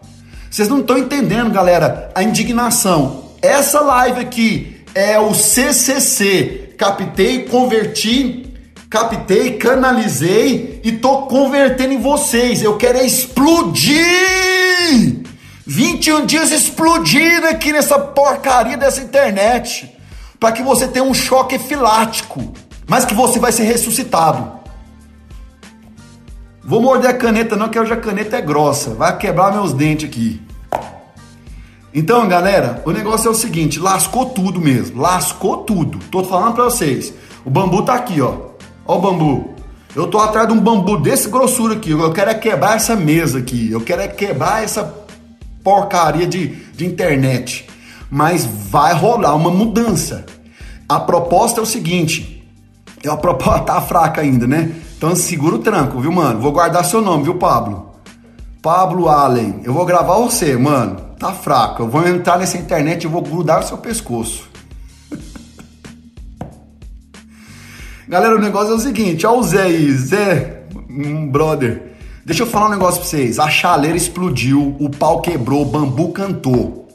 Vocês 0.49 0.67
não 0.67 0.79
estão 0.79 0.97
entendendo, 0.97 1.51
galera, 1.51 2.11
a 2.13 2.23
indignação. 2.23 3.25
Essa 3.41 3.79
live 3.81 4.19
aqui 4.19 4.83
é 4.93 5.19
o 5.19 5.33
CCC. 5.33 6.75
Captei, 6.77 7.45
converti 7.45 8.49
captei, 8.89 9.57
canalizei 9.57 10.81
e 10.83 10.93
tô 10.93 11.23
convertendo 11.23 11.93
em 11.93 12.01
vocês. 12.01 12.63
Eu 12.63 12.75
quero 12.77 12.97
é 12.97 13.05
explodir! 13.05 13.99
21 15.65 16.25
dias 16.25 16.51
explodindo 16.51 17.45
aqui 17.45 17.71
nessa 17.71 17.99
porcaria 17.99 18.75
dessa 18.75 19.01
internet. 19.01 19.95
Para 20.39 20.51
que 20.53 20.63
você 20.63 20.87
tenha 20.87 21.03
um 21.03 21.13
choque 21.13 21.55
efilático, 21.55 22.53
mas 22.87 23.05
que 23.05 23.13
você 23.13 23.39
vai 23.39 23.51
ser 23.51 23.63
ressuscitado. 23.63 24.59
Vou 26.63 26.81
morder 26.81 27.09
a 27.09 27.13
caneta 27.13 27.55
não, 27.55 27.67
que 27.67 27.79
hoje 27.79 27.91
a 27.91 27.97
caneta 27.97 28.37
é 28.37 28.41
grossa. 28.41 28.91
Vai 28.91 29.17
quebrar 29.17 29.51
meus 29.51 29.73
dentes 29.73 30.07
aqui. 30.07 30.41
Então, 31.93 32.27
galera, 32.27 32.81
o 32.85 32.91
negócio 32.91 33.27
é 33.27 33.31
o 33.31 33.35
seguinte, 33.35 33.79
lascou 33.79 34.27
tudo 34.27 34.61
mesmo, 34.61 35.01
lascou 35.01 35.57
tudo. 35.57 35.97
Tô 36.11 36.23
falando 36.23 36.53
para 36.53 36.65
vocês. 36.65 37.13
O 37.43 37.49
bambu 37.49 37.81
tá 37.81 37.95
aqui, 37.95 38.21
ó. 38.21 38.49
Ó 38.85 38.97
o 38.97 39.01
bambu. 39.01 39.55
Eu 39.95 40.07
tô 40.07 40.19
atrás 40.19 40.47
de 40.47 40.53
um 40.53 40.59
bambu 40.59 40.97
desse 40.97 41.27
grossura 41.29 41.73
aqui. 41.73 41.89
Eu 41.89 42.13
quero 42.13 42.29
é 42.29 42.35
quebrar 42.35 42.75
essa 42.75 42.95
mesa 42.95 43.39
aqui. 43.39 43.71
Eu 43.71 43.81
quero 43.81 44.03
é 44.03 44.07
quebrar 44.07 44.63
essa 44.63 44.83
porcaria 45.63 46.27
de, 46.27 46.47
de 46.47 46.85
internet. 46.85 47.67
Mas 48.09 48.45
vai 48.45 48.93
rolar 48.93 49.35
uma 49.35 49.51
mudança. 49.51 50.25
A 50.87 50.99
proposta 50.99 51.59
é 51.59 51.63
o 51.63 51.65
seguinte. 51.65 52.43
A 53.07 53.15
proposta 53.15 53.61
tá 53.73 53.81
fraca 53.81 54.21
ainda, 54.21 54.47
né? 54.47 54.71
Então 54.97 55.15
segura 55.15 55.55
o 55.55 55.59
tranco, 55.59 55.99
viu, 55.99 56.11
mano? 56.11 56.39
Vou 56.39 56.51
guardar 56.51 56.83
seu 56.83 57.01
nome, 57.01 57.23
viu, 57.23 57.35
Pablo? 57.35 57.89
Pablo 58.61 59.07
Allen. 59.07 59.61
Eu 59.63 59.73
vou 59.73 59.85
gravar 59.85 60.15
você, 60.15 60.57
mano. 60.57 60.97
Tá 61.17 61.31
fraco. 61.31 61.83
Eu 61.83 61.87
vou 61.87 62.05
entrar 62.07 62.37
nessa 62.37 62.57
internet 62.57 63.03
e 63.03 63.07
vou 63.07 63.21
grudar 63.21 63.61
no 63.61 63.67
seu 63.67 63.77
pescoço. 63.77 64.49
Galera, 68.09 68.35
o 68.35 68.39
negócio 68.39 68.73
é 68.73 68.75
o 68.75 68.79
seguinte, 68.79 69.25
ó 69.25 69.37
o 69.37 69.43
Zé 69.43 69.61
aí, 69.61 69.91
Zé, 69.91 70.63
um 70.89 71.29
brother. 71.29 71.93
Deixa 72.25 72.43
eu 72.43 72.47
falar 72.47 72.67
um 72.67 72.71
negócio 72.71 72.99
pra 72.99 73.09
vocês. 73.09 73.39
A 73.39 73.49
chaleira 73.49 73.95
explodiu, 73.95 74.75
o 74.79 74.89
pau 74.89 75.21
quebrou, 75.21 75.61
o 75.61 75.65
bambu 75.65 76.11
cantou. 76.11 76.88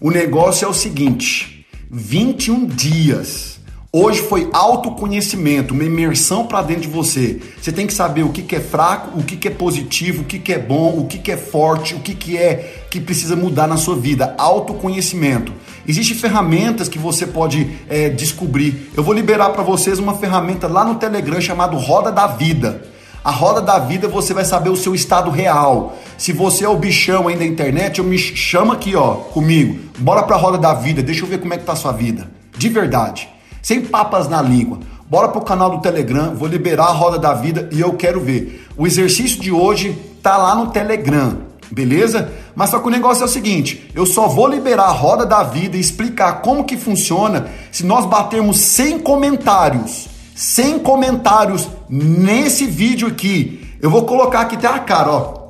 O 0.00 0.12
negócio 0.12 0.64
é 0.64 0.68
o 0.68 0.74
seguinte: 0.74 1.66
21 1.90 2.66
dias. 2.66 3.58
Hoje 3.90 4.20
foi 4.20 4.48
autoconhecimento, 4.52 5.72
uma 5.72 5.82
imersão 5.82 6.46
para 6.46 6.62
dentro 6.62 6.82
de 6.82 6.88
você. 6.88 7.40
Você 7.60 7.72
tem 7.72 7.86
que 7.86 7.92
saber 7.92 8.22
o 8.22 8.28
que, 8.28 8.42
que 8.42 8.54
é 8.54 8.60
fraco, 8.60 9.18
o 9.18 9.24
que, 9.24 9.34
que 9.34 9.48
é 9.48 9.50
positivo, 9.50 10.22
o 10.22 10.24
que, 10.24 10.38
que 10.38 10.52
é 10.52 10.58
bom, 10.58 10.98
o 10.98 11.06
que, 11.06 11.18
que 11.18 11.32
é 11.32 11.36
forte, 11.38 11.94
o 11.94 12.00
que, 12.00 12.14
que 12.14 12.36
é 12.36 12.84
que 12.90 13.00
precisa 13.00 13.34
mudar 13.34 13.66
na 13.66 13.78
sua 13.78 13.96
vida. 13.96 14.34
Autoconhecimento. 14.38 15.52
Existem 15.86 16.16
ferramentas 16.16 16.86
que 16.88 16.98
você 16.98 17.26
pode 17.26 17.78
é, 17.88 18.10
descobrir. 18.10 18.90
Eu 18.94 19.02
vou 19.02 19.14
liberar 19.14 19.50
para 19.50 19.62
vocês 19.62 19.98
uma 19.98 20.14
ferramenta 20.14 20.68
lá 20.68 20.84
no 20.84 20.96
Telegram 20.96 21.40
chamado 21.40 21.76
Roda 21.78 22.12
da 22.12 22.26
Vida. 22.26 22.86
A 23.24 23.30
roda 23.30 23.60
da 23.60 23.78
vida 23.78 24.08
você 24.08 24.32
vai 24.32 24.44
saber 24.44 24.70
o 24.70 24.76
seu 24.76 24.94
estado 24.94 25.30
real. 25.30 25.96
Se 26.16 26.32
você 26.32 26.64
é 26.64 26.68
o 26.68 26.76
bichão 26.76 27.28
aí 27.28 27.36
da 27.36 27.44
internet, 27.44 27.98
eu 27.98 28.04
me 28.04 28.18
chama 28.18 28.74
aqui, 28.74 28.94
ó, 28.94 29.14
comigo. 29.14 29.78
Bora 29.98 30.22
pra 30.22 30.36
roda 30.36 30.56
da 30.56 30.74
vida, 30.74 31.02
deixa 31.02 31.24
eu 31.24 31.28
ver 31.28 31.38
como 31.40 31.52
é 31.52 31.58
que 31.58 31.64
tá 31.64 31.72
a 31.72 31.76
sua 31.76 31.92
vida. 31.92 32.30
De 32.56 32.68
verdade. 32.68 33.28
Sem 33.60 33.82
papas 33.82 34.28
na 34.28 34.40
língua. 34.40 34.78
Bora 35.10 35.28
pro 35.28 35.40
canal 35.40 35.70
do 35.70 35.80
Telegram, 35.80 36.34
vou 36.34 36.48
liberar 36.48 36.86
a 36.86 36.92
roda 36.92 37.18
da 37.18 37.34
vida 37.34 37.68
e 37.72 37.80
eu 37.80 37.94
quero 37.94 38.20
ver. 38.20 38.66
O 38.76 38.86
exercício 38.86 39.40
de 39.40 39.50
hoje 39.50 39.96
tá 40.22 40.36
lá 40.36 40.54
no 40.54 40.68
Telegram. 40.68 41.38
Beleza? 41.70 42.32
Mas 42.54 42.70
só 42.70 42.78
que 42.78 42.88
o 42.88 42.90
negócio 42.90 43.22
é 43.22 43.26
o 43.26 43.28
seguinte, 43.28 43.90
eu 43.94 44.06
só 44.06 44.26
vou 44.26 44.48
liberar 44.48 44.84
a 44.84 44.92
roda 44.92 45.24
da 45.24 45.42
vida 45.42 45.76
e 45.76 45.80
explicar 45.80 46.40
como 46.40 46.64
que 46.64 46.76
funciona 46.76 47.48
se 47.70 47.84
nós 47.84 48.06
batermos 48.06 48.60
100 48.60 49.00
comentários. 49.00 50.08
100 50.38 50.78
comentários 50.78 51.68
nesse 51.90 52.64
vídeo 52.64 53.08
aqui. 53.08 53.76
Eu 53.82 53.90
vou 53.90 54.06
colocar 54.06 54.42
aqui 54.42 54.54
até 54.54 54.68
a 54.68 54.78
cara, 54.78 55.10
ó. 55.10 55.48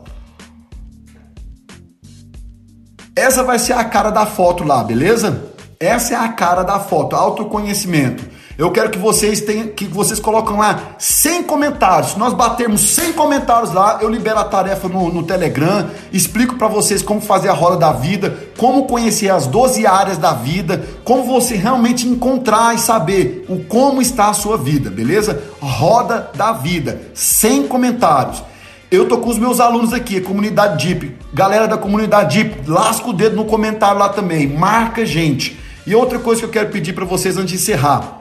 Essa 3.15 3.45
vai 3.45 3.59
ser 3.59 3.75
a 3.75 3.85
cara 3.85 4.09
da 4.09 4.25
foto 4.25 4.65
lá, 4.65 4.83
beleza? 4.83 5.53
Essa 5.79 6.15
é 6.15 6.17
a 6.17 6.29
cara 6.29 6.63
da 6.63 6.81
foto, 6.81 7.15
autoconhecimento. 7.15 8.25
Eu 8.59 8.73
quero 8.73 8.91
que 8.91 8.99
vocês 8.99 9.41
tenham, 9.41 9.69
que 9.69 9.85
vocês 9.85 10.19
colocam 10.19 10.59
lá 10.59 10.97
100 10.99 11.45
comentários. 11.45 12.11
Se 12.11 12.19
nós 12.19 12.35
batermos 12.35 12.81
100 12.81 13.13
comentários 13.13 13.73
lá, 13.73 14.01
eu 14.03 14.09
libero 14.09 14.41
a 14.41 14.45
tarefa 14.45 14.89
no, 14.89 15.13
no 15.13 15.23
Telegram, 15.23 15.89
explico 16.13 16.57
para 16.57 16.67
vocês 16.67 17.01
como 17.01 17.21
fazer 17.21 17.51
a 17.51 17.53
roda 17.53 17.77
da 17.77 17.93
vida, 17.93 18.37
como 18.57 18.87
conhecer 18.87 19.31
as 19.31 19.47
12 19.47 19.87
áreas 19.87 20.19
da 20.19 20.33
vida, 20.33 20.85
como 21.05 21.23
você 21.23 21.55
realmente 21.55 22.09
encontrar 22.09 22.75
e 22.75 22.81
saber 22.81 23.47
o 23.49 23.61
como 23.61 24.03
está 24.03 24.29
a 24.29 24.35
sua 24.35 24.59
vida, 24.59 24.91
beleza? 24.91 25.41
Roda 25.61 26.29
da 26.35 26.51
vida, 26.51 27.01
100 27.15 27.69
comentários. 27.69 28.43
Eu 28.91 29.07
tô 29.07 29.19
com 29.19 29.31
os 29.31 29.39
meus 29.39 29.61
alunos 29.61 29.93
aqui, 29.93 30.21
comunidade 30.21 30.85
DIP. 30.85 31.17
Galera 31.33 31.69
da 31.69 31.79
comunidade 31.79 32.37
DIP, 32.37 32.69
lasca 32.69 33.09
o 33.09 33.13
dedo 33.13 33.37
no 33.37 33.45
comentário 33.45 34.01
lá 34.01 34.09
também, 34.09 34.49
marca 34.49 35.07
gente. 35.07 35.57
E 35.87 35.95
outra 35.95 36.19
coisa 36.19 36.41
que 36.41 36.47
eu 36.47 36.51
quero 36.51 36.71
pedir 36.71 36.93
para 36.93 37.05
vocês 37.05 37.37
antes 37.37 37.51
de 37.51 37.55
encerrar. 37.55 38.18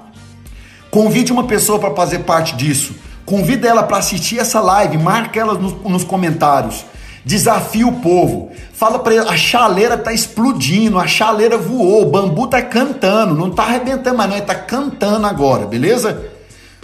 Convide 0.89 1.31
uma 1.31 1.43
pessoa 1.45 1.79
para 1.79 1.93
fazer 1.93 2.19
parte 2.19 2.55
disso. 2.55 2.95
Convida 3.25 3.67
ela 3.67 3.83
para 3.83 3.97
assistir 3.97 4.39
essa 4.39 4.61
live, 4.61 4.97
marca 4.97 5.39
ela 5.39 5.53
nos, 5.53 5.73
nos 5.83 6.03
comentários. 6.03 6.85
Desafia 7.25 7.85
o 7.85 7.99
povo. 7.99 8.51
Fala 8.71 8.99
para 8.99 9.15
ele, 9.15 9.27
a 9.27 9.35
chaleira 9.35 9.97
tá 9.97 10.13
explodindo, 10.13 10.97
a 10.97 11.05
chaleira 11.05 11.57
voou, 11.57 12.03
o 12.03 12.09
bambu 12.09 12.47
tá 12.47 12.61
cantando, 12.61 13.35
não 13.35 13.51
tá 13.51 13.63
arrebentando 13.63 14.17
mais 14.17 14.29
não, 14.29 14.37
ele 14.37 14.45
tá 14.45 14.55
cantando 14.55 15.27
agora, 15.27 15.65
beleza? 15.65 16.25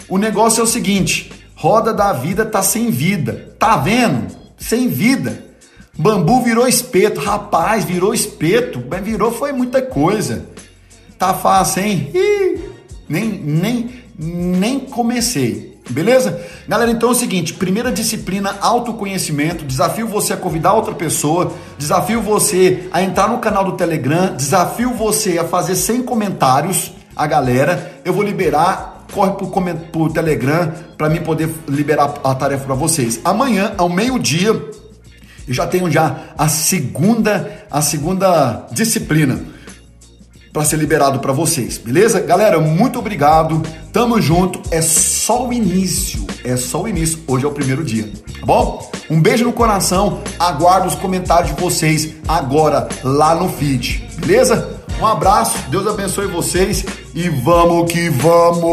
O 0.10 0.18
negócio 0.18 0.60
é 0.60 0.64
o 0.64 0.68
seguinte, 0.68 1.32
roda 1.56 1.94
da 1.94 2.12
vida 2.12 2.46
tá 2.46 2.62
sem 2.62 2.92
vida. 2.92 3.56
Tá 3.58 3.78
vendo? 3.78 4.28
Sem 4.58 4.90
vida. 4.90 5.46
Bambu 5.98 6.42
virou 6.42 6.68
espeto, 6.68 7.22
rapaz, 7.22 7.86
virou 7.86 8.14
espeto, 8.14 8.84
mas 8.90 9.02
virou 9.02 9.32
foi 9.32 9.54
muita 9.54 9.82
coisa. 9.82 10.46
Tá 11.18 11.34
fácil, 11.34 11.84
hein? 11.84 12.12
Ih 12.14 12.73
nem, 13.08 13.30
nem, 13.30 13.90
nem 14.18 14.80
comecei. 14.80 15.74
Beleza? 15.90 16.40
Galera, 16.68 16.92
então 16.92 17.10
é 17.10 17.12
o 17.12 17.16
seguinte: 17.16 17.54
primeira 17.54 17.92
disciplina, 17.92 18.56
autoconhecimento. 18.62 19.66
Desafio 19.66 20.08
você 20.08 20.34
a 20.34 20.38
convidar 20.38 20.74
outra 20.74 20.94
pessoa. 20.94 21.52
Desafio 21.78 22.22
você 22.22 22.88
a 22.92 23.02
entrar 23.02 23.28
no 23.28 23.40
canal 23.40 23.66
do 23.66 23.74
Telegram. 23.74 24.36
Desafio 24.36 24.94
você 24.94 25.38
a 25.38 25.44
fazer 25.44 25.76
100 25.76 26.04
comentários 26.04 26.94
a 27.16 27.28
galera. 27.28 28.02
Eu 28.06 28.14
vou 28.14 28.24
liberar 28.24 28.94
corre 29.14 29.34
pro, 29.34 29.48
pro 29.92 30.10
Telegram 30.12 30.74
para 30.98 31.08
mim 31.08 31.22
poder 31.22 31.48
liberar 31.68 32.16
a 32.24 32.34
tarefa 32.34 32.66
para 32.66 32.74
vocês. 32.74 33.20
Amanhã, 33.24 33.74
ao 33.78 33.88
meio-dia, 33.88 34.50
eu 34.50 35.54
já 35.54 35.68
tenho 35.68 35.92
já 35.92 36.34
a 36.36 36.48
segunda, 36.48 37.66
a 37.70 37.80
segunda 37.82 38.68
disciplina 38.72 39.53
para 40.54 40.64
ser 40.64 40.78
liberado 40.78 41.20
para 41.20 41.34
vocês, 41.34 41.80
beleza? 41.80 42.22
Galera, 42.22 42.60
muito 42.60 43.00
obrigado. 43.00 43.64
Tamo 43.92 44.22
junto. 44.22 44.62
É 44.70 44.84
só 44.84 45.48
o 45.48 45.52
início. 45.52 46.26
É 46.44 46.56
só 46.56 46.84
o 46.84 46.88
início. 46.88 47.20
Hoje 47.28 47.44
é 47.44 47.48
o 47.48 47.52
primeiro 47.52 47.84
dia, 47.84 48.08
tá 48.40 48.46
bom? 48.46 48.92
Um 49.10 49.20
beijo 49.20 49.44
no 49.44 49.52
coração. 49.52 50.22
Aguardo 50.38 50.88
os 50.88 50.96
comentários 50.96 51.56
de 51.56 51.60
vocês 51.60 52.14
agora 52.28 52.88
lá 53.04 53.34
no 53.34 53.50
feed, 53.50 54.08
beleza? 54.18 54.70
Um 55.02 55.08
abraço. 55.08 55.58
Deus 55.70 55.88
abençoe 55.88 56.28
vocês 56.28 56.86
e 57.16 57.28
vamos 57.30 57.92
que 57.92 58.10
vamos. 58.10 58.64